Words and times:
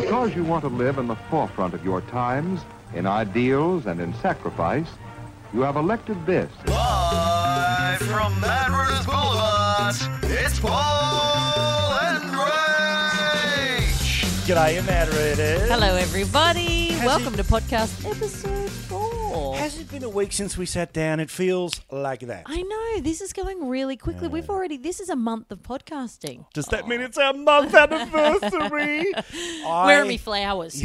Because 0.00 0.34
you 0.34 0.44
want 0.44 0.62
to 0.62 0.68
live 0.68 0.96
in 0.96 1.06
the 1.06 1.16
forefront 1.28 1.74
of 1.74 1.84
your 1.84 2.00
times, 2.00 2.62
in 2.94 3.06
ideals 3.06 3.84
and 3.84 4.00
in 4.00 4.14
sacrifice, 4.14 4.86
you 5.52 5.60
have 5.60 5.76
elected 5.76 6.24
this. 6.24 6.50
Live 6.66 7.98
from 7.98 8.40
Mad 8.40 8.70
Runners 8.70 9.04
Boulevard, 9.04 9.94
it's 10.22 10.58
Paul 10.58 11.98
and 12.00 12.22
Rach. 12.32 14.46
G'day, 14.46 14.76
you 14.76 14.82
mad 14.84 15.08
readers. 15.08 15.68
Hello, 15.68 15.96
everybody. 15.96 16.92
Has 16.92 17.04
Welcome 17.04 17.34
to 17.34 17.44
podcast 17.44 18.10
episode 18.10 18.63
Has 19.34 19.78
it 19.80 19.90
been 19.90 20.04
a 20.04 20.08
week 20.08 20.32
since 20.32 20.56
we 20.56 20.64
sat 20.66 20.92
down? 20.92 21.18
It 21.18 21.28
feels 21.30 21.80
like 21.90 22.20
that. 22.20 22.44
I 22.46 22.62
know 22.62 23.00
this 23.00 23.20
is 23.20 23.32
going 23.32 23.68
really 23.68 23.96
quickly. 23.96 24.28
We've 24.28 24.48
already. 24.48 24.76
This 24.76 25.00
is 25.00 25.08
a 25.08 25.16
month 25.16 25.50
of 25.50 25.62
podcasting. 25.62 26.44
Does 26.52 26.66
that 26.66 26.86
mean 26.86 27.00
it's 27.00 27.18
our 27.18 27.32
month 27.32 27.74
anniversary? 27.74 29.12
I, 29.16 29.86
Where 29.86 30.02
are 30.02 30.04
me 30.04 30.18
flowers? 30.18 30.80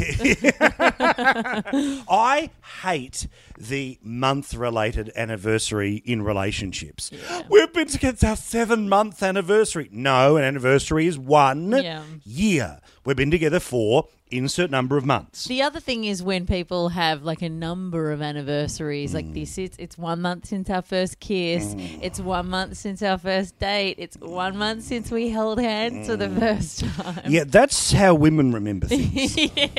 I 2.08 2.50
hate 2.82 3.28
the 3.58 3.98
month 4.02 4.54
related 4.54 5.12
anniversary 5.14 5.96
in 6.04 6.22
relationships. 6.22 7.10
We've 7.48 7.72
been 7.72 7.86
together, 7.88 8.14
it's 8.14 8.24
our 8.24 8.36
seven 8.36 8.88
month 8.88 9.22
anniversary. 9.22 9.88
No, 9.92 10.36
an 10.36 10.44
anniversary 10.44 11.06
is 11.06 11.18
one 11.18 11.70
Yeah. 11.70 12.02
year. 12.24 12.80
We've 13.04 13.16
been 13.16 13.30
together 13.30 13.60
for 13.60 14.08
insert 14.30 14.70
number 14.70 14.96
of 14.96 15.04
months. 15.04 15.44
The 15.46 15.62
other 15.62 15.80
thing 15.80 16.04
is 16.04 16.22
when 16.22 16.46
people 16.46 16.90
have 16.90 17.22
like 17.22 17.42
a 17.42 17.48
number 17.48 18.12
of 18.12 18.22
anniversaries 18.22 19.10
Mm. 19.10 19.14
like 19.14 19.34
this. 19.34 19.58
It's 19.58 19.76
it's 19.78 19.98
one 19.98 20.20
month 20.22 20.46
since 20.46 20.70
our 20.70 20.82
first 20.82 21.20
kiss. 21.20 21.74
It's 22.02 22.20
one 22.20 22.48
month 22.48 22.76
since 22.76 23.02
our 23.02 23.18
first 23.18 23.58
date. 23.58 23.96
It's 23.98 24.16
one 24.18 24.56
month 24.56 24.84
since 24.84 25.10
we 25.10 25.28
held 25.30 25.60
hands 25.60 26.06
for 26.06 26.16
the 26.16 26.26
Mm. 26.28 26.38
first 26.38 26.84
time. 26.84 27.22
Yeah, 27.28 27.44
that's 27.46 27.92
how 27.92 28.14
women 28.14 28.52
remember 28.52 28.86
things. 28.86 29.36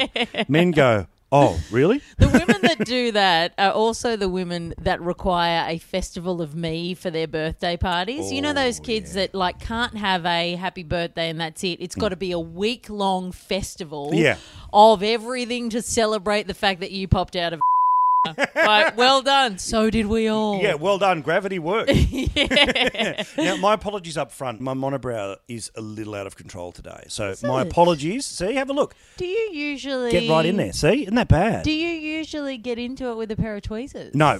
Men 0.50 0.72
go, 0.72 1.08
oh, 1.32 1.60
really? 1.72 2.02
The 2.18 2.28
women 2.28 2.62
that 2.64 2.86
do 2.86 3.12
that 3.14 3.54
are 3.58 3.72
also 3.72 4.16
the 4.16 4.30
women 4.30 4.74
that 4.82 5.02
require 5.02 5.66
a 5.68 5.78
festival 5.78 6.42
of 6.42 6.56
me 6.56 6.94
for 6.94 7.10
their 7.10 7.28
birthday 7.28 7.78
parties. 7.78 8.32
you 8.32 8.42
know 8.42 8.54
those 8.54 8.80
Oh, 8.80 8.84
kids 8.84 9.14
that 9.14 9.34
like 9.34 9.60
can't 9.60 9.98
have 9.98 10.26
a 10.26 10.56
happy 10.56 10.84
birthday 10.84 11.30
and 11.30 11.40
that's 11.40 11.64
it. 11.64 11.78
It's 11.80 11.96
mm. 11.96 12.00
got 12.02 12.10
to 12.10 12.16
be 12.16 12.32
a 12.32 12.40
week 12.40 12.90
long 12.90 13.32
festival 13.32 14.12
Yeah. 14.14 14.38
of 14.74 15.04
everything 15.04 15.70
to 15.72 15.82
celebrate 15.82 16.48
the 16.48 16.54
fact 16.54 16.80
that 16.82 16.92
you 16.92 17.08
popped 17.08 17.36
out 17.36 17.54
of 17.54 17.62
like, 18.26 18.96
well 18.98 19.22
done. 19.22 19.58
So 19.58 19.90
did 19.90 20.06
we 20.08 20.28
all. 20.28 20.62
Yeah, 20.62 20.76
well 20.76 20.98
done. 20.98 21.22
Gravity 21.22 21.60
worked. 21.60 21.92
now, 23.38 23.56
my 23.58 23.74
apologies 23.74 24.18
up 24.18 24.32
front. 24.32 24.62
My 24.62 24.74
monobrow 24.74 25.38
is 25.48 25.72
a 25.76 25.82
little 25.82 26.16
out 26.16 26.28
of 26.28 26.36
control 26.36 26.72
today. 26.72 27.06
So, 27.08 27.34
my 27.44 27.62
it? 27.62 27.68
apologies. 27.68 28.26
See, 28.26 28.54
have 28.56 28.70
a 28.70 28.74
look. 28.74 28.96
Do 29.18 29.26
you 29.26 29.50
usually 29.52 30.12
Get 30.12 30.30
right 30.30 30.46
in 30.46 30.58
there. 30.58 30.74
See? 30.74 31.04
Isn't 31.04 31.16
that 31.16 31.28
bad? 31.28 31.64
Do 31.64 31.72
you 31.72 31.90
usually 31.90 32.58
get 32.58 32.78
into 32.78 33.08
it 33.10 33.16
with 33.18 33.32
a 33.32 33.36
pair 33.36 33.56
of 33.56 33.64
tweezers? 33.64 34.14
no. 34.14 34.40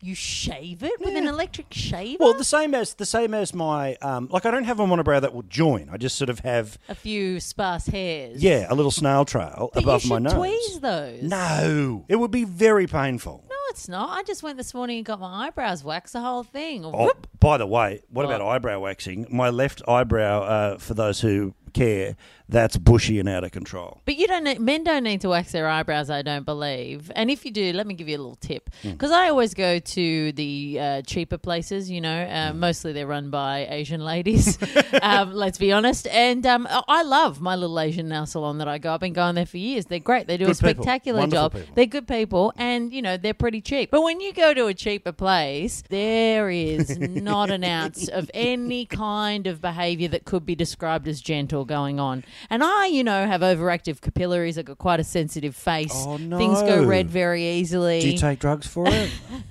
You 0.00 0.14
shave 0.14 0.82
it 0.82 1.00
with 1.00 1.16
an 1.16 1.26
electric 1.26 1.66
shaver? 1.72 2.18
Well, 2.20 2.34
the 2.34 2.44
same 2.44 2.74
as 2.74 2.94
the 2.94 3.06
same 3.06 3.34
as 3.34 3.52
my 3.54 3.96
um, 3.96 4.28
like 4.30 4.46
I 4.46 4.50
don't 4.50 4.64
have 4.64 4.80
a 4.80 4.86
monobrow 4.86 5.20
that 5.20 5.34
will 5.34 5.42
join. 5.42 5.88
I 5.90 5.96
just 5.96 6.16
sort 6.16 6.30
of 6.30 6.40
have 6.40 6.78
a 6.88 6.94
few 6.94 7.40
sparse 7.40 7.86
hairs. 7.86 8.42
yeah 8.42 8.66
a 8.68 8.74
little 8.74 8.90
snail 8.90 9.24
trail 9.24 9.70
But 9.74 9.82
above 9.82 10.04
you 10.04 10.10
my 10.10 10.16
should 10.16 10.22
nose. 10.24 10.34
tweeze 10.34 10.80
those. 10.80 11.22
No, 11.22 12.04
it 12.08 12.16
would 12.16 12.30
be 12.30 12.44
very 12.44 12.86
painful. 12.86 13.07
No, 13.48 13.56
it's 13.70 13.88
not. 13.88 14.10
I 14.10 14.22
just 14.24 14.42
went 14.42 14.56
this 14.58 14.74
morning 14.74 14.98
and 14.98 15.06
got 15.06 15.20
my 15.20 15.46
eyebrows 15.46 15.82
waxed, 15.82 16.12
the 16.12 16.20
whole 16.20 16.42
thing. 16.42 16.84
Oh, 16.84 16.90
Whoop. 17.06 17.26
by 17.40 17.56
the 17.56 17.66
way, 17.66 18.02
what 18.10 18.24
about 18.26 18.42
eyebrow 18.42 18.80
waxing? 18.80 19.26
My 19.30 19.48
left 19.50 19.80
eyebrow, 19.88 20.42
uh, 20.42 20.78
for 20.78 20.94
those 20.94 21.20
who 21.20 21.54
care, 21.72 22.16
that's 22.48 22.76
bushy 22.76 23.18
and 23.18 23.28
out 23.28 23.44
of 23.44 23.52
control. 23.52 24.00
But 24.04 24.16
you 24.16 24.26
don't. 24.26 24.44
Need, 24.44 24.60
men 24.60 24.84
don't 24.84 25.04
need 25.04 25.20
to 25.22 25.28
wax 25.28 25.52
their 25.52 25.68
eyebrows. 25.68 26.08
I 26.10 26.22
don't 26.22 26.44
believe. 26.46 27.10
And 27.14 27.30
if 27.30 27.44
you 27.44 27.50
do, 27.50 27.72
let 27.72 27.86
me 27.86 27.94
give 27.94 28.08
you 28.08 28.16
a 28.16 28.22
little 28.22 28.36
tip. 28.36 28.70
Hmm. 28.82 28.92
Because 28.92 29.10
I 29.10 29.28
always 29.28 29.52
go 29.54 29.78
to 29.78 30.32
the 30.32 30.78
uh, 30.80 31.02
cheaper 31.02 31.38
places. 31.38 31.90
You 31.90 32.00
know, 32.00 32.22
uh, 32.22 32.52
Hmm. 32.52 32.60
mostly 32.60 32.92
they're 32.92 33.06
run 33.06 33.30
by 33.30 33.66
Asian 33.68 34.04
ladies. 34.04 34.58
um, 35.02 35.32
let's 35.32 35.58
be 35.58 35.72
honest. 35.72 36.06
And 36.08 36.46
um, 36.46 36.66
I 36.70 37.02
love 37.02 37.40
my 37.40 37.54
little 37.56 37.78
Asian 37.78 38.08
nail 38.08 38.26
salon 38.26 38.58
that 38.58 38.68
I 38.68 38.78
go. 38.78 38.94
I've 38.94 39.00
been 39.00 39.12
going 39.12 39.34
there 39.34 39.46
for 39.46 39.58
years. 39.58 39.86
They're 39.86 39.98
great. 39.98 40.26
They 40.26 40.36
do 40.36 40.44
a 40.44 40.48
Good 40.48 40.58
people. 40.58 40.84
spectacular 40.84 41.26
job. 41.26 41.52
people. 41.52 41.68
They're 41.74 41.86
good 41.86 42.08
people, 42.08 42.52
and 42.56 42.92
you 42.92 43.02
know 43.02 43.16
they're 43.16 43.34
pretty 43.34 43.60
cheap. 43.60 43.90
But 43.90 44.02
when 44.02 44.20
you 44.20 44.32
go 44.32 44.54
to 44.54 44.66
a 44.66 44.74
cheaper 44.74 45.12
place, 45.12 45.82
there 45.90 46.48
is 46.50 46.98
not 46.98 47.50
an 47.50 47.64
ounce 47.64 48.08
of 48.08 48.30
any 48.34 48.86
kind 48.86 49.46
of 49.46 49.60
behaviour 49.60 50.08
that 50.08 50.24
could 50.24 50.46
be 50.46 50.54
described 50.54 51.06
as 51.08 51.20
gentle 51.20 51.64
going 51.64 52.00
on. 52.00 52.24
And 52.50 52.62
I, 52.62 52.86
you 52.86 53.04
know, 53.04 53.26
have 53.26 53.40
overactive 53.42 54.00
capillaries. 54.00 54.58
I've 54.58 54.64
got 54.64 54.78
quite 54.78 55.00
a 55.00 55.04
sensitive 55.04 55.54
face. 55.56 55.92
Oh, 55.94 56.16
Things 56.18 56.60
go 56.62 56.84
red 56.84 57.08
very 57.10 57.44
easily. 57.44 58.00
Do 58.00 58.10
you 58.10 58.18
take 58.18 58.38
drugs 58.38 58.66
for 58.66 58.86
it? 58.88 59.10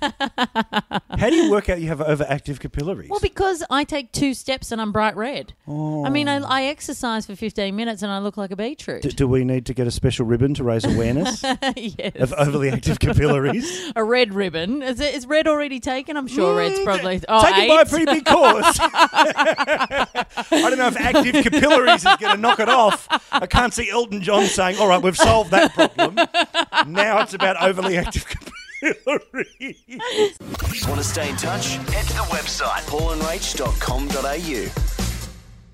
How 1.18 1.30
do 1.30 1.36
you 1.36 1.50
work 1.50 1.68
out 1.68 1.80
you 1.80 1.88
have 1.88 1.98
overactive 2.00 2.60
capillaries? 2.60 3.10
well, 3.10 3.20
because 3.20 3.64
I 3.70 3.84
take 3.84 4.12
two 4.12 4.34
steps 4.34 4.70
and 4.72 4.80
I'm 4.80 4.92
bright 4.92 5.16
red. 5.16 5.52
I 5.66 6.08
mean, 6.10 6.28
I, 6.28 6.38
I 6.38 6.62
exercise 6.64 7.26
for 7.26 7.34
15 7.36 7.74
minutes 7.74 8.02
and 8.02 8.10
I 8.12 8.18
look 8.18 8.36
like 8.36 8.50
a 8.50 8.56
beetroot. 8.56 9.02
do, 9.02 9.10
do 9.10 9.28
we 9.28 9.44
need 9.44 9.66
to 9.66 9.74
get 9.74 9.86
a 9.86 9.90
special 9.90 10.26
ribbon 10.26 10.54
to 10.54 10.64
raise 10.64 10.84
awareness 10.84 11.42
yes. 11.76 12.14
of 12.16 12.32
overly 12.34 12.70
active 12.70 12.98
capillaries? 13.00 13.92
a 13.96 14.04
red 14.04 14.32
ribbon. 14.34 14.82
Is, 14.82 15.00
it, 15.00 15.14
is 15.14 15.26
red 15.26 15.46
already 15.48 15.80
taken? 15.80 16.16
I'm 16.16 16.26
sure 16.28 16.56
red's 16.56 16.78
Mm, 16.78 16.84
probably. 16.84 17.20
Oh, 17.28 17.42
Taken 17.42 17.68
by 17.68 17.74
a 17.76 17.80
eight? 17.80 17.88
pretty 17.88 18.04
big 18.04 18.24
course. 18.24 18.78
I 18.80 20.06
don't 20.50 20.78
know 20.78 20.86
if 20.88 20.96
active 20.96 21.44
capillaries 21.44 22.04
is 22.04 22.16
going 22.18 22.36
to 22.36 22.40
knock 22.40 22.60
it 22.60 22.68
off. 22.68 22.77
I 23.32 23.46
can't 23.48 23.74
see 23.74 23.90
Elton 23.90 24.22
John 24.22 24.44
saying, 24.44 24.78
all 24.78 24.86
right, 24.88 25.02
we've 25.02 25.16
solved 25.16 25.50
that 25.50 25.74
problem. 25.74 26.14
Now 26.86 27.20
it's 27.22 27.34
about 27.34 27.60
overly 27.62 27.96
active 27.96 28.24
capillaries. 28.28 29.82
Want 30.86 30.98
to 30.98 31.04
stay 31.04 31.30
in 31.30 31.36
touch? 31.36 31.74
Head 31.74 32.06
to 32.06 32.12
the 32.14 32.26
website 32.30 32.82
paulandrach.com.au. 32.88 34.97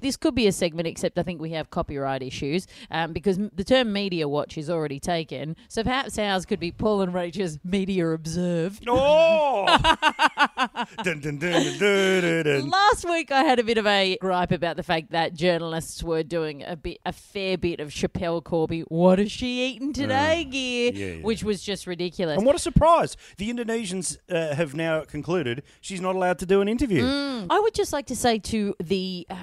this 0.05 0.19
could 0.19 0.35
be 0.35 0.47
a 0.47 0.53
segment, 0.53 0.87
except 0.87 1.19
I 1.19 1.23
think 1.23 1.41
we 1.41 1.53
have 1.53 1.71
copyright 1.71 2.23
issues 2.23 2.67
um, 2.91 3.15
because 3.15 3.39
the 3.39 3.65
term 3.65 3.91
media 3.91 4.29
watch 4.29 4.59
is 4.59 4.69
already 4.69 5.01
taken. 5.01 5.57
So 5.69 5.83
perhaps 5.83 6.19
ours 6.19 6.45
could 6.45 6.61
be 6.61 6.71
Paul 6.71 7.01
and 7.01 7.15
Rachel's 7.15 7.59
media 7.65 8.09
observed. 8.11 8.85
Oh! 8.97 9.67
dun, 11.03 11.21
dun, 11.21 11.39
dun. 11.39 12.69
Last 12.69 13.09
week, 13.09 13.33
I 13.33 13.43
had 13.43 13.59
a 13.59 13.65
bit 13.65 13.79
of 13.79 13.87
a 13.87 14.17
gripe 14.21 14.53
about 14.53 14.77
the 14.77 14.83
fact 14.83 15.11
that 15.11 15.35
journalists 15.35 16.03
were 16.03 16.23
doing 16.23 16.63
a 16.63 16.77
bit, 16.77 16.99
a 17.05 17.13
fair 17.13 17.57
bit 17.57 17.81
of 17.81 17.89
Schapelle 17.89 18.43
Corby. 18.45 18.83
What 18.83 19.19
is 19.19 19.33
she 19.33 19.65
eating 19.65 19.93
today? 19.93 20.45
gear, 20.45 20.93
yeah, 20.93 21.07
yeah. 21.07 21.23
which 21.23 21.43
was 21.43 21.63
just 21.63 21.87
ridiculous. 21.87 22.37
And 22.37 22.47
what 22.47 22.55
a 22.55 22.59
surprise. 22.59 23.17
The 23.39 23.51
Indonesians 23.51 24.19
uh, 24.31 24.55
have 24.55 24.75
now 24.75 25.03
concluded 25.03 25.63
she's 25.81 26.01
not 26.01 26.15
allowed 26.15 26.39
to 26.41 26.47
do 26.47 26.61
an 26.61 26.69
interview. 26.69 27.05
I 27.51 27.61
would 27.61 27.75
just 27.75 27.93
like 27.93 28.07
to 28.07 28.17
say 28.17 28.39
to 28.39 28.75
the 28.83 29.27
uh, 29.29 29.37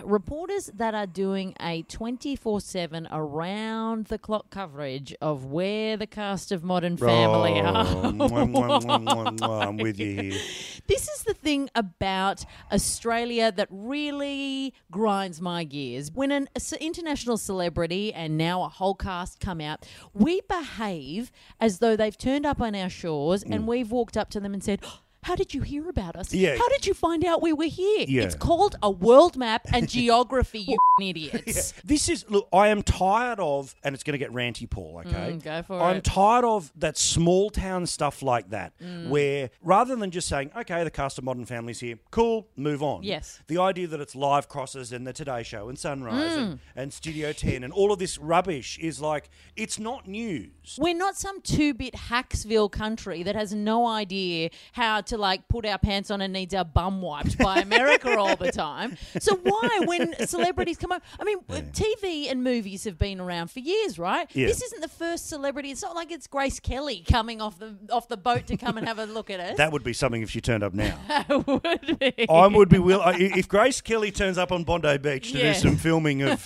that 0.75 0.93
are 0.93 1.07
doing 1.07 1.55
a 1.59 1.83
24 1.83 2.61
7 2.61 3.07
around 3.11 4.05
the 4.05 4.17
clock 4.17 4.49
coverage 4.49 5.15
of 5.21 5.45
where 5.45 5.97
the 5.97 6.07
cast 6.07 6.51
of 6.51 6.63
Modern 6.63 6.97
Family 6.97 7.59
Oh, 7.59 7.65
are. 7.65 7.85
mwah, 7.85 8.51
mwah, 8.51 8.81
mwah, 8.81 9.03
mwah, 9.03 9.37
mwah. 9.37 9.67
I'm 9.67 9.77
with 9.77 9.99
you 9.99 10.21
here. 10.21 10.41
This 10.87 11.07
is 11.07 11.23
the 11.23 11.33
thing 11.33 11.69
about 11.73 12.43
Australia 12.71 13.51
that 13.51 13.67
really 13.71 14.73
grinds 14.91 15.39
my 15.39 15.63
gears. 15.63 16.11
When 16.11 16.31
an 16.31 16.49
international 16.81 17.37
celebrity 17.37 18.13
and 18.13 18.37
now 18.37 18.63
a 18.63 18.67
whole 18.67 18.95
cast 18.95 19.39
come 19.39 19.61
out, 19.61 19.85
we 20.13 20.41
behave 20.49 21.31
as 21.61 21.79
though 21.79 21.95
they've 21.95 22.17
turned 22.17 22.45
up 22.45 22.59
on 22.59 22.75
our 22.75 22.89
shores 22.89 23.43
and 23.43 23.63
mm. 23.63 23.67
we've 23.67 23.91
walked 23.91 24.17
up 24.17 24.29
to 24.31 24.39
them 24.41 24.53
and 24.53 24.63
said, 24.63 24.81
how 25.23 25.35
did 25.35 25.53
you 25.53 25.61
hear 25.61 25.87
about 25.87 26.15
us? 26.15 26.33
Yeah. 26.33 26.57
How 26.57 26.67
did 26.69 26.87
you 26.87 26.93
find 26.95 27.23
out 27.23 27.41
we 27.43 27.53
were 27.53 27.65
here? 27.65 28.05
Yeah. 28.07 28.23
It's 28.23 28.33
called 28.35 28.75
a 28.81 28.89
world 28.89 29.37
map 29.37 29.67
and 29.71 29.87
geography, 29.99 30.59
you 30.59 30.77
idiots. 31.01 31.73
This 31.83 32.09
is 32.09 32.25
look. 32.29 32.47
I 32.51 32.69
am 32.69 32.81
tired 32.83 33.39
of, 33.39 33.75
and 33.83 33.93
it's 33.93 34.03
going 34.03 34.13
to 34.13 34.17
get 34.17 34.31
ranty, 34.33 34.69
Paul. 34.69 35.01
Okay, 35.05 35.11
Mm, 35.11 35.43
go 35.43 35.61
for 35.63 35.79
I'm 35.81 35.97
it. 35.97 36.03
tired 36.03 36.43
of 36.43 36.71
that 36.75 36.97
small 36.97 37.49
town 37.49 37.85
stuff 37.85 38.21
like 38.21 38.49
that, 38.49 38.73
Mm. 38.79 39.09
where 39.09 39.49
rather 39.63 39.95
than 39.95 40.09
just 40.11 40.27
saying, 40.27 40.51
"Okay, 40.55 40.83
the 40.83 40.91
cast 40.91 41.17
of 41.17 41.23
Modern 41.23 41.45
Family's 41.45 41.79
here, 41.79 41.97
cool, 42.11 42.47
move 42.55 42.81
on." 42.83 43.03
Yes. 43.03 43.39
The 43.47 43.57
idea 43.59 43.87
that 43.87 44.01
it's 44.01 44.15
live 44.15 44.49
crosses 44.49 44.91
and 44.91 45.05
the 45.07 45.13
Today 45.13 45.43
Show 45.43 45.69
and 45.69 45.77
Sunrise 45.77 46.31
Mm. 46.33 46.37
and, 46.43 46.59
and 46.75 46.93
Studio 46.93 47.31
Ten 47.31 47.63
and 47.63 47.71
all 47.71 47.91
of 47.91 47.99
this 47.99 48.17
rubbish 48.17 48.77
is 48.79 48.99
like 49.01 49.29
it's 49.55 49.77
not 49.79 50.07
news. 50.07 50.49
We're 50.79 50.95
not 50.95 51.15
some 51.17 51.41
two 51.41 51.73
bit 51.73 51.93
Hacksville 51.95 52.69
country 52.71 53.23
that 53.23 53.35
has 53.35 53.53
no 53.53 53.87
idea 53.87 54.49
how 54.73 55.01
to 55.01 55.10
like 55.17 55.47
put 55.47 55.65
our 55.65 55.77
pants 55.77 56.11
on 56.11 56.21
and 56.21 56.33
needs 56.33 56.53
our 56.53 56.65
bum 56.65 57.01
wiped 57.01 57.37
by 57.37 57.59
America 57.59 58.17
all 58.17 58.35
the 58.35 58.51
time. 58.51 58.97
So 59.19 59.35
why, 59.35 59.81
when 59.85 60.13
celebrities 60.27 60.77
come 60.77 60.91
up, 60.91 61.03
I 61.19 61.23
mean, 61.23 61.39
TV 61.49 62.29
and 62.31 62.43
movies 62.43 62.83
have 62.85 62.97
been 62.97 63.19
around 63.19 63.51
for 63.51 63.59
years, 63.59 63.97
right? 63.99 64.29
Yeah. 64.33 64.47
This 64.47 64.61
isn't 64.61 64.81
the 64.81 64.87
first 64.87 65.27
celebrity. 65.29 65.71
It's 65.71 65.81
not 65.81 65.95
like 65.95 66.11
it's 66.11 66.27
Grace 66.27 66.59
Kelly 66.59 67.03
coming 67.09 67.41
off 67.41 67.59
the 67.59 67.75
off 67.91 68.07
the 68.07 68.17
boat 68.17 68.47
to 68.47 68.57
come 68.57 68.77
and 68.77 68.87
have 68.87 68.99
a 68.99 69.05
look 69.05 69.29
at 69.29 69.39
us. 69.39 69.57
That 69.57 69.71
would 69.71 69.83
be 69.83 69.93
something 69.93 70.21
if 70.21 70.29
she 70.29 70.41
turned 70.41 70.63
up 70.63 70.73
now. 70.73 70.97
would 71.47 71.99
be. 71.99 72.27
I 72.29 72.47
would 72.47 72.69
be 72.69 72.79
will 72.79 73.01
I- 73.01 73.13
if 73.15 73.47
Grace 73.47 73.81
Kelly 73.81 74.11
turns 74.11 74.37
up 74.37 74.51
on 74.51 74.63
Bondi 74.63 74.97
Beach 74.97 75.31
to 75.31 75.37
Yeah. 75.37 75.53
do 75.53 75.59
some 75.59 75.75
filming 75.77 76.21
of 76.21 76.43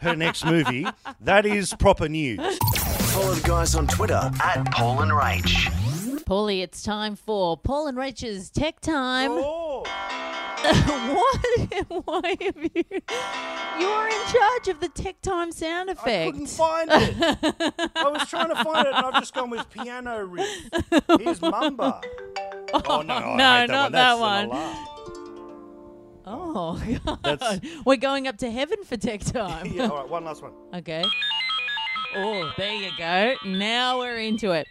her 0.00 0.14
next 0.16 0.44
movie. 0.44 0.86
That 1.20 1.46
is 1.46 1.74
proper 1.74 2.08
news. 2.08 2.58
Follow 3.12 3.34
the 3.34 3.48
guys 3.48 3.74
on 3.74 3.86
Twitter 3.86 4.30
at 4.42 4.70
Paul 4.72 5.02
and 5.02 5.10
Rach. 5.12 5.85
Paulie, 6.26 6.60
it's 6.62 6.82
time 6.82 7.14
for 7.14 7.56
Paul 7.56 7.86
and 7.86 7.96
Rachel's 7.96 8.50
Tech 8.50 8.80
Time. 8.80 9.30
Oh, 9.32 9.84
what? 11.14 12.04
Why 12.04 12.36
have 12.40 12.56
you? 12.56 12.84
You 13.78 13.86
are 13.86 14.08
in 14.08 14.26
charge 14.32 14.68
of 14.68 14.80
the 14.80 14.88
Tech 14.92 15.22
Time 15.22 15.52
sound 15.52 15.88
effects. 15.88 16.08
I 16.08 16.10
effect. 16.10 16.32
couldn't 16.32 16.46
find 16.48 16.90
it. 16.90 17.90
I 17.96 18.08
was 18.08 18.28
trying 18.28 18.48
to 18.48 18.56
find 18.64 18.88
it, 18.88 18.94
and 18.94 19.06
I've 19.06 19.14
just 19.20 19.34
gone 19.34 19.50
with 19.50 19.70
piano 19.70 20.24
riff. 20.24 20.48
Here's 21.20 21.38
Mumba. 21.40 22.02
Oh, 22.74 22.82
oh 22.86 23.02
no, 23.02 23.14
I 23.14 23.36
no, 23.36 23.60
hate 23.60 23.70
not 23.70 23.92
that 23.92 24.16
that 24.16 24.18
one. 24.18 24.48
one. 24.48 24.58
That's 24.58 24.90
Oh, 26.28 26.82
God. 27.04 27.18
That's- 27.22 27.60
We're 27.84 27.96
going 27.98 28.26
up 28.26 28.38
to 28.38 28.50
heaven 28.50 28.78
for 28.82 28.96
Tech 28.96 29.20
Time. 29.20 29.66
yeah, 29.66 29.86
all 29.86 29.98
right, 29.98 30.08
one 30.08 30.24
last 30.24 30.42
one. 30.42 30.50
Okay. 30.74 31.04
Oh, 32.16 32.50
there 32.58 32.74
you 32.74 32.90
go. 32.98 33.34
Now 33.44 34.00
we're 34.00 34.18
into 34.18 34.50
it. 34.50 34.66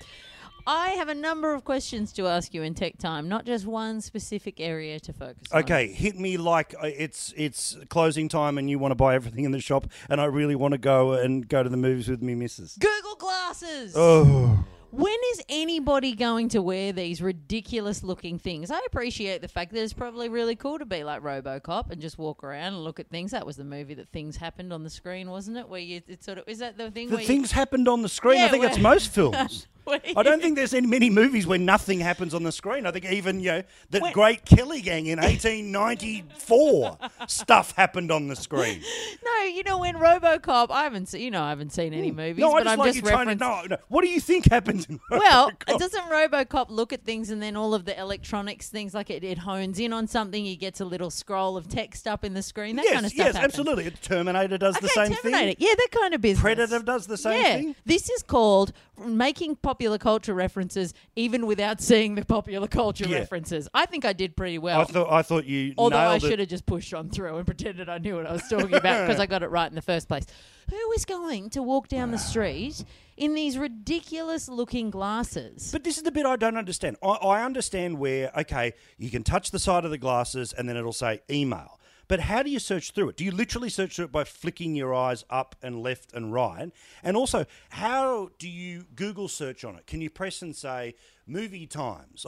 I 0.68 0.90
have 0.90 1.10
a 1.10 1.14
number 1.16 1.54
of 1.54 1.64
questions 1.64 2.12
to 2.14 2.28
ask 2.28 2.54
you 2.54 2.64
in 2.64 2.74
Tech 2.74 2.98
Time, 2.98 3.30
not 3.30 3.46
just 3.46 3.66
one 3.68 4.02
specific 4.02 4.60
area 4.60 5.00
to 5.02 5.14
focus 5.14 5.44
on. 5.52 5.60
Okay, 5.62 5.88
hit 5.92 6.18
me 6.20 6.38
like 6.38 6.74
uh, 6.82 6.88
it's 6.88 7.34
it's 7.38 7.78
closing 7.90 8.28
time, 8.30 8.58
and 8.58 8.70
you 8.70 8.80
want 8.80 8.92
to 8.92 8.96
buy 8.96 9.16
everything 9.16 9.44
in 9.46 9.52
the 9.52 9.60
shop, 9.60 9.88
and 10.10 10.20
I 10.20 10.26
really 10.26 10.56
want 10.56 10.72
to 10.72 10.78
go 10.80 11.14
and 11.14 11.48
go 11.48 11.62
to 11.62 11.70
the 11.70 11.78
movies 11.78 12.08
with 12.10 12.22
me, 12.24 12.34
missus. 12.36 12.78
Google 12.80 13.16
Glasses. 13.16 13.94
Oh, 13.96 14.66
When 14.92 15.16
is 15.34 15.42
anybody 15.50 16.16
going 16.16 16.50
to 16.50 16.62
wear 16.62 16.92
these 16.94 17.22
ridiculous 17.22 18.02
looking 18.02 18.40
things? 18.40 18.72
I 18.72 18.80
appreciate 18.88 19.42
the 19.42 19.48
fact 19.48 19.72
that 19.74 19.84
it's 19.84 19.94
probably 19.94 20.30
really 20.30 20.56
cool 20.56 20.80
to 20.80 20.86
be 20.86 21.04
like 21.04 21.22
Robocop 21.22 21.92
and 21.92 22.02
just 22.02 22.18
walk 22.18 22.44
around 22.44 22.74
and 22.74 22.84
look 22.84 23.00
at 23.00 23.10
things. 23.10 23.32
That 23.32 23.46
was 23.46 23.56
the 23.58 23.66
movie 23.66 23.94
that 23.96 24.10
things 24.10 24.38
happened 24.38 24.72
on 24.74 24.84
the 24.84 24.90
screen, 24.90 25.30
wasn't 25.30 25.58
it? 25.58 25.68
Where 25.70 25.80
you 25.82 26.02
it 26.08 26.24
sort 26.24 26.38
of 26.40 26.46
is 26.48 26.60
that 26.60 26.78
the 26.78 26.90
thing 26.92 27.10
the 27.10 27.16
where 27.16 27.22
you- 27.22 27.28
things 27.28 27.52
happened 27.52 27.88
on 27.88 28.02
the 28.02 28.10
screen. 28.10 28.42
I 28.42 28.48
think 28.48 28.64
that's 28.64 28.78
where- 28.78 28.84
most 28.96 29.12
films. 29.12 29.68
I 29.88 30.24
don't 30.24 30.42
think 30.42 30.56
there's 30.56 30.74
any 30.74 30.88
many 30.88 31.10
movies 31.10 31.46
where 31.48 31.60
nothing 31.60 32.00
happens 32.00 32.34
on 32.34 32.44
the 32.44 32.52
screen. 32.52 32.86
I 32.86 32.92
think 32.92 33.06
even 33.06 33.40
you 33.40 33.52
know 33.52 33.64
the 33.90 34.00
When- 34.00 34.14
Great 34.14 34.46
Kelly 34.46 34.82
Gang 34.82 35.06
in 35.08 35.20
1894 35.20 36.98
stuff 37.28 37.76
happened 37.76 38.12
on 38.12 38.28
the 38.28 38.36
screen. 38.36 38.82
No, 39.26 39.44
you 39.46 39.64
know 39.64 39.80
when 39.80 39.96
RoboCop. 39.96 40.68
I 40.70 40.84
haven't 40.84 41.08
seen. 41.08 41.22
You 41.22 41.32
know, 41.32 41.42
I 41.44 41.50
haven't 41.50 41.72
seen 41.72 41.94
any 41.94 42.12
movies, 42.12 42.36
Hmm. 42.36 42.42
No, 42.42 42.52
I 42.54 42.60
but 42.60 42.64
just 42.64 42.74
I'm 42.74 42.80
like 42.80 42.94
just 42.94 42.96
you 43.06 43.10
trying 43.12 43.28
to 43.28 43.36
referencing. 43.36 43.70
no, 43.70 43.76
no. 43.76 43.78
What 43.90 44.02
do 44.04 44.08
you 44.08 44.20
think 44.20 44.50
happens 44.50 44.86
in 44.88 45.00
Well, 45.10 45.52
RoboCop? 45.52 45.80
doesn't 45.80 46.04
RoboCop 46.04 46.70
look 46.70 46.94
at 46.94 47.04
things 47.04 47.30
and 47.32 47.42
then 47.42 47.56
all 47.56 47.74
of 47.74 47.86
the 47.86 48.00
electronics 48.00 48.70
things 48.70 48.94
like 48.94 49.10
it, 49.10 49.24
it 49.24 49.40
hones 49.40 49.80
in 49.80 49.94
on 49.94 50.08
something? 50.08 50.44
He 50.46 50.56
gets 50.56 50.80
a 50.80 50.86
little 50.86 51.10
scroll 51.10 51.58
of 51.58 51.68
text 51.68 52.08
up 52.08 52.24
in 52.24 52.34
the 52.34 52.42
screen. 52.44 52.76
That 52.78 52.86
yes, 52.86 52.94
kind 52.94 53.06
of 53.06 53.12
stuff. 53.12 53.26
yes, 53.26 53.36
happens. 53.36 53.54
absolutely. 53.54 53.92
Terminator 54.02 54.58
does 54.58 54.76
the 54.76 54.86
Okay, 54.86 55.06
same 55.08 55.16
Terminator. 55.18 55.46
thing. 55.48 55.56
Yeah, 55.60 55.74
that 55.76 55.90
kind 55.92 56.14
of 56.14 56.22
business. 56.22 56.42
Predator 56.42 56.80
does 56.80 57.08
the 57.08 57.18
same 57.18 57.42
yeah. 57.42 57.56
thing. 57.56 57.76
This 57.86 58.10
is 58.10 58.24
called 58.24 58.74
making 59.06 59.58
popular 59.76 59.98
culture 59.98 60.34
references 60.34 60.94
even 61.18 61.46
without 61.46 61.82
seeing 61.82 62.16
the 62.16 62.24
popular 62.24 62.66
culture 62.66 63.06
Yeah. 63.06 63.20
references. 63.20 63.68
I 63.74 63.86
think 63.86 64.06
I 64.06 64.14
did 64.14 64.38
pretty 64.38 64.58
well. 64.58 64.80
I 64.80 64.86
thought 64.86 65.12
I 65.12 65.22
thought 65.22 65.44
you 65.46 65.74
Although 65.78 65.98
I 65.98 66.12
nailed 66.12 66.24
it. 66.24 66.28
should 66.30 66.40
have 66.40 66.48
just 66.48 66.66
pushed 66.66 66.94
on 66.94 67.10
through 67.10 67.36
and 67.36 67.46
pretended 67.54 67.90
I 67.90 67.98
knew 67.98 68.16
what 68.16 68.26
I 68.26 68.32
was 68.32 68.48
talking 68.48 68.74
about 68.74 69.02
because 69.06 69.20
I 69.20 69.26
got 69.26 69.44
it 69.44 69.50
right 69.50 69.68
in 69.70 69.76
the 69.76 69.82
first 69.82 70.08
place. 70.08 70.26
Who 70.70 70.92
is 70.94 71.04
going 71.04 71.50
to 71.52 71.62
walk 71.62 71.90
down 71.90 72.12
the 72.12 72.18
street 72.18 72.86
in 73.18 73.36
these 73.36 73.58
ridiculous 73.58 74.48
looking 74.48 74.90
glasses? 74.92 75.70
But 75.74 75.84
this 75.84 75.98
is 75.98 76.04
the 76.04 76.12
bit 76.12 76.26
I 76.26 76.38
don't 76.38 76.56
understand. 76.58 76.96
I, 77.04 77.08
I 77.10 77.44
understand 77.44 78.00
where, 78.00 78.32
okay, 78.38 78.74
you 78.98 79.10
can 79.10 79.24
touch 79.24 79.52
the 79.52 79.60
side 79.60 79.84
of 79.84 79.92
the 79.92 79.98
glasses 79.98 80.54
and 80.54 80.70
then 80.70 80.78
it'll 80.78 80.94
say 80.94 81.22
email. 81.30 81.80
But 82.08 82.22
how 82.22 82.44
do 82.44 82.50
you 82.50 82.60
search 82.60 82.92
through 82.92 83.10
it? 83.10 83.18
Do 83.18 83.26
you 83.26 83.32
literally 83.32 83.70
search 83.70 83.96
through 83.96 84.06
it 84.06 84.12
by 84.12 84.24
flicking 84.24 84.76
your 84.76 84.94
eyes 84.94 85.26
up 85.30 85.56
and 85.62 85.82
left 85.82 86.14
and 86.14 86.32
right? 86.32 86.72
And 87.04 87.18
also, 87.18 87.46
how 87.70 88.30
do 88.38 88.48
you 88.48 88.86
Google 88.96 89.28
search 89.28 89.64
on 89.64 89.76
it? 89.76 89.88
Can 89.88 90.02
you 90.02 90.10
press 90.10 90.42
and 90.42 90.56
say 90.56 90.96
movie 91.28 91.68
times? 91.68 92.24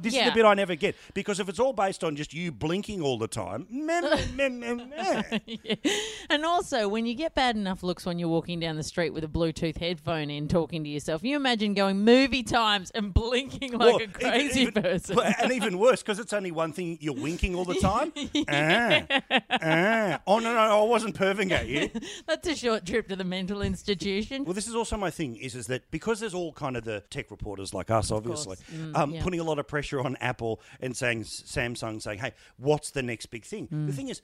This 0.00 0.14
is 0.14 0.24
the 0.24 0.32
bit 0.34 0.44
I 0.44 0.54
never 0.54 0.74
get 0.74 0.96
because 1.14 1.40
if 1.40 1.48
it's 1.48 1.58
all 1.58 1.72
based 1.72 2.04
on 2.04 2.16
just 2.16 2.32
you 2.34 2.52
blinking 2.52 3.00
all 3.02 3.18
the 3.18 3.28
time, 3.28 3.66
meh, 3.70 4.00
meh, 4.34 4.48
meh, 4.48 4.74
meh. 4.74 5.38
And 6.30 6.44
also, 6.44 6.88
when 6.88 7.06
you 7.06 7.14
get 7.14 7.34
bad 7.34 7.56
enough 7.56 7.82
looks 7.82 8.04
when 8.06 8.18
you're 8.18 8.28
walking 8.28 8.60
down 8.60 8.76
the 8.76 8.82
street 8.82 9.10
with 9.10 9.24
a 9.24 9.28
Bluetooth 9.28 9.78
headphone 9.78 10.30
in, 10.30 10.48
talking 10.48 10.82
to 10.84 10.90
yourself, 10.90 11.22
you 11.22 11.36
imagine 11.36 11.74
going 11.74 12.04
movie 12.04 12.42
times 12.42 12.90
and 12.92 13.12
blinking 13.14 13.72
like 13.72 13.80
Well, 13.80 13.96
a 14.02 14.06
crazy 14.08 14.62
even- 14.62 14.82
person. 14.82 15.18
And 15.18 15.52
even 15.52 15.78
worse, 15.86 16.02
because 16.02 16.18
it's 16.18 16.32
only 16.32 16.50
one 16.50 16.72
thing, 16.72 16.98
you're 17.00 17.14
winking 17.14 17.54
all 17.54 17.64
the 17.64 17.74
time. 17.76 18.12
ah, 18.48 19.02
ah. 19.62 20.20
Oh, 20.26 20.38
no, 20.38 20.52
no, 20.52 20.58
I 20.58 20.82
wasn't 20.82 21.14
perving 21.16 21.50
at 21.52 21.66
you. 21.68 21.90
That's 22.26 22.46
a 22.48 22.54
short 22.56 22.84
trip 22.86 23.08
to 23.08 23.16
the 23.16 23.24
mental 23.24 23.62
institution. 23.62 24.44
Well, 24.44 24.54
this 24.54 24.66
is 24.68 24.74
also 24.74 24.96
my 24.96 25.10
thing, 25.10 25.36
is, 25.36 25.54
is 25.54 25.66
that 25.68 25.90
because 25.90 26.20
there's 26.20 26.34
all 26.34 26.52
kind 26.52 26.76
of 26.76 26.84
the 26.84 27.02
tech 27.10 27.30
reporters 27.30 27.72
like 27.74 27.90
us, 27.90 28.10
obviously, 28.10 28.35
Mm, 28.44 28.96
um, 28.96 29.12
yeah. 29.12 29.22
putting 29.22 29.40
a 29.40 29.44
lot 29.44 29.58
of 29.58 29.66
pressure 29.66 30.00
on 30.00 30.16
Apple 30.16 30.60
and 30.80 30.96
saying, 30.96 31.22
Samsung 31.22 32.02
saying, 32.02 32.18
hey, 32.18 32.32
what's 32.56 32.90
the 32.90 33.02
next 33.02 33.26
big 33.26 33.44
thing? 33.44 33.68
Mm. 33.68 33.86
The 33.86 33.92
thing 33.92 34.08
is, 34.08 34.20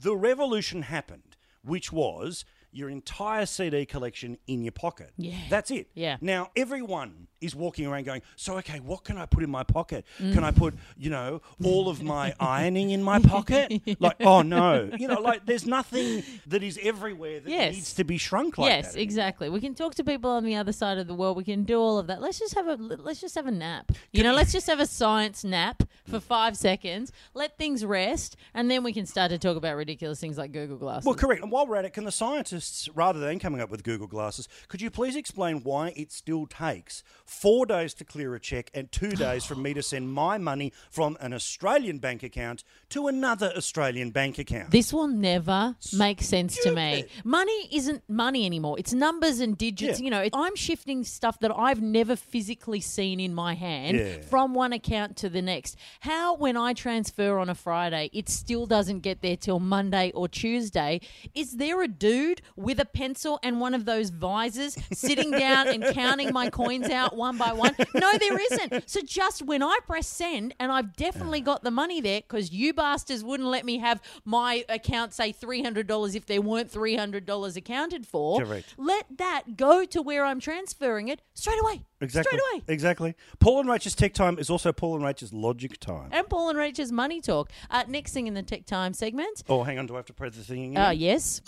the 0.00 0.14
revolution 0.14 0.82
happened, 0.82 1.36
which 1.62 1.92
was 1.92 2.44
your 2.72 2.90
entire 2.90 3.46
CD 3.46 3.86
collection 3.86 4.36
in 4.46 4.62
your 4.62 4.72
pocket. 4.72 5.10
Yeah. 5.16 5.36
That's 5.48 5.70
it. 5.70 5.88
Yeah. 5.94 6.18
Now, 6.20 6.50
everyone 6.54 7.28
is 7.40 7.54
walking 7.54 7.86
around 7.86 8.04
going, 8.04 8.22
so, 8.36 8.58
okay, 8.58 8.80
what 8.80 9.04
can 9.04 9.18
I 9.18 9.26
put 9.26 9.42
in 9.42 9.50
my 9.50 9.62
pocket? 9.62 10.04
Mm. 10.18 10.34
Can 10.34 10.44
I 10.44 10.50
put, 10.50 10.74
you 10.96 11.10
know, 11.10 11.42
all 11.62 11.88
of 11.88 12.02
my 12.02 12.34
ironing 12.40 12.90
in 12.90 13.02
my 13.02 13.18
pocket? 13.18 13.80
Like, 14.00 14.16
oh, 14.20 14.42
no. 14.42 14.90
You 14.96 15.08
know, 15.08 15.20
like, 15.20 15.46
there's 15.46 15.66
nothing 15.66 16.22
that 16.46 16.62
is 16.62 16.78
everywhere 16.82 17.40
that 17.40 17.50
Yes. 17.50 17.74
needs 17.74 17.94
to 17.94 18.04
be 18.04 18.18
shrunk 18.18 18.58
like 18.58 18.70
yes, 18.70 18.92
that. 18.92 18.98
Yes, 18.98 19.02
exactly. 19.02 19.48
We 19.48 19.60
can 19.60 19.74
talk 19.74 19.94
to 19.96 20.04
people 20.04 20.30
on 20.30 20.44
the 20.44 20.54
other 20.54 20.72
side 20.72 20.98
of 20.98 21.06
the 21.06 21.14
world. 21.14 21.36
We 21.36 21.44
can 21.44 21.64
do 21.64 21.78
all 21.78 21.98
of 21.98 22.06
that. 22.06 22.20
Let's 22.20 22.38
just 22.38 22.54
have 22.54 22.66
a 22.66 22.74
let's 22.76 23.20
just 23.20 23.34
have 23.34 23.46
a 23.46 23.50
nap. 23.50 23.92
You 24.12 24.22
know, 24.22 24.34
let's 24.34 24.52
just 24.52 24.66
have 24.66 24.80
a 24.80 24.86
science 24.86 25.44
nap 25.44 25.82
for 26.08 26.20
five 26.20 26.56
seconds. 26.56 27.12
Let 27.34 27.58
things 27.58 27.84
rest, 27.84 28.36
and 28.54 28.70
then 28.70 28.82
we 28.82 28.92
can 28.92 29.06
start 29.06 29.30
to 29.30 29.38
talk 29.38 29.56
about 29.56 29.76
ridiculous 29.76 30.20
things 30.20 30.38
like 30.38 30.52
Google 30.52 30.76
Glasses. 30.76 31.06
Well, 31.06 31.14
correct. 31.14 31.42
And 31.42 31.50
while 31.50 31.66
we're 31.66 31.76
at 31.76 31.84
it, 31.84 31.92
can 31.92 32.04
the 32.04 32.12
scientists, 32.12 32.88
rather 32.94 33.18
than 33.18 33.38
coming 33.38 33.60
up 33.60 33.70
with 33.70 33.82
Google 33.82 34.06
Glasses, 34.06 34.48
could 34.68 34.80
you 34.80 34.90
please 34.90 35.16
explain 35.16 35.62
why 35.62 35.92
it 35.96 36.12
still 36.12 36.46
takes 36.46 37.02
four 37.26 37.66
days 37.66 37.92
to 37.94 38.04
clear 38.04 38.34
a 38.34 38.40
check 38.40 38.70
and 38.74 38.90
two 38.90 39.10
days 39.10 39.44
for 39.44 39.54
me 39.54 39.74
to 39.74 39.82
send 39.82 40.12
my 40.12 40.38
money 40.38 40.72
from 40.90 41.16
an 41.20 41.32
Australian 41.32 41.98
bank 41.98 42.22
account 42.22 42.64
to 42.90 43.08
another 43.08 43.52
Australian 43.56 44.10
bank 44.10 44.38
account? 44.38 44.70
This 44.70 44.92
will 44.92 45.08
never 45.08 45.76
make 45.96 46.22
sense 46.22 46.56
to 46.62 46.72
me. 46.72 47.04
Money 47.24 47.68
isn't 47.72 48.02
money 48.08 48.46
anymore. 48.46 48.78
It's 48.78 48.92
numbers 48.92 49.40
and 49.40 49.58
digits. 49.58 49.98
Yeah. 50.00 50.04
You 50.04 50.10
know, 50.10 50.20
it- 50.22 50.32
I'm 50.34 50.54
shifting 50.56 51.04
stuff 51.04 51.40
that 51.40 51.50
I've 51.56 51.82
never 51.82 52.16
physically 52.16 52.80
seen 52.80 53.20
in 53.20 53.34
my 53.34 53.54
hand 53.54 53.96
Yeah. 53.98 54.20
from 54.22 54.54
one 54.54 54.72
account 54.72 55.16
to 55.18 55.28
the 55.28 55.42
next. 55.42 55.76
How, 56.00 56.36
when 56.36 56.56
I 56.56 56.72
transfer 56.72 57.38
on 57.38 57.48
a 57.48 57.54
Friday, 57.54 58.10
it 58.12 58.28
still 58.28 58.66
doesn't 58.66 59.00
get 59.00 59.22
there 59.22 59.36
till 59.36 59.58
Monday 59.58 60.12
or 60.14 60.28
Tuesday? 60.28 61.00
Is 61.34 61.56
there 61.56 61.82
a 61.82 61.88
dude 61.88 62.42
with 62.54 62.78
a 62.78 62.84
pencil 62.84 63.38
and 63.42 63.60
one 63.60 63.74
of 63.74 63.84
those 63.84 64.10
visors 64.10 64.76
sitting 64.92 65.30
down 65.32 65.68
and 65.68 65.82
counting 65.94 66.32
my 66.32 66.50
coins 66.50 66.88
out 66.90 67.15
one 67.16 67.36
by 67.38 67.52
one? 67.52 67.74
No, 67.94 68.12
there 68.18 68.38
isn't. 68.38 68.88
So 68.88 69.00
just 69.00 69.42
when 69.42 69.62
I 69.62 69.78
press 69.86 70.06
send 70.06 70.54
and 70.60 70.70
I've 70.70 70.94
definitely 70.96 71.40
got 71.40 71.64
the 71.64 71.70
money 71.70 72.00
there 72.00 72.20
because 72.20 72.52
you 72.52 72.72
bastards 72.74 73.24
wouldn't 73.24 73.48
let 73.48 73.64
me 73.64 73.78
have 73.78 74.00
my 74.24 74.64
account 74.68 75.12
say 75.14 75.32
$300 75.32 76.14
if 76.14 76.26
there 76.26 76.40
weren't 76.42 76.70
$300 76.70 77.56
accounted 77.56 78.06
for, 78.06 78.40
Correct. 78.40 78.74
let 78.76 79.06
that 79.16 79.56
go 79.56 79.84
to 79.86 80.02
where 80.02 80.24
I'm 80.24 80.40
transferring 80.40 81.08
it 81.08 81.22
straight 81.34 81.60
away. 81.60 81.82
Exactly. 82.00 82.38
Straight 82.38 82.54
away. 82.54 82.64
Exactly. 82.68 83.14
Paul 83.40 83.60
and 83.60 83.68
Rachel's 83.68 83.94
Tech 83.94 84.12
Time 84.12 84.38
is 84.38 84.50
also 84.50 84.72
Paul 84.72 84.96
and 84.96 85.04
Rachel's 85.04 85.32
Logic 85.32 85.78
Time. 85.80 86.10
And 86.12 86.28
Paul 86.28 86.50
and 86.50 86.58
Rachel's 86.58 86.92
Money 86.92 87.20
Talk. 87.20 87.50
Uh, 87.70 87.84
next 87.88 88.12
thing 88.12 88.26
in 88.26 88.34
the 88.34 88.42
Tech 88.42 88.66
Time 88.66 88.92
segment. 88.92 89.42
Oh, 89.48 89.62
hang 89.62 89.78
on. 89.78 89.86
Do 89.86 89.94
I 89.94 89.98
have 89.98 90.06
to 90.06 90.12
press 90.12 90.36
the 90.36 90.42
thing 90.44 90.72
again? 90.72 90.84
Uh, 90.84 90.90
yes. 90.90 91.40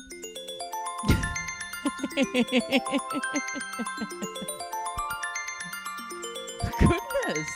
Goodness. 6.79 7.49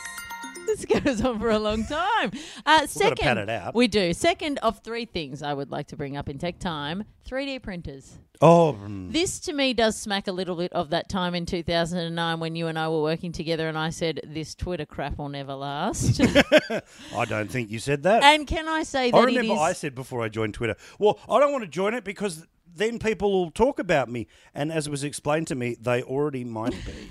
this 0.65 0.85
goes 0.85 1.21
on 1.21 1.39
for 1.39 1.49
a 1.49 1.59
long 1.59 1.85
time. 1.85 2.31
Uh, 2.65 2.85
second, 2.87 3.17
pad 3.17 3.37
it 3.37 3.49
out. 3.49 3.75
we 3.75 3.87
do. 3.87 4.13
Second 4.13 4.59
of 4.59 4.79
three 4.79 5.05
things 5.05 5.41
I 5.43 5.53
would 5.53 5.71
like 5.71 5.87
to 5.87 5.95
bring 5.95 6.17
up 6.17 6.29
in 6.29 6.37
tech 6.37 6.59
time: 6.59 7.03
3D 7.27 7.61
printers. 7.61 8.17
Oh, 8.41 8.77
mm. 8.81 9.11
This 9.11 9.39
to 9.41 9.53
me 9.53 9.73
does 9.73 9.97
smack 9.97 10.27
a 10.27 10.31
little 10.31 10.55
bit 10.55 10.73
of 10.73 10.89
that 10.89 11.07
time 11.07 11.33
in 11.35 11.45
2009 11.45 12.39
when 12.39 12.55
you 12.55 12.67
and 12.67 12.77
I 12.77 12.89
were 12.89 13.01
working 13.01 13.31
together, 13.31 13.69
and 13.69 13.77
I 13.77 13.89
said, 13.89 14.21
"This 14.25 14.55
Twitter 14.55 14.85
crap 14.85 15.17
will 15.17 15.29
never 15.29 15.53
last." 15.53 16.19
I 17.15 17.25
don't 17.25 17.49
think 17.49 17.69
you 17.71 17.79
said 17.79 18.03
that. 18.03 18.23
and 18.23 18.45
can 18.47 18.67
I 18.67 18.83
say 18.83 19.11
that 19.11 19.17
I 19.17 19.23
remember 19.23 19.53
is? 19.53 19.59
I 19.59 19.73
said 19.73 19.95
before 19.95 20.21
I 20.21 20.29
joined 20.29 20.53
Twitter, 20.55 20.75
well, 20.99 21.19
I 21.29 21.39
don't 21.39 21.51
want 21.51 21.63
to 21.63 21.69
join 21.69 21.93
it 21.93 22.03
because 22.03 22.45
then 22.75 22.99
people 22.99 23.31
will 23.31 23.51
talk 23.51 23.79
about 23.79 24.09
me. 24.09 24.27
And 24.53 24.71
as 24.71 24.87
it 24.87 24.89
was 24.89 25.03
explained 25.03 25.47
to 25.47 25.55
me, 25.55 25.75
they 25.79 26.03
already 26.03 26.43
might 26.43 26.75
be. 26.85 27.09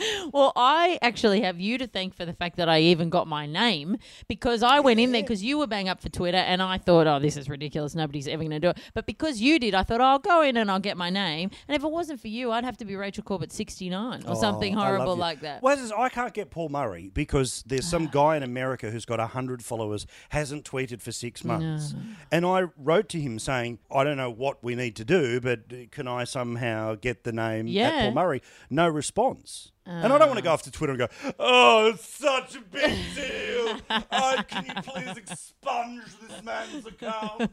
Well, 0.32 0.52
I 0.54 0.98
actually 1.02 1.40
have 1.40 1.58
you 1.60 1.78
to 1.78 1.86
thank 1.86 2.14
for 2.14 2.24
the 2.24 2.32
fact 2.32 2.56
that 2.56 2.68
I 2.68 2.80
even 2.80 3.10
got 3.10 3.26
my 3.26 3.46
name 3.46 3.96
because 4.28 4.62
I 4.62 4.80
went 4.80 5.00
in 5.00 5.12
there 5.12 5.22
because 5.22 5.42
you 5.42 5.58
were 5.58 5.66
bang 5.66 5.88
up 5.88 6.00
for 6.00 6.08
Twitter 6.08 6.38
and 6.38 6.62
I 6.62 6.78
thought, 6.78 7.06
oh, 7.06 7.18
this 7.18 7.36
is 7.36 7.48
ridiculous. 7.48 7.94
Nobody's 7.94 8.28
ever 8.28 8.42
going 8.42 8.50
to 8.52 8.60
do 8.60 8.68
it. 8.68 8.78
But 8.94 9.06
because 9.06 9.40
you 9.40 9.58
did, 9.58 9.74
I 9.74 9.82
thought, 9.82 10.00
oh, 10.00 10.04
I'll 10.04 10.18
go 10.18 10.42
in 10.42 10.56
and 10.56 10.70
I'll 10.70 10.80
get 10.80 10.96
my 10.96 11.10
name. 11.10 11.50
And 11.68 11.76
if 11.76 11.82
it 11.82 11.90
wasn't 11.90 12.20
for 12.20 12.28
you, 12.28 12.52
I'd 12.52 12.64
have 12.64 12.76
to 12.78 12.84
be 12.84 12.96
Rachel 12.96 13.24
Corbett 13.24 13.52
69 13.52 14.24
or 14.24 14.30
oh, 14.30 14.34
something 14.34 14.74
Oh, 14.76 14.78
love 14.78 14.86
horrible 14.86 15.16
like 15.16 15.40
that. 15.40 15.62
Well, 15.62 15.92
I 15.96 16.08
can't 16.08 16.34
get 16.34 16.50
Paul 16.50 16.68
Murray 16.68 17.10
because 17.12 17.64
there's 17.66 17.86
some 17.86 18.06
ah. 18.06 18.10
guy 18.12 18.36
in 18.36 18.42
America 18.42 18.90
who's 18.90 19.04
got 19.04 19.18
100 19.18 19.64
followers, 19.64 20.06
hasn't 20.30 20.64
tweeted 20.64 21.00
for 21.00 21.12
six 21.12 21.44
months. 21.44 21.94
And 22.30 22.44
I 22.46 22.64
wrote 22.76 23.08
to 23.10 23.20
him 23.20 23.38
saying, 23.38 23.78
I 23.90 24.04
don't 24.04 24.16
know 24.16 24.30
what 24.30 24.62
we 24.62 24.74
need 24.74 24.89
to 24.96 25.04
do, 25.04 25.40
but 25.40 25.90
can 25.90 26.06
I 26.08 26.24
somehow 26.24 26.94
get 26.94 27.24
the 27.24 27.32
name 27.32 27.66
at 27.68 28.02
Paul 28.02 28.12
Murray? 28.12 28.42
No 28.68 28.88
response. 28.88 29.72
And 29.86 30.12
I 30.12 30.18
don't 30.18 30.28
want 30.28 30.38
to 30.38 30.42
go 30.44 30.52
off 30.52 30.62
to 30.62 30.70
Twitter 30.70 30.92
and 30.92 30.98
go, 30.98 31.08
oh, 31.38 31.88
it's 31.88 32.06
such 32.06 32.56
a 32.56 32.60
big 32.60 32.96
deal. 33.14 33.76
Oh, 34.12 34.36
can 34.48 34.64
you 34.66 34.74
please 34.82 35.16
expunge 35.16 36.02
this 36.28 36.42
man's 36.44 36.86
account? 36.86 37.50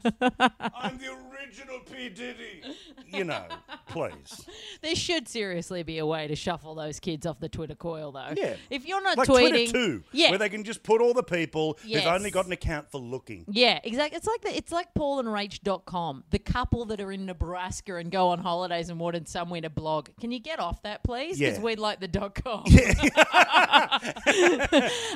I'm 0.75 0.97
the 0.97 1.15
original 1.31 1.79
P. 1.91 2.09
Diddy. 2.09 2.61
You 3.07 3.23
know, 3.23 3.45
please. 3.87 4.45
There 4.81 4.95
should 4.95 5.27
seriously 5.27 5.83
be 5.83 5.97
a 5.97 6.05
way 6.05 6.27
to 6.27 6.35
shuffle 6.35 6.75
those 6.75 6.99
kids 6.99 7.25
off 7.25 7.39
the 7.39 7.49
Twitter 7.49 7.75
coil, 7.75 8.11
though. 8.11 8.33
Yeah. 8.35 8.55
If 8.69 8.85
you're 8.85 9.01
not 9.01 9.17
like 9.17 9.27
tweeting. 9.27 9.69
Twitter 9.69 9.71
too, 9.71 10.03
Yeah. 10.11 10.29
where 10.29 10.39
they 10.39 10.49
can 10.49 10.63
just 10.63 10.83
put 10.83 11.01
all 11.01 11.13
the 11.13 11.23
people 11.23 11.77
Yes. 11.85 12.03
who've 12.03 12.13
only 12.13 12.29
got 12.31 12.45
an 12.45 12.51
account 12.51 12.91
for 12.91 12.99
looking. 12.99 13.45
Yeah, 13.49 13.79
exactly. 13.83 14.17
It's 14.17 14.27
like 14.27 14.41
the, 14.41 14.55
it's 14.55 14.71
like 14.71 14.93
paulandrach.com, 14.93 16.23
the 16.31 16.39
couple 16.39 16.85
that 16.85 16.99
are 17.01 17.11
in 17.11 17.25
Nebraska 17.25 17.95
and 17.95 18.11
go 18.11 18.29
on 18.29 18.39
holidays 18.39 18.89
and 18.89 18.99
wanted 18.99 19.27
somewhere 19.27 19.61
to 19.61 19.69
blog. 19.69 20.09
Can 20.19 20.31
you 20.31 20.39
get 20.39 20.59
off 20.59 20.81
that, 20.83 21.03
please? 21.03 21.39
Because 21.39 21.57
Yeah. 21.57 21.63
we'd 21.63 21.79
like 21.79 21.99
the 21.99 22.07
com. 22.33 22.63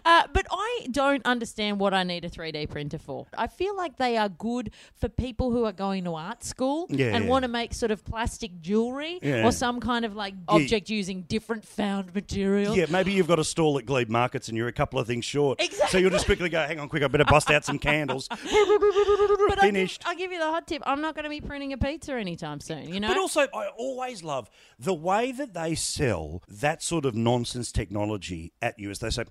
uh, 0.05 0.23
but 0.33 0.45
I 0.51 0.87
don't 0.91 1.25
understand 1.25 1.79
what 1.79 1.93
I 1.93 2.03
need 2.03 2.25
a 2.25 2.29
3D 2.29 2.69
printer 2.69 2.97
for. 2.97 3.27
I 3.37 3.47
feel 3.47 3.75
like 3.75 3.97
they 3.97 4.17
are 4.17 4.29
good 4.29 4.71
for 4.95 5.09
people 5.09 5.51
who 5.51 5.65
are 5.65 5.71
going 5.71 6.03
to 6.05 6.15
art 6.15 6.43
school 6.43 6.87
Yeah, 6.89 7.15
and 7.15 7.25
yeah. 7.25 7.29
want 7.29 7.43
to 7.43 7.49
make 7.49 7.73
sort 7.73 7.91
of 7.91 8.03
plastic 8.05 8.61
jewelry 8.61 9.19
Yeah. 9.21 9.45
or 9.45 9.51
some 9.51 9.79
kind 9.79 10.05
of 10.05 10.15
like 10.15 10.33
object 10.47 10.89
using 10.89 11.23
different 11.23 11.65
found 11.65 12.13
material. 12.13 12.75
Yeah, 12.75 12.85
maybe 12.89 13.11
you've 13.11 13.27
got 13.27 13.39
a 13.39 13.43
stall 13.43 13.77
at 13.77 13.85
Glebe 13.85 14.09
Markets 14.09 14.47
and 14.47 14.57
you're 14.57 14.67
a 14.67 14.73
couple 14.73 14.99
of 14.99 15.07
things 15.07 15.25
short. 15.25 15.61
Exactly. 15.61 15.87
So 15.89 15.97
you'll 15.97 16.11
just 16.11 16.25
quickly 16.25 16.49
go, 16.49 16.65
hang 16.65 16.79
on, 16.79 16.89
quick, 16.89 17.03
I 17.03 17.07
better 17.07 17.25
bust 17.25 17.49
out 17.51 17.65
some 17.65 17.79
candles. 17.79 18.27
But 19.51 19.59
I 19.59 19.67
give, 19.67 19.75
Finished. 19.75 20.03
I'll 20.05 20.15
give 20.15 20.31
you 20.31 20.39
the 20.39 20.45
hot 20.45 20.67
tip. 20.67 20.81
I'm 20.85 21.01
not 21.01 21.15
going 21.15 21.23
to 21.23 21.29
be 21.29 21.41
printing 21.41 21.73
a 21.73 21.77
pizza 21.77 22.13
anytime 22.13 22.59
soon, 22.59 22.93
you 22.93 22.99
know? 22.99 23.09
But 23.09 23.17
also, 23.17 23.41
I 23.53 23.67
always 23.77 24.23
love 24.23 24.49
the 24.79 24.93
way 24.93 25.31
that 25.33 25.53
they 25.53 25.75
sell 25.75 26.41
that 26.47 26.81
sort 26.91 27.05
of 27.05 27.15
nonsense 27.15 27.71
technology 27.71 28.51
at 28.61 28.77
you. 28.77 28.89
As 28.89 28.99
they 28.99 29.09
say, 29.09 29.23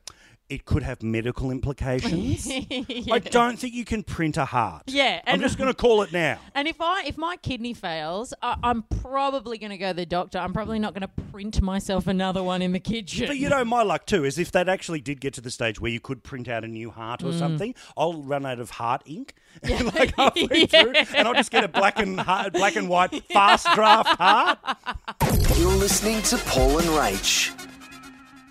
it 0.51 0.65
could 0.65 0.83
have 0.83 1.03
medical 1.03 1.53
implications. 1.53 2.49
I 2.51 3.21
don't 3.21 3.57
think 3.57 3.73
you 3.73 3.85
can 3.85 4.03
print 4.03 4.37
a 4.37 4.45
heart. 4.45 4.83
Yeah, 4.89 5.23
I'm 5.25 5.41
just 5.41 5.57
going 5.57 5.69
to 5.71 5.75
call 5.75 6.03
it 6.03 6.13
now. 6.13 6.39
And 6.53 6.67
if 6.67 6.81
I 6.81 7.05
if 7.07 7.17
my 7.17 7.37
kidney 7.37 7.73
fails, 7.75 8.35
I, 8.43 8.57
I'm 8.63 8.83
probably 8.83 9.57
going 9.57 9.71
to 9.71 9.79
go 9.79 9.89
to 9.89 9.95
the 9.95 10.05
doctor. 10.05 10.39
I'm 10.39 10.53
probably 10.53 10.79
not 10.79 10.93
going 10.93 11.03
to 11.03 11.23
print 11.31 11.63
myself 11.63 12.07
another 12.07 12.43
one 12.43 12.61
in 12.61 12.73
the 12.73 12.81
kitchen. 12.81 13.29
But 13.29 13.39
you 13.39 13.49
know, 13.49 13.65
my 13.65 13.83
luck 13.83 14.05
too 14.05 14.25
is 14.25 14.37
if 14.37 14.51
that 14.53 14.69
actually 14.69 15.01
did 15.01 15.21
get 15.21 15.33
to 15.35 15.41
the 15.41 15.51
stage 15.51 15.81
where 15.81 15.91
you 15.91 16.01
could 16.01 16.23
print 16.23 16.49
out 16.49 16.65
a 16.65 16.69
new 16.69 16.91
heart 16.91 17.23
or 17.23 17.29
mm. 17.29 17.39
something, 17.39 17.75
I'll 17.97 18.23
run 18.23 18.45
out 18.45 18.59
of 18.59 18.71
heart 18.71 19.03
ink, 19.07 19.35
like 19.63 20.15
halfway 20.17 20.67
through, 20.67 20.95
and 21.15 21.29
I'll 21.29 21.35
just 21.35 21.53
get 21.53 21.65
a 21.65 21.69
black 21.69 21.99
and 21.99 22.19
heart, 22.21 22.53
black 22.53 22.77
and 22.77 22.89
white 22.89 23.25
fast 23.33 23.69
draft 23.75 24.19
heart. 24.19 24.59
You're 25.57 25.77
listening 25.77 26.21
to 26.23 26.37
Paul 26.39 26.79
and 26.79 26.89
Rach. 26.89 27.70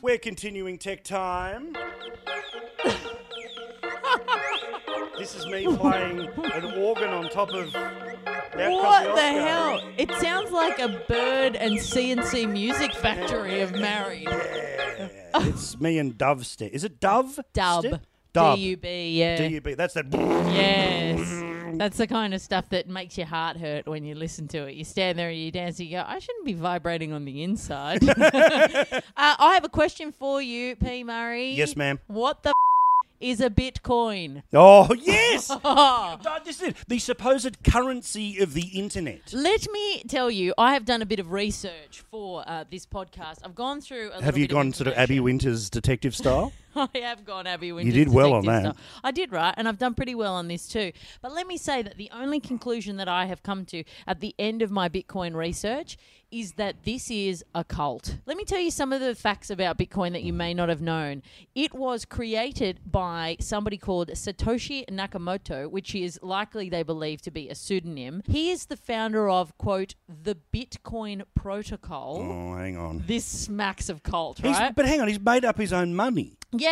We're 0.02 0.18
continuing 0.18 0.78
tech 0.78 1.04
time. 1.04 1.76
this 5.18 5.36
is 5.36 5.46
me 5.48 5.66
playing 5.76 6.20
an 6.22 6.66
organ 6.78 7.10
on 7.10 7.30
top 7.30 7.50
of. 7.50 7.74
What 7.74 9.04
the 9.04 9.22
Kosciuszko. 9.22 9.42
hell? 9.42 9.82
It 9.98 10.12
sounds 10.14 10.52
like 10.52 10.80
a 10.80 11.04
bird 11.08 11.56
and 11.56 11.80
C+C 11.80 12.46
Music 12.46 12.94
Factory 12.94 13.60
have 13.60 13.74
married. 13.74 14.28
Yeah, 14.30 15.10
it's 15.36 15.80
me 15.80 16.00
and 16.00 16.18
Dove 16.18 16.46
Step. 16.46 16.72
Is 16.72 16.84
it 16.84 17.00
Dove? 17.00 17.40
Dub. 17.54 17.86
Step? 17.86 18.02
Dub. 18.34 18.56
D-U-B, 18.58 19.20
yeah. 19.20 19.38
D-U-B. 19.38 19.74
That's 19.74 19.94
that. 19.96 20.06
Yes. 20.14 21.20
That's 21.80 21.96
the 21.98 22.08
kind 22.08 22.34
of 22.34 22.42
stuff 22.42 22.68
that 22.72 22.90
makes 22.90 23.18
your 23.18 23.28
heart 23.28 23.56
hurt 23.56 23.88
when 23.88 24.04
you 24.04 24.14
listen 24.14 24.50
to 24.50 24.68
it. 24.68 24.76
You 24.76 24.84
stand 24.84 25.18
there 25.18 25.30
and 25.30 25.40
you 25.40 25.50
dance 25.50 25.80
and 25.80 25.88
you 25.88 25.96
go, 25.98 26.04
I 26.06 26.20
shouldn't 26.20 26.44
be 26.46 26.52
vibrating 26.54 27.14
on 27.14 27.24
the 27.24 27.42
inside. 27.42 28.04
uh, 28.10 29.02
I 29.16 29.54
have 29.54 29.64
a 29.64 29.70
question 29.70 30.12
for 30.12 30.42
you, 30.42 30.76
P. 30.76 31.06
Murray. 31.06 31.52
Yes, 31.52 31.78
ma'am. 31.78 32.00
What 32.08 32.44
the 32.44 32.50
f- 32.50 32.56
is 33.22 33.40
a 33.40 33.50
Bitcoin? 33.50 34.44
Oh 34.54 34.94
yes. 34.94 35.50
Oh. 35.64 36.20
Uh, 36.26 36.40
This 36.44 36.62
is 36.62 36.74
the 36.90 37.00
supposed 37.00 37.64
currency 37.64 38.40
of 38.40 38.54
the 38.54 38.68
internet. 38.78 39.32
Let 39.34 39.66
me 39.72 40.04
tell 40.04 40.30
you, 40.30 40.54
I 40.58 40.74
have 40.74 40.84
done 40.84 41.02
a 41.02 41.06
bit 41.06 41.20
of 41.20 41.32
research 41.32 42.04
for 42.12 42.44
uh, 42.46 42.66
this 42.70 42.86
podcast. 42.86 43.38
I've 43.46 43.56
gone 43.56 43.80
through. 43.80 44.10
A 44.10 44.16
Have 44.16 44.26
little 44.26 44.40
you 44.40 44.48
bit 44.50 44.54
gone 44.54 44.74
sort 44.74 44.88
of 44.90 44.94
Abby 44.96 45.20
Winters 45.22 45.70
detective 45.70 46.14
style? 46.16 46.52
I 46.76 46.90
have 47.00 47.26
gone 47.26 47.48
Abby 47.48 47.72
Winters. 47.72 47.96
You 47.96 48.06
did 48.06 48.14
well 48.14 48.34
on 48.34 48.46
that. 48.46 48.62
style. 48.62 48.78
I 49.04 49.12
did 49.12 49.32
right, 49.32 49.54
and 49.58 49.68
I've 49.68 49.78
done 49.78 49.94
pretty 49.94 50.16
well 50.16 50.34
on 50.36 50.48
this 50.48 50.68
too. 50.68 50.92
But 51.22 51.34
let 51.34 51.48
me 51.48 51.58
say 51.58 51.82
that 51.82 51.98
the 51.98 52.10
only 52.14 52.40
conclusion 52.40 52.98
that 52.98 53.08
I 53.08 53.26
have 53.26 53.44
come 53.44 53.66
to 53.66 53.84
at 54.08 54.20
the 54.20 54.36
end 54.38 54.62
of 54.62 54.72
my 54.72 54.90
Bitcoin 54.90 55.36
research 55.36 55.98
is 56.32 56.54
that 56.54 56.84
this 56.84 57.10
is 57.10 57.44
a 57.56 57.64
cult. 57.64 58.18
Let 58.28 58.38
me 58.38 58.46
tell 58.46 58.60
you 58.60 58.70
some 58.70 58.94
of 58.94 59.02
the 59.02 59.16
facts 59.16 59.50
about 59.50 59.80
Bitcoin 59.80 60.12
that 60.12 60.22
you 60.22 60.32
may 60.32 60.54
not 60.54 60.70
have 60.70 60.80
known. 60.82 61.24
It 61.56 61.74
was 61.74 62.06
created 62.06 62.80
by 62.86 63.36
somebody 63.40 63.78
called 63.78 64.10
Satoshi 64.10 64.86
Nakamoto, 64.90 65.68
which 65.72 65.96
is 65.96 66.20
likely 66.22 66.70
they 66.70 66.84
believe 66.84 67.20
to 67.24 67.32
be 67.32 67.50
a 67.50 67.56
pseudonym. 67.56 68.22
He 68.28 68.52
is 68.52 68.68
the 68.68 68.78
founder 68.78 69.28
of 69.28 69.58
quote 69.58 69.96
the 70.08 70.38
Bitcoin 70.54 71.24
protocol. 71.34 72.20
Oh, 72.22 72.56
hang 72.58 72.78
on. 72.78 73.04
This 73.08 73.26
smacks 73.26 73.90
of 73.90 74.04
cult, 74.04 74.38
He's, 74.38 74.56
right? 74.56 74.76
but 74.76 74.86
hang 74.86 75.02
on, 75.02 75.08
he's 75.08 75.20
made 75.20 75.44
up 75.44 75.58
his 75.58 75.74
own 75.74 75.96
money. 75.96 76.36
Yeah, 76.52 76.69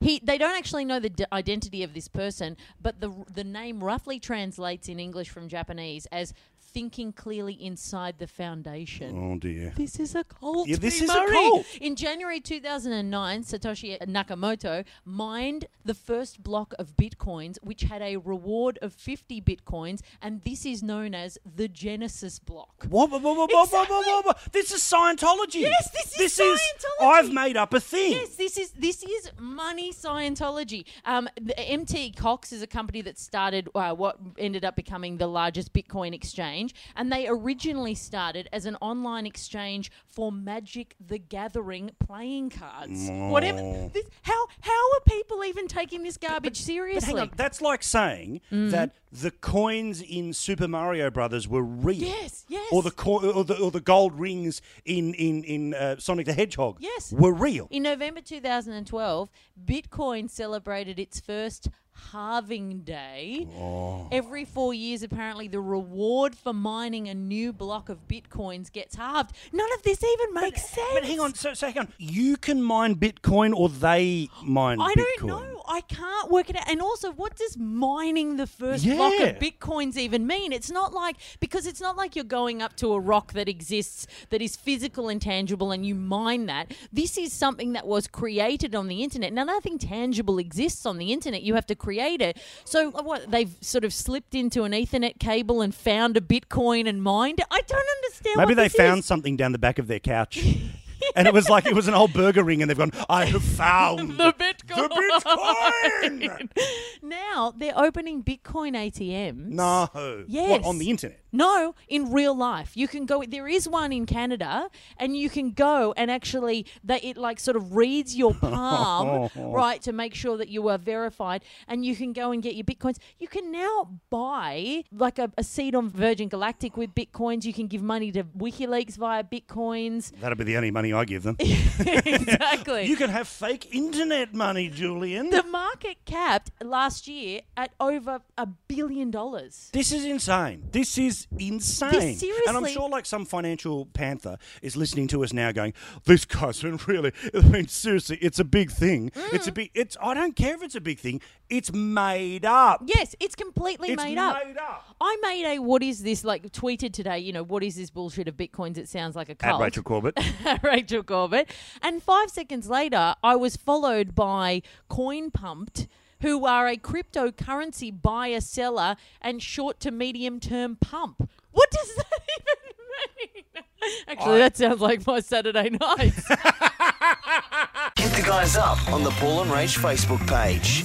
he. 0.00 0.20
They 0.22 0.38
don't 0.38 0.56
actually 0.56 0.84
know 0.84 1.00
the 1.00 1.10
d- 1.10 1.24
identity 1.32 1.82
of 1.82 1.94
this 1.94 2.08
person, 2.08 2.56
but 2.80 3.00
the 3.00 3.12
the 3.32 3.44
name 3.44 3.82
roughly 3.82 4.18
translates 4.18 4.88
in 4.88 4.98
English 5.00 5.28
from 5.30 5.48
Japanese 5.48 6.06
as 6.06 6.32
thinking 6.72 7.12
clearly 7.12 7.54
inside 7.54 8.18
the 8.18 8.26
foundation. 8.26 9.16
Oh 9.16 9.38
dear. 9.38 9.72
This 9.76 9.98
is 9.98 10.14
a 10.14 10.24
cult. 10.24 10.68
Yeah, 10.68 10.76
this 10.76 11.00
is 11.00 11.08
Murray. 11.08 11.36
a 11.36 11.50
cult. 11.50 11.66
In 11.80 11.96
January 11.96 12.40
2009, 12.40 13.42
Satoshi 13.44 13.98
Nakamoto 14.06 14.84
mined 15.04 15.66
the 15.84 15.94
first 15.94 16.42
block 16.42 16.74
of 16.78 16.96
bitcoins, 16.96 17.56
which 17.62 17.82
had 17.82 18.02
a 18.02 18.16
reward 18.16 18.78
of 18.82 18.92
50 18.92 19.40
bitcoins, 19.42 20.00
and 20.22 20.42
this 20.42 20.64
is 20.64 20.82
known 20.82 21.14
as 21.14 21.38
the 21.44 21.68
Genesis 21.68 22.38
block. 22.38 22.86
What? 22.88 23.10
exactly. 23.10 24.32
This 24.52 24.72
is 24.72 24.80
Scientology. 24.80 25.62
Yes, 25.62 25.90
this 25.90 26.12
is 26.12 26.36
this 26.36 26.38
Scientology. 26.38 26.54
Is, 26.54 27.28
I've 27.28 27.32
made 27.32 27.56
up 27.56 27.74
a 27.74 27.80
thing. 27.80 28.12
Yes, 28.12 28.36
this 28.36 28.58
is 28.58 28.70
this 28.72 29.02
is 29.02 29.30
money 29.38 29.92
Scientology. 29.92 30.84
Um, 31.04 31.28
Mt. 31.38 32.14
Gox 32.16 32.52
is 32.52 32.62
a 32.62 32.66
company 32.66 33.02
that 33.02 33.18
started 33.18 33.68
uh, 33.74 33.94
what 33.94 34.18
ended 34.38 34.64
up 34.64 34.76
becoming 34.76 35.16
the 35.16 35.26
largest 35.26 35.72
Bitcoin 35.72 36.14
exchange 36.14 36.59
and 36.96 37.12
they 37.12 37.26
originally 37.28 37.94
started 37.94 38.48
as 38.52 38.66
an 38.66 38.76
online 38.80 39.26
exchange 39.26 39.90
for 40.06 40.30
Magic: 40.32 40.94
The 41.04 41.18
Gathering 41.18 41.90
playing 42.04 42.50
cards. 42.50 43.08
Whatever. 43.10 43.60
This, 43.92 44.06
how 44.22 44.46
how 44.60 44.90
are 44.94 45.00
people 45.06 45.44
even 45.44 45.66
taking 45.68 46.02
this 46.02 46.16
garbage 46.16 46.58
But 46.58 46.64
seriously? 46.64 47.06
hang 47.14 47.18
on, 47.20 47.30
that's 47.36 47.60
like 47.60 47.82
saying 47.82 48.40
Mm-hmm. 48.50 48.70
that 48.70 48.94
the 49.12 49.30
coins 49.30 50.00
in 50.02 50.32
Super 50.32 50.68
Mario 50.68 51.10
Brothers 51.10 51.48
were 51.48 51.62
real. 51.64 51.98
Yes, 51.98 52.44
yes. 52.48 52.68
Or 52.72 52.82
the 52.82 52.90
co- 52.90 53.20
or 53.32 53.44
the 53.44 53.56
or 53.58 53.70
the 53.70 53.80
gold 53.80 54.18
rings 54.18 54.60
in 54.84 55.14
in 55.14 55.42
in 55.44 55.74
uh, 55.74 55.96
Sonic 55.98 56.26
the 56.26 56.32
Hedgehog. 56.32 56.76
Yes. 56.80 57.12
Were 57.12 57.32
real. 57.32 57.66
In 57.70 57.82
November 57.84 58.20
2012, 58.20 59.30
Bitcoin 59.64 60.28
celebrated 60.30 60.98
its 60.98 61.20
first 61.20 61.68
halving 62.12 62.80
day. 62.80 63.46
Oh. 63.56 64.08
Every 64.10 64.44
four 64.44 64.74
years, 64.74 65.02
apparently, 65.02 65.48
the 65.48 65.60
reward 65.60 66.34
for 66.34 66.52
mining 66.52 67.08
a 67.08 67.14
new 67.14 67.52
block 67.52 67.88
of 67.88 68.08
bitcoins 68.08 68.72
gets 68.72 68.96
halved. 68.96 69.36
None 69.52 69.72
of 69.74 69.82
this 69.82 70.02
even 70.02 70.34
makes 70.34 70.68
sense. 70.68 70.88
But 70.94 71.04
hang 71.04 71.20
on, 71.20 71.34
so, 71.34 71.54
so 71.54 71.66
hang 71.66 71.78
on. 71.78 71.88
You 71.98 72.36
can 72.36 72.62
mine 72.62 72.96
Bitcoin 72.96 73.54
or 73.54 73.68
they 73.68 74.28
mine 74.42 74.80
I 74.80 74.94
Bitcoin? 74.94 75.16
don't 75.18 75.26
know. 75.26 75.62
I 75.68 75.82
can't 75.82 76.30
work 76.30 76.50
it 76.50 76.56
out. 76.56 76.68
And 76.68 76.80
also, 76.80 77.12
what 77.12 77.36
does 77.36 77.56
mining 77.56 78.36
the 78.36 78.46
first 78.46 78.84
block 78.84 79.12
of 79.20 79.36
bitcoins 79.36 79.96
even 79.96 80.26
mean? 80.26 80.52
It's 80.52 80.70
not 80.70 80.92
like 80.92 81.16
because 81.38 81.66
it's 81.66 81.80
not 81.80 81.96
like 81.96 82.16
you're 82.16 82.24
going 82.24 82.60
up 82.60 82.74
to 82.76 82.92
a 82.92 82.98
rock 82.98 83.34
that 83.34 83.48
exists 83.48 84.06
that 84.30 84.42
is 84.42 84.56
physical 84.56 85.08
and 85.08 85.22
tangible, 85.22 85.70
and 85.70 85.86
you 85.86 85.94
mine 85.94 86.46
that. 86.46 86.72
This 86.92 87.16
is 87.16 87.32
something 87.32 87.72
that 87.74 87.86
was 87.86 88.08
created 88.08 88.74
on 88.74 88.88
the 88.88 89.02
internet. 89.02 89.32
Now, 89.32 89.44
nothing 89.44 89.78
tangible 89.78 90.38
exists 90.38 90.86
on 90.86 90.98
the 90.98 91.12
internet. 91.12 91.42
You 91.42 91.54
have 91.54 91.66
to 91.66 91.74
create 91.76 91.89
it. 91.92 92.38
So, 92.64 92.92
uh, 92.92 93.02
what 93.02 93.30
they've 93.30 93.54
sort 93.60 93.84
of 93.84 93.92
slipped 93.92 94.34
into 94.34 94.64
an 94.64 94.72
Ethernet 94.72 95.18
cable 95.18 95.60
and 95.60 95.74
found 95.74 96.16
a 96.16 96.20
bitcoin 96.20 96.88
and 96.88 97.02
mined 97.02 97.40
it. 97.40 97.46
I 97.50 97.60
don't 97.62 97.88
understand. 97.98 98.36
Maybe 98.36 98.54
they 98.54 98.68
found 98.68 99.00
is. 99.00 99.06
something 99.06 99.36
down 99.36 99.52
the 99.52 99.58
back 99.58 99.78
of 99.78 99.86
their 99.86 100.00
couch. 100.00 100.44
and 101.16 101.26
it 101.26 101.34
was 101.34 101.48
like 101.48 101.66
it 101.66 101.74
was 101.74 101.88
an 101.88 101.94
old 101.94 102.12
burger 102.12 102.42
ring, 102.44 102.62
and 102.62 102.70
they've 102.70 102.78
gone, 102.78 102.92
I 103.08 103.24
have 103.26 103.42
found 103.42 104.12
the 104.18 104.32
bitcoin. 104.32 104.88
the 104.88 105.20
Bitcoin. 105.24 106.50
now 107.02 107.52
they're 107.56 107.76
opening 107.76 108.22
Bitcoin 108.22 108.72
ATMs. 108.76 109.46
no. 109.48 109.88
Yes. 110.26 110.50
What, 110.50 110.64
on 110.64 110.78
the 110.78 110.90
internet? 110.90 111.20
No, 111.32 111.74
in 111.88 112.10
real 112.12 112.34
life, 112.36 112.76
you 112.76 112.88
can 112.88 113.06
go. 113.06 113.22
There 113.22 113.46
is 113.46 113.68
one 113.68 113.92
in 113.92 114.04
Canada, 114.06 114.68
and 114.96 115.16
you 115.16 115.30
can 115.30 115.52
go 115.52 115.94
and 115.96 116.10
actually 116.10 116.66
that 116.84 117.04
it 117.04 117.16
like 117.16 117.38
sort 117.38 117.56
of 117.56 117.76
reads 117.76 118.16
your 118.16 118.34
palm, 118.40 119.28
right, 119.36 119.80
to 119.82 119.92
make 119.92 120.14
sure 120.14 120.36
that 120.36 120.48
you 120.48 120.68
are 120.68 120.78
verified, 120.78 121.44
and 121.68 121.84
you 121.84 121.94
can 121.94 122.12
go 122.12 122.32
and 122.32 122.42
get 122.42 122.54
your 122.56 122.64
bitcoins. 122.64 122.98
You 123.18 123.28
can 123.28 123.52
now 123.52 123.90
buy 124.10 124.84
like 124.92 125.18
a, 125.20 125.30
a 125.38 125.44
seat 125.44 125.74
on 125.74 125.88
Virgin 125.88 126.28
Galactic 126.28 126.76
with 126.76 126.94
bitcoins. 126.94 127.44
You 127.44 127.52
can 127.52 127.68
give 127.68 127.82
money 127.82 128.10
to 128.12 128.24
WikiLeaks 128.24 128.96
via 128.96 129.22
bitcoins. 129.22 130.12
That'll 130.20 130.36
be 130.36 130.44
the 130.44 130.56
only 130.56 130.72
money 130.72 130.92
I 130.92 130.99
give 131.04 131.22
them. 131.22 131.36
exactly. 131.40 132.84
you 132.86 132.96
can 132.96 133.10
have 133.10 133.28
fake 133.28 133.74
internet 133.74 134.34
money, 134.34 134.68
Julian. 134.68 135.30
the 135.30 135.42
market 135.44 135.98
capped 136.04 136.50
last 136.62 137.08
year 137.08 137.40
at 137.56 137.72
over 137.80 138.20
a 138.38 138.46
billion 138.68 139.10
dollars. 139.10 139.70
This 139.72 139.92
is 139.92 140.04
insane. 140.04 140.68
This 140.72 140.98
is 140.98 141.26
insane. 141.38 142.16
Seriously, 142.16 142.30
And 142.46 142.56
I'm 142.56 142.66
sure, 142.66 142.88
like, 142.88 143.06
some 143.06 143.24
financial 143.24 143.86
panther 143.86 144.38
is 144.62 144.76
listening 144.76 145.08
to 145.08 145.22
us 145.24 145.32
now 145.32 145.52
going, 145.52 145.72
This 146.04 146.24
guy's 146.24 146.60
been 146.62 146.78
really, 146.86 147.12
I 147.34 147.40
mean, 147.40 147.68
seriously, 147.68 148.18
it's 148.20 148.38
a 148.38 148.44
big 148.44 148.70
thing. 148.70 149.10
It's 149.32 149.46
Mm. 149.46 149.48
a 149.48 149.52
big, 149.52 149.70
it's, 149.74 149.96
I 150.02 150.14
don't 150.14 150.36
care 150.36 150.54
if 150.54 150.62
it's 150.62 150.74
a 150.74 150.80
big 150.80 150.98
thing. 150.98 151.20
It's 151.48 151.72
made 151.72 152.44
up. 152.44 152.82
Yes, 152.86 153.14
it's 153.20 153.34
completely 153.34 153.90
It's 153.90 154.02
made 154.02 154.18
up. 154.18 154.36
made 154.44 154.56
up. 154.58 154.89
I 155.00 155.16
made 155.22 155.46
a 155.46 155.58
what 155.60 155.82
is 155.82 156.02
this 156.02 156.24
like 156.24 156.50
tweeted 156.52 156.92
today, 156.92 157.18
you 157.18 157.32
know, 157.32 157.42
what 157.42 157.62
is 157.62 157.76
this 157.76 157.88
bullshit 157.88 158.28
of 158.28 158.36
bitcoins? 158.36 158.76
It 158.76 158.88
sounds 158.88 159.16
like 159.16 159.30
a 159.30 159.34
cult. 159.34 159.60
At 159.60 159.64
Rachel 159.64 159.82
Corbett. 159.82 160.18
Rachel 160.62 161.02
Corbett. 161.02 161.50
And 161.80 162.02
five 162.02 162.30
seconds 162.30 162.68
later, 162.68 163.14
I 163.24 163.36
was 163.36 163.56
followed 163.56 164.14
by 164.14 164.60
Coin 164.88 165.30
Pumped, 165.30 165.88
who 166.20 166.44
are 166.44 166.68
a 166.68 166.76
cryptocurrency 166.76 167.90
buyer 168.00 168.42
seller 168.42 168.96
and 169.22 169.42
short 169.42 169.80
to 169.80 169.90
medium 169.90 170.38
term 170.38 170.76
pump. 170.76 171.30
What 171.52 171.70
does 171.70 171.94
that 171.96 172.20
even 172.38 173.34
mean? 173.34 173.64
Actually, 174.06 174.38
that 174.38 174.58
sounds 174.58 174.82
like 174.82 175.06
my 175.06 175.20
Saturday 175.20 175.70
nights. 175.70 176.28
Hit 177.98 178.12
the 178.12 178.22
guys 178.26 178.56
up 178.56 178.86
on 178.92 179.02
the 179.02 179.10
Paul 179.12 179.42
and 179.42 179.50
Rach 179.50 179.78
Facebook 179.78 180.26
page. 180.28 180.84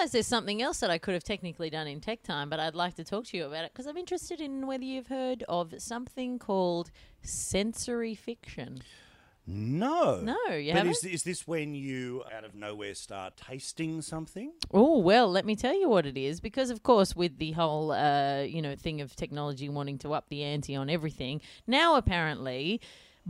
I 0.00 0.04
realise 0.04 0.12
there's 0.12 0.26
something 0.28 0.62
else 0.62 0.80
that 0.80 0.88
I 0.88 0.96
could 0.96 1.12
have 1.12 1.24
technically 1.24 1.68
done 1.68 1.86
in 1.86 2.00
tech 2.00 2.22
time, 2.22 2.48
but 2.48 2.58
I'd 2.58 2.74
like 2.74 2.94
to 2.94 3.04
talk 3.04 3.26
to 3.26 3.36
you 3.36 3.44
about 3.44 3.66
it 3.66 3.72
because 3.74 3.86
I'm 3.86 3.98
interested 3.98 4.40
in 4.40 4.66
whether 4.66 4.82
you've 4.82 5.08
heard 5.08 5.44
of 5.46 5.74
something 5.76 6.38
called 6.38 6.90
sensory 7.20 8.14
fiction. 8.14 8.80
No. 9.46 10.22
No, 10.22 10.54
you 10.54 10.72
But 10.72 10.78
haven't? 10.78 10.92
is, 10.92 11.04
is 11.04 11.22
this 11.24 11.46
when 11.46 11.74
you, 11.74 12.24
out 12.34 12.44
of 12.44 12.54
nowhere, 12.54 12.94
start 12.94 13.34
tasting 13.36 14.00
something? 14.00 14.52
Oh 14.72 14.96
well, 15.00 15.30
let 15.30 15.44
me 15.44 15.54
tell 15.54 15.78
you 15.78 15.90
what 15.90 16.06
it 16.06 16.16
is. 16.16 16.40
Because 16.40 16.70
of 16.70 16.82
course, 16.82 17.14
with 17.14 17.36
the 17.36 17.52
whole 17.52 17.92
uh, 17.92 18.40
you 18.40 18.62
know 18.62 18.76
thing 18.76 19.02
of 19.02 19.14
technology 19.14 19.68
wanting 19.68 19.98
to 19.98 20.14
up 20.14 20.30
the 20.30 20.42
ante 20.42 20.74
on 20.76 20.88
everything, 20.88 21.42
now 21.66 21.96
apparently 21.96 22.80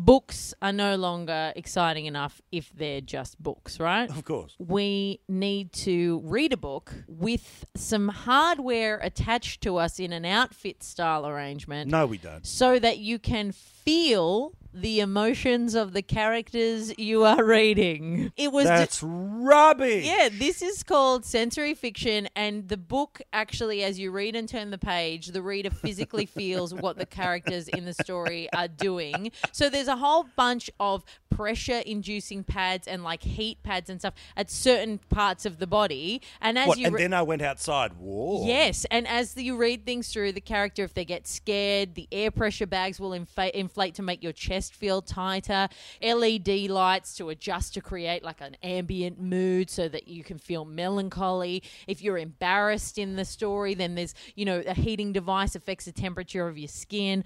books 0.04 0.54
are 0.62 0.72
no 0.72 0.96
longer 0.96 1.52
exciting 1.56 2.06
enough 2.06 2.40
if 2.50 2.72
they're 2.74 3.00
just 3.02 3.40
books, 3.42 3.78
right? 3.78 4.08
Of 4.10 4.24
course. 4.24 4.56
we 4.58 5.20
need 5.28 5.72
to 5.74 6.20
read 6.24 6.52
a 6.52 6.56
book 6.56 6.92
with 7.06 7.66
some 7.76 8.08
hardware 8.08 8.98
attached 9.02 9.60
to 9.62 9.76
us 9.76 10.00
in 10.00 10.12
an 10.12 10.24
outfit 10.24 10.82
style 10.82 11.26
arrangement 11.26 11.90
No, 11.90 12.06
we 12.06 12.18
don't. 12.18 12.46
so 12.46 12.78
that 12.78 12.98
you 12.98 13.18
can 13.18 13.52
feel 13.52 14.52
the 14.72 15.00
emotions 15.00 15.74
of 15.74 15.92
the 15.92 16.02
characters 16.02 16.96
you 16.98 17.24
are 17.24 17.44
reading. 17.44 18.32
It 18.36 18.52
was 18.52 18.66
That's 18.66 19.02
rubbish. 19.02 20.04
yeah, 20.06 20.28
this 20.32 20.62
is 20.62 20.82
called 20.82 21.24
sensory 21.24 21.74
fiction, 21.74 22.28
and 22.36 22.68
the 22.68 22.76
book 22.76 23.20
actually, 23.32 23.82
as 23.82 23.98
you 23.98 24.10
read 24.10 24.36
and 24.36 24.48
turn 24.48 24.70
the 24.70 24.78
page, 24.78 25.28
the 25.28 25.42
reader 25.42 25.70
physically 25.70 26.26
feels 26.26 26.72
what 26.72 26.98
the 26.98 27.06
characters 27.06 27.68
in 27.68 27.84
the 27.84 27.94
story 27.94 28.48
are 28.52 28.68
doing. 28.68 29.32
So 29.52 29.68
there's 29.68 29.88
a 29.88 29.96
whole 29.96 30.26
bunch 30.36 30.70
of 30.78 31.04
pressure 31.30 31.82
inducing 31.86 32.44
pads 32.44 32.86
and 32.86 33.02
like 33.02 33.22
heat 33.22 33.62
pads 33.62 33.88
and 33.88 34.00
stuff 34.00 34.14
at 34.36 34.50
certain 34.50 34.98
parts 35.08 35.46
of 35.46 35.58
the 35.58 35.66
body. 35.66 36.20
And 36.40 36.58
as 36.58 36.68
What, 36.68 36.78
you 36.78 36.86
and 36.86 36.96
then 36.96 37.14
I 37.14 37.22
went 37.22 37.42
outside. 37.42 37.92
Whoa. 37.98 38.46
Yes, 38.46 38.86
and 38.90 39.06
as 39.08 39.36
you 39.36 39.56
read 39.56 39.84
things 39.84 40.12
through, 40.12 40.32
the 40.32 40.40
character, 40.40 40.84
if 40.84 40.94
they 40.94 41.04
get 41.04 41.26
scared, 41.26 41.94
the 41.94 42.06
air 42.12 42.30
pressure 42.30 42.66
bags 42.66 43.00
will 43.00 43.10
infa- 43.10 43.50
inflate 43.50 43.94
to 43.96 44.02
make 44.02 44.22
your 44.22 44.32
chest 44.32 44.59
feel 44.68 45.00
tighter. 45.00 45.68
LED 46.02 46.68
lights 46.68 47.16
to 47.16 47.30
adjust 47.30 47.74
to 47.74 47.80
create 47.80 48.22
like 48.22 48.40
an 48.40 48.56
ambient 48.62 49.20
mood 49.20 49.70
so 49.70 49.88
that 49.88 50.08
you 50.08 50.24
can 50.24 50.38
feel 50.38 50.64
melancholy. 50.64 51.62
If 51.86 52.02
you're 52.02 52.18
embarrassed 52.18 52.98
in 52.98 53.16
the 53.16 53.24
story, 53.24 53.74
then 53.74 53.94
there's, 53.94 54.14
you 54.34 54.44
know, 54.44 54.62
a 54.66 54.74
heating 54.74 55.12
device 55.12 55.54
affects 55.54 55.84
the 55.84 55.92
temperature 55.92 56.48
of 56.48 56.58
your 56.58 56.68
skin. 56.68 57.24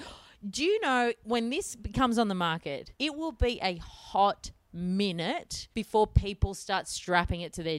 Do 0.48 0.62
you 0.62 0.78
know 0.80 1.12
when 1.22 1.48
this 1.48 1.76
comes 1.94 2.18
on 2.18 2.28
the 2.28 2.34
market, 2.34 2.92
it 2.98 3.16
will 3.16 3.32
be 3.32 3.58
a 3.62 3.76
hot 3.76 4.50
minute 4.74 5.68
before 5.72 6.06
people 6.06 6.52
start 6.52 6.88
strapping 6.88 7.40
it 7.40 7.52
to 7.54 7.62
their 7.62 7.78